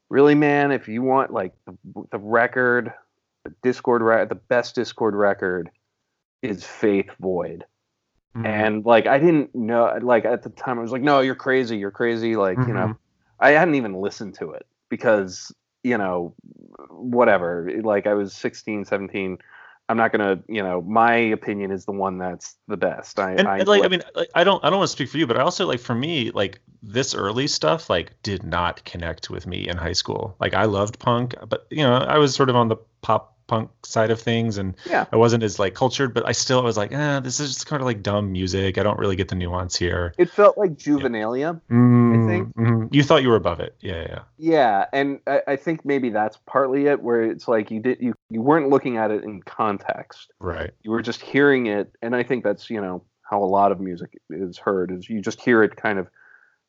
really 0.09 0.35
man 0.35 0.71
if 0.71 0.87
you 0.87 1.01
want 1.01 1.33
like 1.33 1.53
the, 1.65 1.75
the 2.11 2.17
record 2.17 2.93
the 3.61 3.69
Dischord 3.69 4.01
re- 4.01 4.25
the 4.25 4.35
best 4.35 4.75
Dischord 4.75 5.13
record 5.13 5.69
is 6.41 6.63
faith 6.63 7.09
void 7.19 7.65
Mhm. 8.35 8.45
and 8.45 8.85
like 8.85 9.07
I 9.07 9.17
didn't 9.17 9.55
know 9.55 9.97
like 10.01 10.25
at 10.25 10.43
the 10.43 10.49
time 10.49 10.77
I 10.77 10.81
was 10.81 10.91
like 10.91 11.01
no 11.01 11.21
you're 11.21 11.35
crazy 11.35 11.77
you're 11.77 11.91
crazy 11.91 12.35
like 12.35 12.57
you 12.57 12.73
know 12.73 12.87
Mhm. 12.87 12.97
I 13.39 13.51
hadn't 13.51 13.75
even 13.75 13.93
listened 13.95 14.35
to 14.35 14.51
it 14.51 14.65
because 14.89 15.51
you 15.83 15.97
know 15.97 16.35
whatever 16.89 17.69
like 17.83 18.07
I 18.07 18.13
was 18.13 18.33
16 18.33 18.85
17 18.85 19.37
I'm 19.89 19.97
not 19.97 20.11
gonna 20.11 20.43
you 20.47 20.61
know 20.61 20.81
my 20.81 21.15
opinion 21.15 21.71
is 21.71 21.85
the 21.85 21.93
one 21.93 22.17
that's 22.17 22.55
the 22.67 22.77
best 22.77 23.19
I, 23.19 23.31
and, 23.31 23.47
I 23.47 23.59
and, 23.59 23.67
like 23.67 23.83
I 23.83 23.87
mean, 23.87 24.03
like, 24.15 24.29
I 24.35 24.43
don't 24.43 24.63
I 24.63 24.69
don't 24.69 24.79
want 24.79 24.89
to 24.89 24.93
speak 24.93 25.09
for 25.09 25.17
you, 25.17 25.27
but 25.27 25.37
I 25.37 25.41
also 25.41 25.65
like 25.65 25.79
for 25.79 25.95
me 25.95 26.31
like 26.31 26.59
this 26.83 27.15
early 27.15 27.47
stuff 27.47 27.89
like 27.89 28.21
did 28.21 28.43
not 28.43 28.83
connect 28.83 29.29
with 29.29 29.47
me 29.47 29.67
in 29.67 29.77
high 29.77 29.93
school. 29.93 30.35
Like 30.39 30.53
I 30.53 30.65
loved 30.65 30.99
punk, 30.99 31.35
but 31.47 31.65
you 31.71 31.83
know 31.83 31.93
I 31.93 32.17
was 32.17 32.35
sort 32.35 32.49
of 32.49 32.55
on 32.55 32.67
the 32.67 32.77
pop 33.01 33.36
punk 33.47 33.69
side 33.85 34.11
of 34.11 34.21
things, 34.21 34.57
and 34.57 34.75
Yeah. 34.85 35.05
I 35.11 35.15
wasn't 35.15 35.43
as 35.43 35.57
like 35.57 35.73
cultured, 35.73 36.13
but 36.13 36.27
I 36.27 36.33
still 36.33 36.61
was 36.63 36.77
like, 36.77 36.91
eh, 36.91 37.19
this 37.21 37.39
is 37.39 37.53
just 37.53 37.65
kind 37.67 37.81
of 37.81 37.85
like 37.85 38.03
dumb 38.03 38.31
music. 38.31 38.77
I 38.77 38.83
don't 38.83 38.99
really 38.99 39.15
get 39.15 39.29
the 39.29 39.35
nuance 39.35 39.75
here. 39.75 40.13
it 40.17 40.29
felt 40.29 40.57
like 40.57 40.75
juvenilia 40.77 41.59
Mm, 41.71 42.25
think- 42.27 42.55
mhm. 42.55 42.93
you 42.93 43.03
thought 43.03 43.23
you 43.23 43.29
were 43.29 43.35
above 43.37 43.59
it, 43.59 43.75
yeah, 43.79 44.01
yeah. 44.09 44.19
Yeah, 44.37 44.85
and 44.93 45.19
I, 45.25 45.41
I 45.47 45.55
think 45.55 45.85
maybe 45.85 46.09
that's 46.09 46.37
partly 46.45 46.87
it, 46.87 47.01
where 47.01 47.23
it's 47.23 47.47
like 47.47 47.71
you 47.71 47.79
did 47.79 47.99
you 48.01 48.13
you 48.29 48.41
weren't 48.41 48.69
looking 48.69 48.97
at 48.97 49.11
it 49.11 49.23
in 49.23 49.41
context. 49.41 50.31
right. 50.39 50.71
You 50.83 50.91
were 50.91 51.01
just 51.01 51.21
hearing 51.21 51.67
it, 51.67 51.91
and 52.01 52.15
I 52.15 52.23
think 52.23 52.43
that's 52.43 52.69
you 52.69 52.81
know 52.81 53.03
how 53.23 53.43
a 53.43 53.45
lot 53.45 53.71
of 53.71 53.79
music 53.79 54.17
is 54.29 54.57
heard 54.57 54.91
is 54.91 55.09
you 55.09 55.21
just 55.21 55.41
hear 55.41 55.63
it 55.63 55.75
kind 55.75 55.99
of 55.99 56.09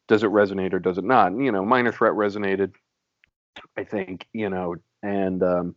does 0.09 0.23
it 0.23 0.31
resonate 0.31 0.73
or 0.73 0.79
does 0.79 0.97
it 0.99 1.05
not? 1.05 1.33
And, 1.33 1.45
you 1.45 1.53
know, 1.53 1.65
Minor 1.65 1.93
Threat 1.93 2.15
resonated, 2.15 2.73
I 3.77 3.85
think, 3.85 4.27
you 4.33 4.49
know, 4.49 4.77
and 5.03 5.43
um, 5.43 5.75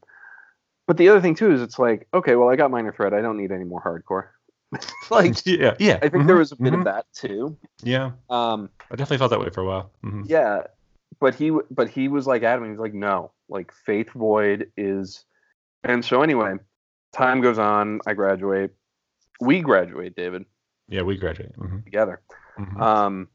but 0.88 0.98
the 0.98 1.10
other 1.10 1.22
thing 1.22 1.36
too 1.36 1.52
is 1.52 1.62
it's 1.62 1.80
like 1.80 2.08
okay, 2.14 2.36
well 2.36 2.50
I 2.50 2.56
got 2.56 2.72
Minor 2.72 2.92
Threat, 2.94 3.14
I 3.14 3.22
don't 3.22 3.38
need 3.38 3.52
any 3.52 3.64
more 3.66 3.82
hardcore. 3.82 4.30
like 5.12 5.36
yeah, 5.46 5.76
yeah. 5.80 6.00
I 6.02 6.10
think 6.10 6.24
mhm, 6.24 6.28
there 6.28 6.38
was 6.38 6.52
a 6.52 6.56
bit 6.56 6.74
mhm. 6.74 6.80
of 6.80 6.84
that 6.86 7.06
too. 7.14 7.58
Yeah, 7.84 8.12
Um, 8.30 8.70
I 8.90 8.96
definitely 8.96 9.18
felt 9.18 9.32
that 9.32 9.40
way 9.40 9.50
for 9.50 9.62
a 9.62 9.66
while. 9.66 9.92
Mm-hmm. 10.04 10.24
yeah 10.26 10.64
but 11.20 11.36
he 11.36 11.52
but 11.70 11.90
he 11.90 12.08
was 12.08 12.26
like 12.26 12.42
adam 12.44 12.70
He's 12.70 12.80
like 12.80 12.94
no 12.94 13.32
like 13.50 13.72
faith 13.86 14.10
void 14.12 14.72
is 14.78 15.26
and 15.84 16.04
so 16.04 16.22
anyway 16.24 16.56
time 17.14 17.42
goes 17.42 17.60
on 17.60 18.00
i 18.08 18.14
graduate 18.14 18.72
we 19.42 19.60
graduate 19.62 20.16
david 20.16 20.46
Yeah, 20.88 21.02
we 21.04 21.18
graduated. 21.18 21.56
mhm, 21.58 21.84
together 21.84 22.22
mhm. 22.58 22.80
um 22.82 23.28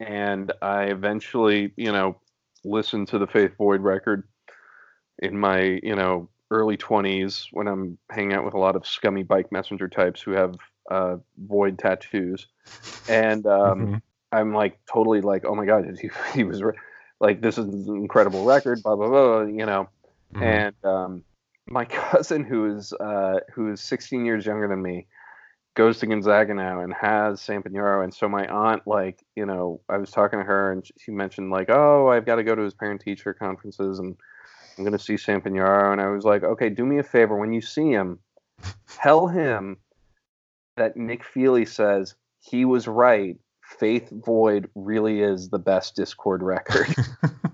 and 0.00 0.52
i 0.62 0.84
eventually 0.84 1.72
you 1.76 1.90
know 1.92 2.20
listened 2.64 3.08
to 3.08 3.18
the 3.18 3.26
faith 3.26 3.56
void 3.56 3.80
record 3.80 4.28
in 5.20 5.36
my 5.38 5.80
you 5.82 5.96
know 5.96 6.28
early 6.50 6.76
20s 6.76 7.48
when 7.52 7.66
i'm 7.68 7.98
hanging 8.10 8.32
out 8.32 8.44
with 8.44 8.54
a 8.54 8.58
lot 8.58 8.76
of 8.76 8.86
scummy 8.86 9.22
bike 9.22 9.52
messenger 9.52 9.88
types 9.88 10.20
who 10.22 10.32
have 10.32 10.54
uh 10.90 11.16
void 11.36 11.78
tattoos 11.78 12.46
and 13.08 13.46
um 13.46 13.80
Mhm. 13.86 14.02
I'm 14.32 14.54
like 14.54 14.78
totally 14.92 15.20
like, 15.20 15.44
oh 15.44 15.54
my 15.54 15.64
god, 15.64 15.84
he, 16.00 16.10
he 16.34 16.44
was 16.44 16.62
re- 16.62 16.76
like, 17.20 17.40
this 17.40 17.58
is 17.58 17.64
an 17.66 17.96
incredible 17.96 18.44
record, 18.44 18.82
blah 18.82 18.96
blah 18.96 19.08
blah, 19.08 19.42
you 19.42 19.66
know. 19.66 19.88
Mhm. 20.34 20.42
And 20.42 20.74
um, 20.84 21.24
my 21.66 21.84
cousin, 21.86 22.44
who 22.44 22.76
is 22.76 22.92
uh, 22.92 23.40
who 23.54 23.72
is 23.72 23.80
16 23.80 24.24
years 24.24 24.44
younger 24.46 24.68
than 24.68 24.82
me, 24.82 25.06
goes 25.74 25.98
to 26.00 26.06
Gonzaga 26.06 26.54
now 26.54 26.80
and 26.80 26.92
has 26.92 27.40
San 27.40 27.62
Piñero. 27.62 28.04
And 28.04 28.12
so 28.12 28.28
my 28.28 28.46
aunt, 28.46 28.82
like, 28.86 29.24
you 29.36 29.46
know, 29.46 29.80
I 29.88 29.98
was 29.98 30.10
talking 30.10 30.38
to 30.40 30.44
her 30.44 30.72
and 30.72 30.84
she 30.98 31.10
mentioned 31.10 31.50
like, 31.50 31.70
oh, 31.70 32.08
I've 32.08 32.26
got 32.26 32.36
to 32.36 32.44
go 32.44 32.54
to 32.54 32.62
his 32.62 32.74
parent 32.74 33.00
teacher 33.00 33.32
conferences 33.34 33.98
and 33.98 34.16
I'm 34.78 34.84
gonna 34.84 34.98
see 34.98 35.16
San 35.16 35.40
Piñero. 35.40 35.92
And 35.92 36.00
I 36.00 36.08
was 36.08 36.24
like, 36.24 36.42
okay, 36.42 36.70
do 36.70 36.84
me 36.84 36.98
a 36.98 37.02
favor 37.02 37.36
when 37.36 37.52
you 37.52 37.60
see 37.60 37.90
him, 37.90 38.20
tell 39.02 39.26
him 39.26 39.78
that 40.76 40.96
Nick 40.96 41.24
Feely 41.24 41.66
says 41.66 42.14
he 42.40 42.64
was 42.64 42.86
right. 42.86 43.36
Faith 43.62 44.08
Void 44.10 44.70
really 44.74 45.20
is 45.20 45.50
the 45.50 45.58
best 45.58 45.96
Dischord 45.96 46.40
record. 46.40 46.94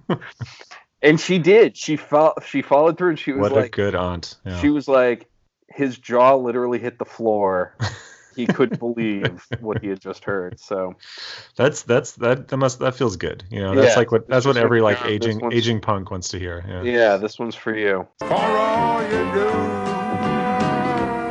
and 1.03 1.21
she 1.21 1.39
did. 1.39 1.77
She 1.77 1.97
fo- 1.97 2.35
she 2.47 2.63
followed 2.63 2.99
through 2.99 3.11
and 3.11 3.19
she 3.19 3.33
was 3.33 3.41
what 3.41 3.53
a 3.53 3.57
like 3.57 3.73
good 3.73 3.95
aunt. 3.95 4.37
Yeah. 4.45 4.61
she 4.61 4.71
was 4.71 4.87
like 4.87 5.29
his 5.69 5.99
jaw 5.99 6.37
literally 6.37 6.79
hit 6.79 6.99
the 6.99 7.05
floor. 7.05 7.77
He 8.37 8.47
couldn't 8.47 8.79
believe 8.79 9.47
what 9.61 9.81
he 9.83 9.89
had 9.89 10.01
just 10.01 10.25
heard. 10.25 10.59
So 10.61 10.95
That's 11.57 11.83
that's 11.83 12.13
that 12.13 12.49
that 12.49 12.57
must 12.57 12.79
that 12.81 12.95
feels 12.95 13.17
good. 13.17 13.45
You 13.51 13.61
know, 13.61 13.75
that's 13.75 13.93
Yeah, 13.95 13.99
like 13.99 14.13
what 14.13 14.29
that's 14.29 14.47
what 14.47 14.57
every 14.57 14.81
like, 14.81 15.01
like 15.01 15.11
yeah, 15.13 15.19
this 15.19 15.37
aging 15.37 15.53
aging 15.53 15.81
punk 15.81 16.11
wants 16.11 16.29
to 16.29 16.39
hear. 16.39 16.65
Yeah. 16.67 16.83
yeah, 16.83 17.17
this 17.17 17.39
one's 17.39 17.55
for 17.55 17.77
you. 17.77 18.07
For 18.21 18.33
all 18.33 19.03
you 19.03 19.09
do, 19.35 19.51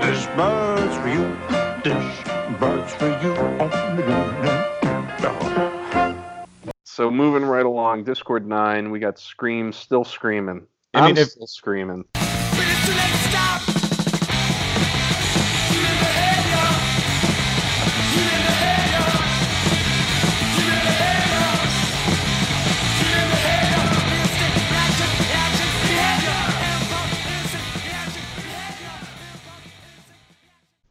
this 0.06 0.26
bird's 0.36 0.96
for 0.98 1.10
you. 1.10 1.38
This 1.84 2.60
bird's 2.60 2.94
for 2.94 3.10
you. 3.22 3.34
So 6.86 7.10
moving 7.10 7.44
right 7.44 7.66
along, 7.66 8.06
Dischord 8.06 8.46
nine, 8.46 8.92
we 8.92 9.00
got 9.00 9.18
Scream 9.18 9.74
still 9.74 10.04
screaming. 10.04 10.68
I 10.94 11.00
I 11.00 11.02
mean, 11.02 11.16
mean, 11.16 11.24
if- 11.24 11.30
still 11.32 11.48
screaming. 11.48 12.06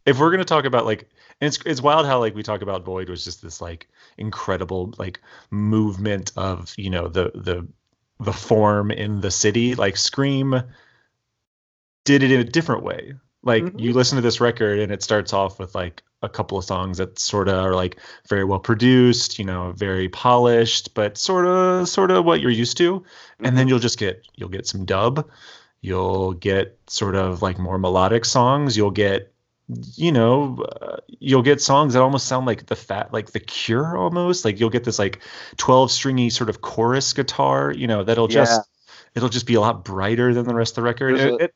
If 0.07 0.18
we're 0.18 0.30
gonna 0.30 0.44
talk 0.44 0.64
about 0.64 0.84
like, 0.84 1.09
and 1.40 1.48
it's 1.48 1.59
it's 1.64 1.80
wild 1.82 2.07
how 2.07 2.18
like 2.18 2.34
we 2.34 2.42
talk 2.42 2.62
about 2.62 2.84
Void 2.84 3.09
was 3.09 3.24
just 3.24 3.42
this 3.42 3.61
like 3.61 3.88
incredible 4.18 4.94
like 4.98 5.20
movement 5.50 6.32
of 6.36 6.72
you 6.76 6.90
know 6.90 7.09
the 7.09 7.30
the 7.34 7.66
the 8.20 8.32
form 8.32 8.90
in 8.90 9.20
the 9.20 9.30
city. 9.30 9.74
Like 9.74 9.96
Scream 9.96 10.62
did 12.05 12.22
it 12.22 12.32
in 12.32 12.40
a 12.40 12.44
different 12.44 12.82
way. 12.82 13.14
Like 13.44 13.64
Mhm. 13.64 13.80
you 13.80 13.92
listen 13.92 14.16
to 14.16 14.22
this 14.22 14.40
record 14.40 14.78
and 14.78 14.92
it 14.92 15.03
starts 15.03 15.32
off 15.32 15.59
with 15.59 15.74
like 15.74 16.03
a 16.22 16.28
couple 16.28 16.57
of 16.57 16.64
songs 16.64 16.98
that 16.98 17.18
sort 17.18 17.48
of 17.48 17.55
are 17.64 17.74
like 17.74 17.98
very 18.28 18.44
well 18.44 18.61
produced, 18.61 19.38
you 19.38 19.44
know, 19.44 19.72
very 19.72 20.09
polished, 20.09 20.94
but 20.94 21.18
sort 21.18 21.46
of 21.46 21.88
sort 21.88 22.11
of 22.12 22.24
what 22.24 22.40
you're 22.40 22.50
used 22.53 22.76
to. 22.76 23.03
And 23.40 23.57
then 23.59 23.66
you'll 23.68 23.80
just 23.80 23.98
get 23.98 24.24
you'll 24.36 24.48
get 24.48 24.66
some 24.66 24.84
dub, 24.84 25.28
you'll 25.80 26.34
get 26.34 26.78
sort 26.86 27.16
of 27.16 27.42
like 27.42 27.59
more 27.59 27.78
melodic 27.78 28.24
songs, 28.24 28.76
you'll 28.76 28.92
get 28.92 29.32
you 29.95 30.12
know, 30.12 30.57
uh, 30.81 30.97
you'll 31.20 31.43
get 31.43 31.61
songs 31.61 31.95
that 31.95 32.03
almost 32.03 32.27
sound 32.27 32.47
like 32.47 32.66
the 32.66 32.77
fat 32.77 33.12
like 33.12 33.33
the 33.33 33.41
Cure 33.41 33.97
almost. 33.97 34.45
Like 34.45 34.59
you'll 34.61 34.70
get 34.70 34.85
this 34.85 34.99
like 34.99 35.20
12 35.57 35.91
stringy 35.91 36.31
sort 36.31 36.51
of 36.51 36.61
chorus 36.61 37.12
guitar, 37.12 37.73
you 37.73 37.87
know, 37.87 38.03
that'll 38.05 38.29
just 38.29 38.68
it'll 39.14 39.29
just 39.29 39.47
be 39.47 39.55
a 39.55 39.61
lot 39.61 39.85
brighter 39.85 40.33
than 40.35 40.47
the 40.47 40.55
rest 40.55 40.73
of 40.73 40.77
the 40.77 40.83
record. 40.83 41.18
It- 41.18 41.33
a- 41.33 41.45
it- 41.45 41.55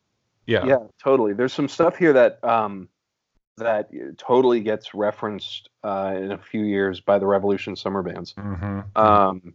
yeah. 0.48 0.64
yeah 0.64 0.78
totally 1.02 1.32
there's 1.32 1.52
some 1.52 1.66
stuff 1.68 1.96
here 1.96 2.12
that 2.12 2.38
um 2.44 2.88
that 3.56 3.88
totally 4.16 4.60
gets 4.60 4.94
referenced 4.94 5.68
uh 5.82 6.14
in 6.16 6.30
a 6.30 6.38
few 6.38 6.62
years 6.62 7.00
by 7.00 7.18
the 7.18 7.26
revolution 7.26 7.74
summer 7.74 8.00
bands 8.00 8.32
Mhm. 8.34 8.84
um 8.96 9.54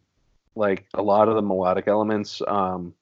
like 0.53 0.85
a 0.93 1.01
lot 1.01 1.29
of 1.29 1.35
the 1.35 1.41
melodic 1.41 1.87
elements 1.87 2.41
um 2.45 2.93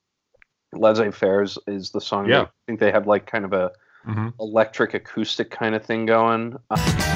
laissez-faire 0.72 1.42
is 1.66 1.90
the 1.90 2.00
song 2.00 2.28
Yeah. 2.30 2.42
i 2.44 2.48
think 2.68 2.80
they 2.80 2.92
have 2.92 3.08
like 3.08 3.26
kind 3.26 3.44
of 3.44 3.54
a 3.54 3.72
Mhm. 4.08 4.34
electric 4.40 4.94
acoustic 4.94 5.50
kind 5.52 5.76
of 5.76 5.84
thing 5.86 6.06
going 6.06 6.58
Uh, 6.70 7.16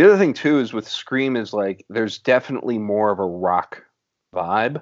the 0.00 0.06
other 0.06 0.18
thing 0.18 0.32
too 0.32 0.58
is 0.58 0.72
with 0.72 0.88
scream 0.88 1.36
is 1.36 1.52
like 1.52 1.84
there's 1.90 2.18
definitely 2.18 2.78
more 2.78 3.10
of 3.10 3.18
a 3.18 3.26
rock 3.26 3.84
vibe 4.34 4.80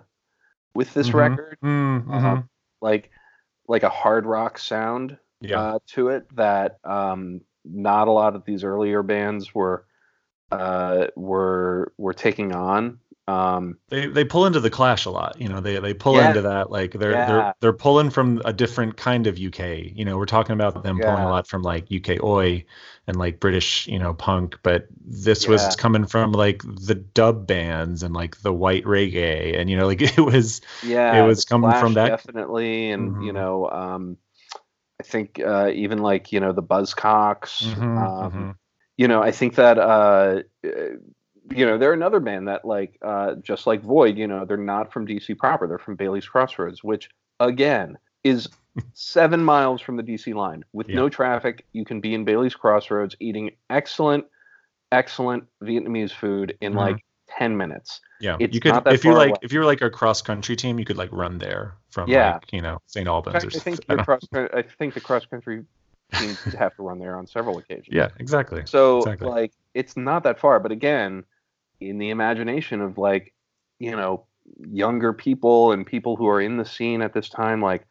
with 0.74 0.94
this 0.94 1.08
Mhm. 1.08 1.14
record 1.14 1.58
Mm, 1.60 2.04
mhm. 2.06 2.38
Uh, 2.38 2.42
like 2.80 3.10
like 3.66 3.82
a 3.82 3.88
hard 3.88 4.26
rock 4.26 4.58
sound 4.58 5.18
yeah. 5.40 5.60
uh, 5.60 5.78
to 5.88 6.08
it 6.10 6.24
that 6.36 6.78
um, 6.84 7.40
not 7.64 8.06
a 8.06 8.12
lot 8.12 8.36
of 8.36 8.44
these 8.44 8.62
earlier 8.62 9.02
bands 9.02 9.52
were 9.52 9.86
uh, 10.52 11.08
were 11.16 11.92
were 11.98 12.14
taking 12.14 12.52
on. 12.52 13.00
Um, 13.28 13.78
They 13.90 14.06
they 14.06 14.24
pull 14.24 14.44
into 14.46 14.60
the 14.60 14.70
Clash 14.70 15.06
a 15.06 15.10
lot. 15.10 15.40
You 15.40 15.48
know, 15.48 15.60
they 15.60 15.78
they 15.80 15.94
pull 15.94 16.20
Yeah. 16.20 16.28
into 16.28 16.42
that 16.42 16.70
like 16.70 16.92
they're 16.92 17.16
Yeah. 17.16 17.24
they're 17.24 17.54
they're 17.60 17.72
pulling 17.72 18.10
from 18.10 18.42
a 18.44 18.52
different 18.52 18.96
kind 18.98 19.26
of 19.26 19.38
UK. 19.38 19.92
You 19.94 20.04
know, 20.04 20.18
we're 20.18 20.26
talking 20.26 20.52
about 20.52 20.82
them 20.82 21.00
pulling 21.00 21.24
a 21.24 21.28
lot 21.28 21.48
from 21.48 21.62
like 21.62 21.90
UK 21.90 22.18
oi 22.22 22.64
and 23.06 23.16
like 23.16 23.40
British, 23.40 23.86
you 23.86 23.98
know, 23.98 24.12
punk, 24.12 24.58
but 24.62 24.88
this 25.00 25.46
Yeah. 25.46 25.48
was 25.48 25.74
coming 25.76 26.06
from 26.06 26.32
like 26.32 26.62
the 26.64 26.96
dub 26.96 27.46
bands 27.46 28.02
and 28.02 28.14
like 28.14 28.36
the 28.42 28.52
white 28.52 28.84
reggae 28.84 29.58
and 29.58 29.70
you 29.70 29.76
know, 29.78 29.86
like 29.86 30.02
it 30.18 30.18
was 30.20 30.60
yeah, 30.82 31.14
It 31.14 31.22
was 31.22 31.44
coming 31.46 31.72
from 31.74 31.94
that- 31.94 32.12
definitely, 32.12 32.90
and 32.90 33.16
you 33.18 33.32
Mhm. 33.32 33.32
know, 33.32 33.68
um, 33.70 34.16
I 35.00 35.04
think 35.04 35.40
uh, 35.40 35.70
even 35.74 35.98
like 35.98 36.32
you 36.32 36.40
know 36.40 36.52
the 36.52 36.62
Buzzcocks. 36.62 37.76
Mhm, 37.76 37.82
um, 37.96 38.32
mhm. 38.32 38.58
You 38.96 39.08
know, 39.08 39.22
I 39.22 39.30
think 39.32 39.56
that 39.56 39.78
uh, 39.78 40.42
uh, 40.66 40.70
you 41.54 41.64
know 41.66 41.78
they're 41.78 41.92
another 41.92 42.20
band 42.20 42.48
that 42.48 42.64
like 42.64 42.98
uh, 43.02 43.34
just 43.36 43.66
like 43.66 43.82
Void. 43.82 44.16
You 44.16 44.26
know, 44.26 44.44
they're 44.44 44.56
not 44.56 44.92
from 44.92 45.06
DC 45.06 45.36
proper. 45.38 45.66
They're 45.66 45.78
from 45.78 45.96
Bailey's 45.96 46.26
Crossroads, 46.26 46.82
which 46.84 47.10
again 47.40 47.98
is 48.24 48.48
seven 48.94 49.42
miles 49.42 49.80
from 49.80 49.96
the 49.96 50.02
DC 50.02 50.34
line 50.34 50.64
with 50.72 50.88
Yeah. 50.88 50.96
no 50.96 51.08
traffic. 51.08 51.64
You 51.72 51.84
can 51.84 52.00
be 52.00 52.14
in 52.14 52.24
Bailey's 52.24 52.54
Crossroads 52.54 53.16
eating 53.20 53.50
excellent, 53.70 54.24
excellent 54.92 55.44
Vietnamese 55.62 56.12
food 56.12 56.56
in 56.60 56.72
Mhm. 56.72 56.76
like 56.76 57.04
ten 57.28 57.56
minutes. 57.56 58.00
yeah. 58.20 58.36
it's 58.40 58.54
You 58.54 58.60
could 58.60 58.86
if 58.86 59.04
you're 59.04 59.14
like 59.14 59.28
away. 59.30 59.38
if 59.42 59.52
you're 59.52 59.64
like 59.64 59.80
a 59.82 59.90
cross 59.90 60.22
country 60.22 60.56
team, 60.56 60.78
you 60.78 60.84
could 60.84 60.96
like 60.96 61.10
run 61.12 61.38
there 61.38 61.74
from 61.90 62.08
Yeah. 62.08 62.34
like, 62.34 62.52
you 62.52 62.62
know, 62.62 62.80
St. 62.86 63.06
Albans 63.06 63.44
I 63.44 63.48
think 63.58 63.80
I 63.88 63.94
your 63.94 64.04
cross. 64.04 64.20
I 64.34 64.62
think 64.78 64.94
the 64.94 65.00
cross 65.00 65.26
country 65.26 65.64
teams 66.14 66.42
have 66.54 66.74
to 66.76 66.82
run 66.82 66.98
there 66.98 67.16
on 67.16 67.26
several 67.26 67.58
occasions. 67.62 67.88
Yeah, 67.92 68.08
exactly. 68.18 68.62
So 68.64 68.98
exactly. 68.98 69.28
like 69.28 69.52
it's 69.74 69.96
not 69.96 70.22
that 70.24 70.38
far, 70.40 70.58
but 70.58 70.72
again, 70.72 71.24
in 71.80 71.98
the 71.98 72.10
imagination 72.10 72.80
of 72.80 72.98
like, 72.98 73.32
you 73.78 73.92
know, 73.92 74.24
younger 74.70 75.12
people 75.12 75.72
and 75.72 75.86
people 75.86 76.16
who 76.16 76.26
are 76.28 76.40
in 76.40 76.56
the 76.56 76.64
scene 76.64 77.02
at 77.02 77.12
this 77.12 77.28
time, 77.28 77.60
like 77.62 77.86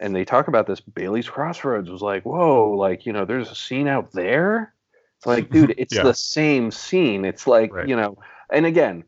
and 0.00 0.14
they 0.14 0.24
talk 0.24 0.48
about 0.48 0.66
this 0.66 0.80
Bailey's 0.80 1.28
Crossroads 1.28 1.88
was 1.90 2.02
like, 2.02 2.24
whoa, 2.24 2.70
like, 2.72 3.06
you 3.06 3.12
know, 3.12 3.24
there's 3.24 3.50
a 3.50 3.54
scene 3.54 3.88
out 3.88 4.12
there. 4.12 4.74
It's 5.16 5.26
like, 5.26 5.50
dude, 5.50 5.74
it's 5.78 5.94
Yeah. 5.94 6.02
the 6.02 6.14
same 6.14 6.70
scene. 6.70 7.24
It's 7.24 7.46
like, 7.46 7.72
Right. 7.72 7.88
you 7.88 7.96
know, 7.96 8.18
and 8.50 8.66
again, 8.66 9.04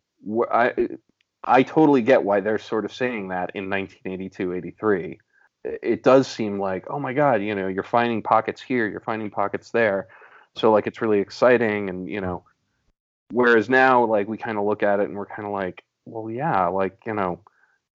I 0.50 0.88
I 1.44 1.62
totally 1.62 2.02
get 2.02 2.24
why 2.24 2.40
they're 2.40 2.58
sort 2.58 2.84
of 2.84 2.92
saying 2.92 3.28
that 3.28 3.50
in 3.54 3.68
1982, 3.68 4.52
83. 4.54 5.18
It- 5.64 5.78
It 5.82 6.02
does 6.02 6.26
seem 6.26 6.58
like, 6.58 6.86
oh 6.88 6.98
my 7.00 7.12
God, 7.12 7.42
you 7.42 7.54
know, 7.54 7.68
you're 7.68 7.82
finding 7.82 8.22
pockets 8.22 8.62
here, 8.62 8.86
you're 8.86 9.00
finding 9.00 9.30
pockets 9.30 9.70
there. 9.70 10.08
So 10.56 10.72
like 10.72 10.86
it's 10.86 11.02
really 11.02 11.20
exciting 11.20 11.90
and 11.90 12.08
you 12.08 12.20
know, 12.20 12.44
whereas 13.32 13.68
now 13.68 14.04
like 14.04 14.28
we 14.28 14.36
kind 14.36 14.58
of 14.58 14.64
look 14.64 14.82
at 14.82 15.00
it 15.00 15.08
and 15.08 15.16
we're 15.16 15.26
kind 15.26 15.46
of 15.46 15.52
like, 15.52 15.82
well, 16.04 16.30
yeah, 16.30 16.66
like, 16.68 16.98
you 17.06 17.14
know, 17.14 17.40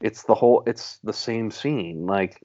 it's 0.02 0.24
the 0.24 0.36
whole 0.36 0.64
it's 0.66 1.00
the 1.04 1.14
same 1.14 1.50
scene. 1.52 2.06
Like 2.06 2.42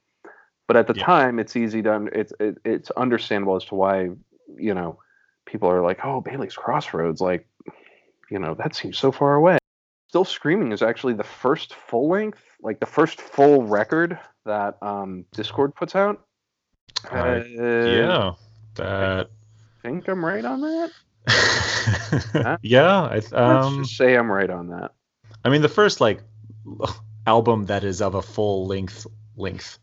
but 0.67 0.77
at 0.77 0.87
the 0.87 0.95
Yeah. 0.95 1.05
time 1.05 1.39
it's 1.39 1.57
easy 1.57 1.83
to 1.83 2.09
it's 2.13 2.33
it, 2.39 2.59
it's 2.65 2.91
understandable 2.93 3.57
as 3.57 3.65
to 3.67 3.75
why, 3.75 4.11
you 4.57 4.75
know, 4.75 4.99
people 5.47 5.69
are 5.69 5.83
like, 5.83 6.05
"Oh, 6.05 6.21
Bailey's 6.21 6.55
Crossroads, 6.55 7.21
like, 7.21 7.49
you 8.31 8.39
know, 8.39 8.55
that 8.55 8.75
seems 8.75 8.99
so 8.99 9.11
far 9.11 9.35
away." 9.35 9.59
Still 10.09 10.25
Screaming 10.25 10.73
is 10.73 10.83
actually 10.83 11.15
the 11.15 11.25
first 11.25 11.75
full 11.75 12.09
length, 12.09 12.43
like 12.63 12.81
the 12.81 12.87
first 12.87 13.21
full 13.21 13.65
record 13.65 14.19
that 14.45 14.77
um, 14.83 15.25
Dischord 15.35 15.75
puts 15.75 15.95
out. 15.95 16.25
Uh, 17.11 17.41
yeah. 17.45 18.33
That 18.75 19.31
I 19.85 19.89
think 19.89 20.09
I'm 20.09 20.25
right 20.25 20.45
on 20.45 20.61
that. 20.61 20.91
yeah, 22.63 23.05
I 23.05 23.21
th- 23.21 23.33
Let's 23.33 23.67
um 23.67 23.85
just 23.85 23.97
say 23.97 24.15
I'm 24.15 24.31
right 24.31 24.51
on 24.51 24.69
that. 24.69 24.93
I 25.45 25.49
mean 25.51 25.63
the 25.63 25.69
first 25.69 26.01
like 26.01 26.21
album 27.27 27.67
that 27.67 27.85
is 27.85 28.01
of 28.01 28.15
a 28.15 28.23
full 28.23 28.67
length 28.67 29.07
length. 29.37 29.79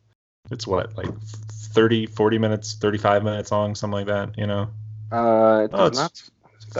It's 0.52 0.68
what 0.68 0.96
like 0.98 1.10
30 1.22 2.06
40 2.06 2.38
minutes, 2.38 2.74
35 2.74 3.24
minutes 3.24 3.52
long, 3.52 3.76
something 3.76 3.94
like 3.94 4.08
that, 4.08 4.38
you 4.38 4.48
know. 4.48 4.70
Uh, 5.12 5.64
it 5.66 5.72
Oh, 5.74 5.86
it's 5.88 6.00
not. 6.00 6.22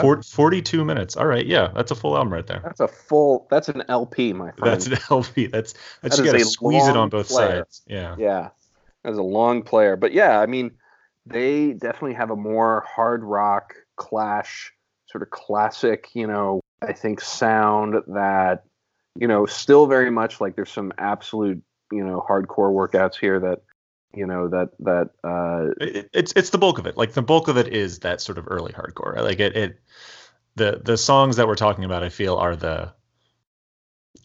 Four, 0.02 0.22
42 0.22 0.84
minutes. 0.84 1.16
All 1.16 1.26
right, 1.26 1.46
yeah, 1.46 1.72
that's 1.74 1.92
a 1.92 1.96
full 1.96 2.18
album 2.18 2.34
right 2.34 2.46
there. 2.46 2.60
That's 2.64 2.82
a 2.82 2.88
full. 2.88 3.48
That's 3.50 3.70
an 3.70 3.84
LP, 3.88 4.34
my 4.34 4.52
friend. 4.52 4.82
That's 4.82 4.88
an 4.88 4.98
LP. 5.10 5.48
That's 5.48 5.74
that's 6.02 6.18
That 6.18 6.26
you 6.26 6.32
got 6.32 6.38
to 6.38 6.46
squeeze 6.46 6.88
it 6.88 6.98
on 6.98 7.10
both 7.10 7.28
player. 7.28 7.60
sides. 7.60 7.82
Yeah. 7.88 8.16
Yeah, 8.18 8.50
as 9.06 9.18
a 9.18 9.24
long 9.24 9.64
player. 9.64 9.96
But 9.96 10.12
yeah, 10.12 10.40
I 10.40 10.48
mean, 10.48 10.72
they 11.26 11.74
definitely 11.74 12.16
have 12.16 12.30
a 12.30 12.36
more 12.36 12.84
hard 12.88 13.24
rock 13.24 13.76
clash, 13.96 14.74
sort 15.08 15.22
of 15.22 15.30
classic, 15.30 16.10
you 16.14 16.28
know, 16.28 16.62
I 16.82 16.94
think 16.94 17.22
sound 17.22 17.96
that, 18.08 18.64
you 19.16 19.28
know, 19.28 19.46
still 19.46 19.88
very 19.88 20.12
much 20.12 20.42
like 20.42 20.56
there's 20.56 20.72
some 20.72 20.92
absolute, 20.98 21.62
you 21.92 22.04
know, 22.04 22.26
hardcore 22.28 22.74
workouts 22.74 23.16
here 23.16 23.40
that, 23.40 23.62
you 24.14 24.26
know, 24.26 24.48
that 24.50 24.70
that 24.80 25.10
uh 25.24 25.74
It, 25.82 26.10
it's 26.14 26.34
it's 26.36 26.50
the 26.50 26.58
bulk 26.58 26.80
of 26.80 26.86
it. 26.86 26.98
Like 26.98 27.14
the 27.14 27.22
bulk 27.22 27.48
of 27.48 27.58
it 27.58 27.68
is 27.68 28.00
that 28.00 28.22
sort 28.22 28.38
of 28.38 28.48
early 28.50 28.74
hardcore. 28.74 29.18
Like 29.22 29.40
it 29.40 29.56
it 29.56 29.80
the 30.56 30.82
the 30.84 30.98
songs 30.98 31.36
that 31.36 31.48
we're 31.48 31.56
talking 31.56 31.84
about, 31.84 32.04
I 32.04 32.10
feel, 32.10 32.36
are 32.36 32.56
the 32.56 32.94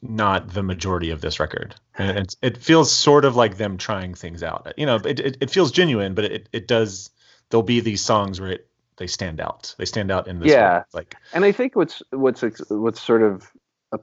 not 0.02 0.54
the 0.54 0.62
majority 0.62 1.10
of 1.10 1.20
this 1.20 1.40
record. 1.40 1.74
And 1.96 2.18
it's, 2.24 2.36
it 2.42 2.56
feels 2.58 2.90
sort 2.90 3.24
of 3.24 3.36
like 3.36 3.56
them 3.56 3.76
trying 3.76 4.14
things 4.14 4.42
out. 4.42 4.72
You 4.76 4.86
know, 4.86 4.96
it 4.96 5.20
it, 5.20 5.36
it 5.40 5.50
feels 5.50 5.72
genuine, 5.72 6.14
but 6.14 6.24
it 6.24 6.48
it 6.52 6.68
does. 6.68 7.10
There'll 7.50 7.62
be 7.62 7.80
these 7.80 8.00
songs 8.00 8.40
where 8.40 8.52
it 8.52 8.69
they 9.00 9.06
stand 9.08 9.40
out. 9.40 9.74
They 9.78 9.86
stand 9.86 10.12
out 10.12 10.28
in 10.28 10.38
this. 10.38 10.50
Yeah. 10.52 10.78
way. 10.78 10.84
Like 10.94 11.16
And 11.32 11.44
I 11.44 11.50
think 11.50 11.74
what's 11.74 12.02
what's 12.12 12.44
what's 12.68 13.00
sort 13.02 13.22
of 13.22 13.50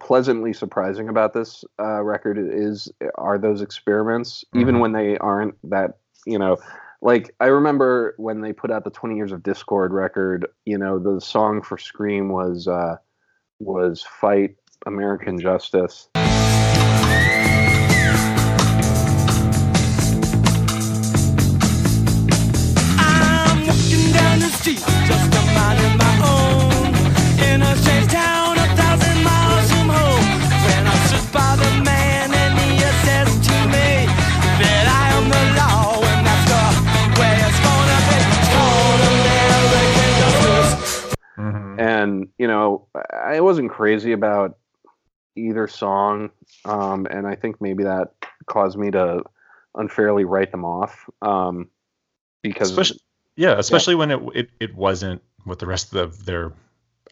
pleasantly 0.02 0.52
surprising 0.52 1.08
about 1.08 1.34
this 1.34 1.64
uh, 1.80 2.02
record 2.04 2.38
is 2.38 2.92
are 3.16 3.38
those 3.38 3.62
experiments, 3.62 4.44
even 4.54 4.76
Mhm. 4.76 4.80
when 4.82 4.92
they 4.92 5.18
aren't 5.20 5.56
that 5.70 6.00
you 6.26 6.38
know. 6.40 6.58
Like 7.00 7.34
I 7.40 7.46
remember 7.46 8.16
when 8.18 8.42
they 8.42 8.52
put 8.54 8.72
out 8.72 8.84
the 8.84 8.90
20 8.90 9.16
Years 9.16 9.32
of 9.32 9.42
Dischord 9.44 9.92
record, 9.92 10.48
you 10.66 10.80
know, 10.80 10.98
the 10.98 11.22
song 11.22 11.62
for 11.62 11.78
Scream 11.78 12.30
was 12.30 12.68
uh, 12.68 12.96
was 13.60 14.02
"Fight 14.02 14.56
American 14.88 15.40
Justice." 15.40 16.10
Down 24.76 25.08
just 25.08 25.34
a 25.34 25.42
minding 25.56 25.98
my 25.98 26.14
own. 26.28 26.92
In 27.40 27.62
a 27.62 27.76
strange 27.78 28.12
town, 28.12 28.58
a 28.58 28.68
thousand 28.76 29.24
miles 29.24 29.72
from 29.72 29.88
home. 29.88 30.28
When 30.66 30.88
I 30.88 30.96
stood 31.08 31.32
by 31.32 31.56
the 31.56 31.84
man, 31.84 32.34
and 32.34 32.60
he 32.60 32.80
says 33.06 33.30
to 33.48 33.58
me 33.72 34.08
that 34.60 34.86
I 34.92 35.06
am 35.16 35.26
the 35.32 35.44
law, 35.56 36.04
and 36.04 36.28
that's 36.28 36.46
the 36.52 36.64
way 37.20 37.34
it's 37.48 37.60
gonna 37.64 38.00
be. 38.10 38.18
It's 38.28 38.50
called 38.56 39.00
American 39.16 40.12
justice. 40.20 41.16
mhm. 41.38 41.80
and 41.80 42.28
you 42.38 42.48
know 42.48 42.88
i 43.14 43.40
wasn't 43.40 43.70
crazy 43.70 44.12
about 44.12 44.58
either 45.36 45.68
song 45.68 46.32
um, 46.66 47.06
and 47.12 47.28
i 47.28 47.36
think 47.36 47.62
maybe 47.62 47.84
that 47.84 48.14
caused 48.48 48.78
me 48.78 48.90
to 48.90 49.22
unfairly 49.76 50.26
write 50.26 50.52
them 50.52 50.66
off 50.66 51.08
um, 51.22 51.70
because 52.42 52.72
especially 52.72 52.98
yeah, 53.38 53.58
especially 53.58 53.96
when 53.96 54.12
it, 54.12 54.20
it 54.36 54.50
it 54.60 54.76
wasn't 54.76 55.22
what 55.46 55.60
the 55.60 55.66
rest 55.66 55.96
of 55.96 56.26
their 56.26 56.52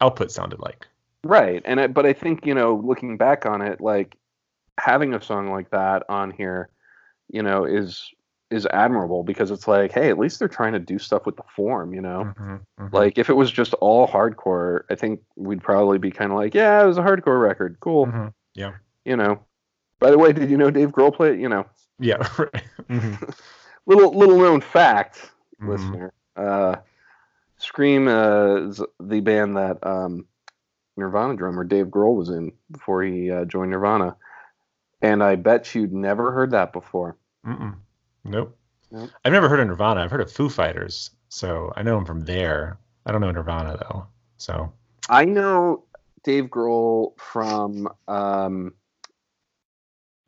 output 0.02 0.30
sounded 0.32 0.60
like. 0.60 0.86
right 1.24 1.62
and 1.66 1.80
I, 1.80 1.88
but 1.88 2.06
i 2.06 2.12
think 2.14 2.46
you 2.46 2.54
know 2.54 2.76
looking 2.84 3.16
back 3.18 3.46
on 3.46 3.62
it 3.62 3.80
like 3.80 4.18
having 4.78 5.14
a 5.14 5.22
song 5.22 5.50
like 5.52 5.70
that 5.72 6.04
on 6.10 6.32
here 6.32 6.68
you 7.32 7.42
know 7.42 7.64
is 7.64 8.12
is 8.52 8.68
admirable 8.68 9.24
because 9.24 9.50
it's 9.52 9.68
like 9.68 9.92
hey 9.94 10.10
at 10.10 10.20
least 10.20 10.38
they're 10.40 10.48
trying 10.50 10.74
to 10.74 10.80
do 10.80 11.00
stuff 11.00 11.26
with 11.26 11.38
the 11.38 11.44
form 11.56 11.94
you 11.94 12.02
know 12.02 12.34
Mhm, 12.38 12.60
mhm. 12.80 12.94
like 12.94 13.18
if 13.18 13.30
it 13.30 13.34
was 13.34 13.50
just 13.52 13.74
all 13.76 14.06
hardcore 14.08 14.82
i 14.90 14.96
think 14.96 15.22
we'd 15.38 15.64
probably 15.64 15.98
be 15.98 16.12
kind 16.12 16.32
of 16.32 16.38
like 16.38 16.54
yeah 16.54 16.84
it 16.84 16.86
was 16.86 16.98
a 16.98 17.02
hardcore 17.02 17.42
record 17.42 17.78
cool 17.80 18.06
Mhm. 18.08 18.34
Yeah. 18.54 18.74
you 19.06 19.16
know. 19.16 19.40
By 20.00 20.12
the 20.12 20.18
way, 20.18 20.34
did 20.34 20.50
you 20.50 20.58
know 20.58 20.70
Dave 20.70 20.92
Grohl 20.92 21.14
played? 21.16 21.40
You 21.40 21.48
know, 21.50 21.66
Yeah. 22.00 22.28
Right. 22.38 22.64
Little 23.88 24.14
little 24.18 24.38
known 24.38 24.62
fact, 24.62 25.32
mhm. 25.62 25.70
listener. 25.70 26.14
Uh, 26.36 26.78
Scream 27.58 28.08
uh, 28.08 28.68
is 28.68 28.82
the 29.00 29.22
band 29.22 29.56
that 29.58 29.86
um, 29.86 30.26
Nirvana 30.98 31.36
drummer 31.36 31.64
Dave 31.64 31.88
Grohl 31.88 32.16
was 32.16 32.30
in 32.30 32.52
before 32.72 33.04
he 33.04 33.32
uh, 33.32 33.46
joined 33.46 33.72
Nirvana, 33.72 34.16
and 35.02 35.24
I 35.24 35.36
bet 35.36 35.74
you'd 35.74 35.94
never 35.94 36.32
heard 36.32 36.52
that 36.52 36.74
before. 36.74 37.18
Mm-mm. 37.46 37.76
Nope. 38.24 38.58
Nope. 38.92 39.10
I've 39.24 39.34
never 39.34 39.50
heard 39.50 39.60
of 39.60 39.68
Nirvana. 39.68 40.02
I've 40.02 40.12
heard 40.12 40.22
of 40.22 40.32
Foo 40.32 40.50
Fighters, 40.50 41.12
so 41.30 41.72
I 41.76 41.84
know 41.84 41.98
him 41.98 42.06
from 42.06 42.22
there. 42.22 42.78
I 43.06 43.12
don't 43.12 43.22
know 43.22 43.32
Nirvana 43.32 43.78
though. 43.78 44.08
So 44.38 44.72
I 45.10 45.26
know 45.26 45.84
Dave 46.24 46.46
Grohl 46.46 47.18
from 47.20 47.88
um, 48.08 48.74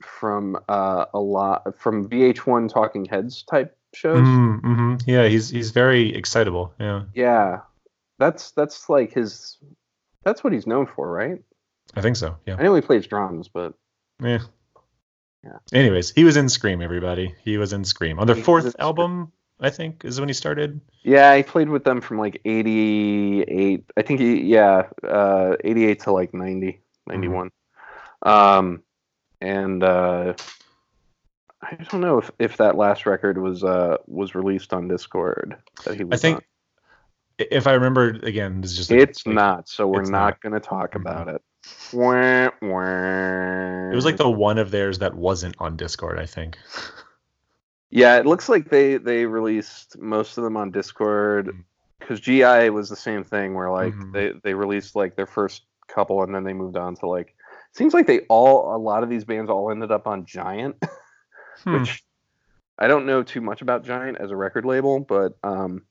from 0.01 0.57
uh, 0.69 1.05
a 1.13 1.19
lot 1.19 1.77
from 1.77 2.09
VH1 2.09 2.71
Talking 2.71 3.05
Heads 3.05 3.43
type 3.43 3.76
shows. 3.93 4.19
Mm, 4.25 4.61
mhm. 4.61 5.03
yeah, 5.07 5.27
he's 5.27 5.49
he's 5.49 5.71
very 5.71 6.13
excitable. 6.15 6.73
Yeah. 6.79 7.03
Yeah, 7.13 7.59
that's 8.19 8.51
that's 8.51 8.89
like 8.89 9.13
his. 9.13 9.57
That's 10.23 10.43
what 10.43 10.51
he's 10.53 10.67
known 10.67 10.87
for, 10.87 11.09
right? 11.09 11.41
I 11.95 12.01
think 12.01 12.17
so. 12.17 12.35
Yeah. 12.45 12.57
I 12.59 12.63
know 12.63 12.75
he 12.75 12.81
plays 12.81 13.07
drums, 13.07 13.47
but 13.47 13.73
Yeah. 14.21 14.39
Yeah. 15.43 15.57
Anyways, 15.71 16.11
he 16.11 16.23
was 16.25 16.35
in 16.35 16.49
Scream. 16.49 16.81
Everybody, 16.81 17.33
he 17.43 17.57
was 17.57 17.71
in 17.71 17.85
Scream 17.85 18.19
on 18.19 18.27
their 18.27 18.35
He 18.35 18.41
fourth 18.41 18.75
album. 18.79 19.31
I 19.59 19.71
think 19.71 20.05
is 20.05 20.19
when 20.19 20.29
he 20.29 20.33
started. 20.33 20.81
yeah, 21.03 21.35
he 21.35 21.41
played 21.41 21.69
with 21.69 21.83
them 21.83 21.99
from 22.01 22.19
like 22.19 22.39
88. 22.45 23.83
I 23.97 24.01
think 24.03 24.19
he, 24.19 24.41
yeah, 24.43 24.83
uh, 25.03 25.55
88 25.63 25.99
to 26.01 26.11
like 26.11 26.31
90, 26.33 26.79
91. 27.07 27.49
Um, 28.21 28.83
and 29.41 29.83
uh, 29.83 30.33
I 31.61 31.75
don't 31.89 32.01
know 32.01 32.19
if, 32.19 32.29
if 32.39 32.57
that 32.57 32.75
last 32.75 33.05
record 33.05 33.37
was 33.39 33.63
uh 33.63 33.97
was 34.05 34.35
released 34.35 34.73
on 34.73 34.87
Dischord. 34.87 35.57
That 35.85 35.95
he 35.95 36.05
I 36.11 36.17
think, 36.17 36.37
on. 36.37 36.43
if 37.39 37.65
I 37.67 37.73
remember, 37.73 38.09
again, 38.23 38.61
this 38.61 38.71
is 38.71 38.77
just 38.77 38.91
a- 38.91 38.97
It's 38.99 39.25
like, 39.25 39.35
not, 39.35 39.67
so 39.69 39.87
we're 39.87 40.01
not, 40.01 40.11
not. 40.11 40.41
going 40.41 40.53
to 40.53 40.59
talk 40.59 40.91
Mhm. 40.91 41.01
about 41.01 41.27
it. 41.29 41.41
Wah, 41.93 42.49
wah. 42.61 43.91
It 43.91 43.95
was 43.95 44.05
like 44.05 44.17
the 44.17 44.29
one 44.29 44.57
of 44.57 44.71
theirs 44.71 44.99
that 44.99 45.15
wasn't 45.15 45.55
on 45.59 45.77
Dischord. 45.77 46.19
I 46.19 46.25
think. 46.25 46.57
Yeah, 47.89 48.17
it 48.17 48.25
looks 48.25 48.49
like 48.49 48.69
they 48.69 48.97
they 48.97 49.25
released 49.25 49.97
most 49.97 50.37
of 50.37 50.43
them 50.43 50.57
on 50.57 50.71
Dischord 50.71 51.63
because 51.99 52.19
GI 52.19 52.69
was 52.69 52.89
the 52.89 52.95
same 52.95 53.23
thing 53.23 53.53
where 53.55 53.71
like 53.71 53.93
Mhm. 53.93 54.13
they 54.13 54.33
they 54.43 54.53
released 54.53 54.95
like 54.95 55.15
their 55.15 55.25
first 55.25 55.63
couple 55.87 56.21
and 56.21 56.35
then 56.35 56.43
they 56.43 56.53
moved 56.53 56.75
on 56.77 56.95
to 56.97 57.07
like 57.07 57.33
seems 57.71 57.93
like 57.93 58.05
they 58.07 58.19
all 58.29 58.75
a 58.75 58.77
lot 58.77 59.03
of 59.03 59.09
these 59.09 59.23
bands 59.23 59.49
all 59.49 59.71
ended 59.71 59.91
up 59.91 60.05
on 60.05 60.25
Giant, 60.25 60.75
Hmm. 61.63 61.81
which 61.81 62.03
I 62.77 62.87
don't 62.87 63.05
know 63.05 63.23
too 63.23 63.41
much 63.41 63.61
about 63.61 63.85
Giant 63.85 64.17
as 64.17 64.31
a 64.31 64.35
record 64.35 64.65
label, 64.65 64.99
but 64.99 65.37
um 65.43 65.83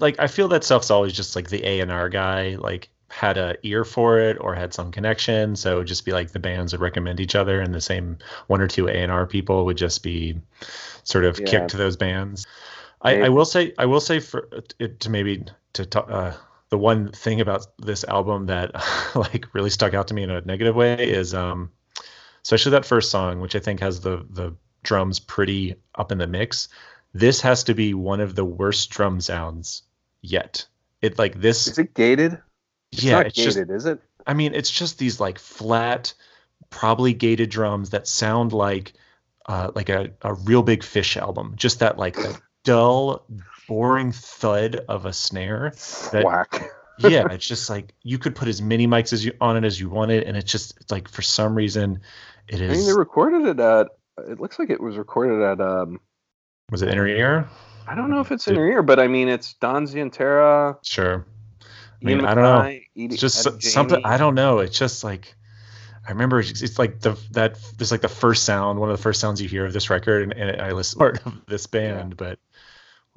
like 0.00 0.18
I 0.18 0.26
feel 0.26 0.48
that 0.48 0.64
stuff's 0.64 0.90
always 0.90 1.12
just 1.12 1.36
like 1.36 1.48
the 1.48 1.64
A 1.64 1.80
and 1.80 1.92
R 1.92 2.08
guy 2.08 2.56
like 2.56 2.88
had 3.08 3.38
a 3.38 3.56
ear 3.62 3.84
for 3.84 4.18
it 4.18 4.36
or 4.40 4.54
had 4.54 4.74
some 4.74 4.90
connection. 4.90 5.54
So 5.54 5.76
it 5.76 5.78
would 5.78 5.86
just 5.86 6.04
be 6.04 6.12
like 6.12 6.32
the 6.32 6.40
bands 6.40 6.72
would 6.72 6.80
recommend 6.80 7.20
each 7.20 7.34
other, 7.36 7.60
and 7.60 7.72
the 7.74 7.80
same 7.80 8.18
one 8.48 8.60
or 8.60 8.66
two 8.66 8.88
A 8.88 8.92
and 8.92 9.12
R 9.12 9.26
people 9.26 9.64
would 9.66 9.76
just 9.76 10.02
be 10.02 10.40
sort 11.04 11.24
of 11.24 11.38
Yeah. 11.38 11.46
kicked 11.46 11.70
to 11.70 11.76
those 11.76 11.96
bands. 11.96 12.46
I, 13.02 13.22
I 13.22 13.28
will 13.28 13.44
say 13.44 13.72
I 13.78 13.86
will 13.86 14.00
say 14.00 14.18
for 14.18 14.48
it 14.80 15.00
to 15.00 15.10
maybe 15.10 15.44
to 15.74 15.86
talk. 15.86 16.10
Uh, 16.10 16.32
the 16.68 16.78
one 16.78 17.12
thing 17.12 17.40
about 17.40 17.66
this 17.78 18.02
album 18.04 18.46
that 18.46 18.72
like 19.14 19.46
really 19.54 19.70
stuck 19.70 19.94
out 19.94 20.08
to 20.08 20.14
me 20.14 20.24
in 20.24 20.30
a 20.30 20.40
negative 20.40 20.74
way 20.74 20.96
is 20.96 21.32
um 21.32 21.70
especially 22.42 22.72
that 22.72 22.84
first 22.84 23.10
song 23.10 23.40
which 23.40 23.54
i 23.54 23.60
think 23.60 23.78
has 23.78 24.00
the 24.00 24.26
the 24.30 24.52
drums 24.86 25.18
pretty 25.18 25.74
up 25.96 26.10
in 26.10 26.18
the 26.18 26.26
mix 26.26 26.68
this 27.12 27.40
has 27.40 27.64
to 27.64 27.74
be 27.74 27.94
one 27.94 28.20
of 28.20 28.34
the 28.34 28.44
worst 28.44 28.90
drum 28.90 29.20
sounds 29.20 29.82
yet 30.22 30.66
it 31.02 31.18
like 31.18 31.40
this 31.40 31.66
is 31.66 31.78
it 31.78 31.94
gated? 31.94 32.38
It's 32.92 33.02
yeah 33.02 33.16
not 33.16 33.26
it's 33.26 33.36
gated, 33.36 33.68
just 33.68 33.70
is 33.70 33.86
it? 33.86 34.00
i 34.26 34.34
mean 34.34 34.54
it's 34.54 34.70
just 34.70 34.98
these 34.98 35.20
like 35.20 35.38
flat 35.38 36.14
probably 36.70 37.12
gated 37.12 37.50
drums 37.50 37.90
that 37.90 38.08
sound 38.08 38.52
like 38.52 38.94
uh 39.46 39.70
like 39.74 39.88
a, 39.88 40.10
a 40.22 40.34
Reel 40.34 40.62
Big 40.62 40.82
Fish 40.82 41.16
album 41.16 41.54
just 41.56 41.80
that 41.80 41.98
like 41.98 42.14
that 42.16 42.40
dull 42.64 43.26
boring 43.68 44.12
thud 44.12 44.76
of 44.88 45.06
a 45.06 45.12
snare 45.12 45.72
that 46.12 46.24
Whack. 46.24 46.70
yeah, 46.98 47.26
it's 47.30 47.46
just 47.46 47.68
like 47.68 47.92
you 48.02 48.18
could 48.18 48.34
put 48.34 48.48
as 48.48 48.62
many 48.62 48.86
mics 48.86 49.12
as 49.12 49.24
you 49.24 49.32
on 49.40 49.56
it 49.56 49.64
as 49.64 49.80
you 49.80 49.88
wanted, 49.88 50.24
and 50.24 50.36
it's 50.36 50.50
just 50.50 50.76
it's 50.80 50.90
like 50.90 51.08
for 51.08 51.22
some 51.22 51.54
reason 51.54 52.00
it 52.48 52.60
is. 52.60 52.70
I 52.70 52.76
mean, 52.76 52.86
they 52.86 52.98
recorded 52.98 53.46
it 53.46 53.60
at. 53.60 53.88
It 54.18 54.40
looks 54.40 54.58
like 54.58 54.70
it 54.70 54.80
was 54.80 54.96
recorded 54.96 55.42
at. 55.42 55.60
um 55.60 56.00
was 56.70 56.82
it 56.82 56.88
inner 56.88 57.06
ear? 57.06 57.48
I 57.86 57.94
don't 57.94 58.10
know 58.10 58.20
if 58.20 58.32
it's 58.32 58.48
in 58.48 58.56
your 58.56 58.68
ear, 58.68 58.82
but 58.82 58.98
I 58.98 59.06
mean, 59.06 59.28
it's 59.28 59.54
Don 59.54 59.86
Zientara. 59.86 60.78
Sure. 60.84 61.24
I 61.62 62.08
Ian 62.08 62.18
mean, 62.18 62.26
I 62.26 62.34
don't 62.34 62.42
know. 62.44 62.60
Edie- 62.62 62.86
It's 62.96 63.16
just 63.20 63.46
Eddie 63.46 63.60
something. 63.60 64.02
Janney. 64.02 64.14
I 64.14 64.18
don't 64.18 64.34
know. 64.34 64.58
It's 64.58 64.76
just 64.78 65.04
like 65.04 65.34
I 66.06 66.10
remember. 66.10 66.40
It's, 66.40 66.62
it's 66.62 66.78
like 66.78 67.00
the 67.00 67.16
that 67.32 67.58
this 67.78 67.90
like 67.92 68.00
the 68.00 68.08
first 68.08 68.44
sound, 68.44 68.80
one 68.80 68.90
of 68.90 68.96
the 68.96 69.02
first 69.02 69.20
sounds 69.20 69.40
you 69.40 69.48
hear 69.48 69.64
of 69.64 69.72
this 69.72 69.90
record, 69.90 70.22
and, 70.24 70.32
and 70.32 70.60
I 70.60 70.72
listen 70.72 70.98
part 70.98 71.24
of 71.26 71.46
this 71.46 71.66
band, 71.66 72.16
but 72.16 72.38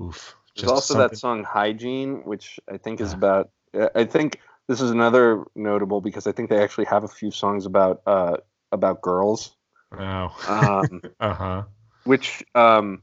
oof. 0.01 0.35
There's 0.55 0.63
just 0.63 0.71
also 0.73 0.93
something- 0.95 1.09
that 1.09 1.17
song 1.17 1.43
"Hygiene," 1.43 2.21
which 2.25 2.59
I 2.71 2.77
think 2.77 3.01
is 3.01 3.13
Ah. 3.13 3.17
about. 3.17 3.49
I 3.95 4.03
think 4.05 4.39
this 4.67 4.81
is 4.81 4.91
another 4.91 5.43
notable 5.55 6.01
because 6.01 6.25
I 6.27 6.31
think 6.31 6.49
they 6.49 6.61
actually 6.61 6.85
have 6.85 7.03
a 7.03 7.07
few 7.07 7.31
songs 7.31 7.65
about 7.65 8.01
uh 8.05 8.37
about 8.71 9.01
girls, 9.01 9.55
Wow. 9.97 10.33
um, 10.47 11.01
uh 11.19 11.33
huh. 11.33 11.63
which 12.03 12.43
um, 12.55 13.01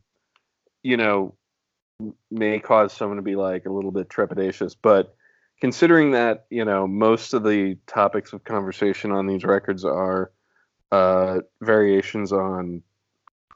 you 0.83 0.97
know 0.97 1.35
may 2.31 2.59
cause 2.59 2.93
someone 2.93 3.17
to 3.17 3.23
be 3.23 3.37
like 3.37 3.67
a 3.67 3.73
little 3.73 3.91
bit 3.91 4.09
trepidatious, 4.09 4.77
but 4.81 5.15
considering 5.61 6.13
that 6.13 6.47
you 6.51 6.65
know 6.65 6.87
most 6.87 7.35
of 7.35 7.43
the 7.43 7.77
topics 7.87 8.33
of 8.33 8.45
conversation 8.45 9.11
on 9.13 9.27
these 9.27 9.45
records 9.45 9.85
are 9.85 10.31
uh 10.93 11.41
variations 11.61 12.33
on 12.33 12.83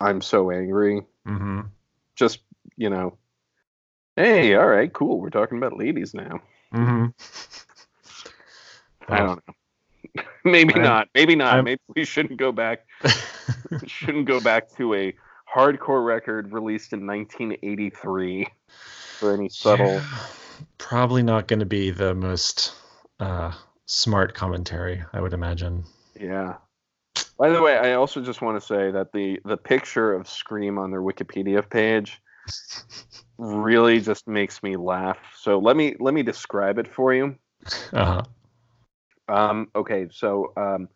"I'm 0.01 0.21
so 0.23 0.51
angry," 0.51 1.03
Mm-hmm. 1.27 1.61
just 2.17 2.41
you 2.77 2.91
know 2.91 3.19
hey 4.17 4.55
all 4.55 4.67
right 4.67 4.93
cool 4.93 5.21
we're 5.21 5.31
talking 5.31 5.59
about 5.59 5.77
ladies 5.79 6.15
now 6.15 6.41
Mm-hmm. 6.75 7.07
i 9.09 9.19
don't 9.19 9.43
know 9.47 9.55
maybe 10.45 10.75
I'm- 10.75 10.83
not. 10.83 11.09
Maybe 11.15 11.37
not. 11.37 11.55
I'm- 11.55 11.65
maybe 11.65 11.81
we 11.97 12.05
shouldn't 12.05 12.39
go 12.39 12.53
back. 12.53 12.87
Shouldn't 13.87 14.27
go 14.27 14.41
back 14.41 14.69
to 14.77 14.95
a 14.95 15.15
hardcore 15.55 16.05
record 16.05 16.53
released 16.53 16.93
in 16.93 17.07
1983 17.07 18.47
for 19.19 19.33
any 19.35 19.49
subtle 19.49 19.87
Yeah, 19.87 20.05
probably 20.79 21.23
not 21.23 21.47
going 21.49 21.61
to 21.61 21.67
be 21.67 21.91
the 21.91 22.15
most 22.15 22.75
uh, 23.21 23.53
smart 23.87 24.35
commentary, 24.35 25.03
I 25.13 25.21
would 25.21 25.33
imagine. 25.33 25.85
yeah. 26.19 26.57
By 27.39 27.49
the 27.51 27.63
way 27.63 27.77
i 27.79 27.95
also 27.95 28.21
just 28.21 28.43
want 28.43 28.61
to 28.61 28.67
say 28.67 28.91
that 28.91 29.13
the 29.13 29.39
the 29.45 29.57
picture 29.57 30.13
of 30.13 30.29
scream 30.29 30.77
on 30.79 30.91
their 30.91 31.01
wikipedia 31.01 31.69
page 31.69 32.21
really 33.39 34.01
just 34.01 34.27
makes 34.29 34.63
me 34.63 34.77
laugh. 34.77 35.19
So 35.39 35.59
let 35.59 35.77
me 35.77 35.97
let 36.01 36.13
me 36.13 36.23
describe 36.23 36.79
it 36.79 36.87
for 36.93 37.15
you. 37.15 37.37
Uh-huh. 37.93 38.23
Um, 39.31 39.69
okay, 39.75 40.09
so 40.11 40.53
um, 40.57 40.89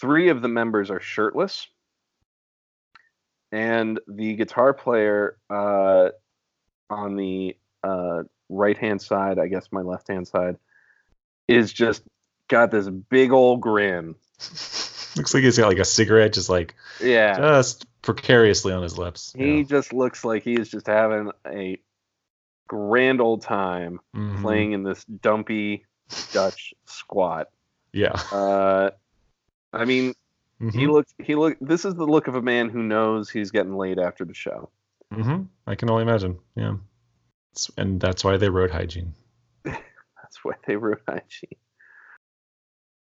three 0.00 0.28
of 0.30 0.42
the 0.42 0.48
members 0.48 0.90
are 0.90 1.00
shirtless, 1.00 1.66
and 3.50 4.00
the 4.08 4.34
guitar 4.34 4.72
player 4.72 5.36
uh, 5.50 6.08
on 6.90 7.16
the 7.16 7.56
uh, 7.84 8.22
right 8.48 8.76
hand 8.78 9.00
side, 9.02 9.38
I 9.38 9.48
guess 9.48 9.68
my 9.70 9.82
left 9.82 10.08
hand 10.08 10.26
side, 10.26 10.56
is 11.48 11.72
just 11.72 12.02
got 12.48 12.70
this 12.70 12.88
big 12.88 13.32
old 13.32 13.60
grin. 13.60 14.14
Looks 15.16 15.34
like 15.34 15.42
he's 15.42 15.58
got 15.58 15.68
like 15.68 15.78
a 15.78 15.84
cigarette 15.84 16.32
just 16.32 16.48
like 16.48 16.74
Yeah, 17.02 17.36
just 17.36 17.86
precariously 18.00 18.72
on 18.72 18.82
his 18.82 18.96
lips. 18.96 19.34
he 19.36 19.58
Yeah. 19.58 19.62
just 19.64 19.92
looks 19.92 20.24
like 20.24 20.42
he 20.42 20.54
is 20.54 20.70
just 20.70 20.86
having 20.86 21.30
a 21.46 21.78
grand 22.66 23.20
old 23.20 23.42
time 23.42 24.00
Mhm. 24.16 24.40
playing 24.40 24.72
in 24.72 24.82
this 24.82 25.04
dumpy 25.04 25.84
Dutch 26.32 26.74
squat. 26.86 27.48
Yeah. 27.92 28.12
Uh, 28.32 28.90
I 29.72 29.84
mean, 29.84 30.14
He 30.60 30.66
Mhm. 30.86 30.92
looks. 30.92 31.12
He 31.18 31.34
look. 31.34 31.56
This 31.60 31.84
is 31.84 31.94
the 31.96 32.06
look 32.06 32.28
of 32.28 32.36
a 32.36 32.42
man 32.42 32.68
who 32.68 32.82
knows 32.84 33.28
he's 33.28 33.50
getting 33.50 33.76
laid 33.76 33.98
after 33.98 34.24
the 34.24 34.34
show. 34.34 34.70
Mm-hmm. 35.12 35.42
I 35.66 35.74
can 35.74 35.90
only 35.90 36.02
imagine. 36.02 36.38
Yeah. 36.54 36.76
It's- 37.52 37.70
and 37.76 38.00
that's 38.00 38.22
why 38.22 38.36
they 38.36 38.48
wrote 38.48 38.70
hygiene. 38.70 39.14
That's 39.64 40.42
why 40.44 40.52
they 40.66 40.76
wrote 40.76 41.02
hygiene. 41.06 41.58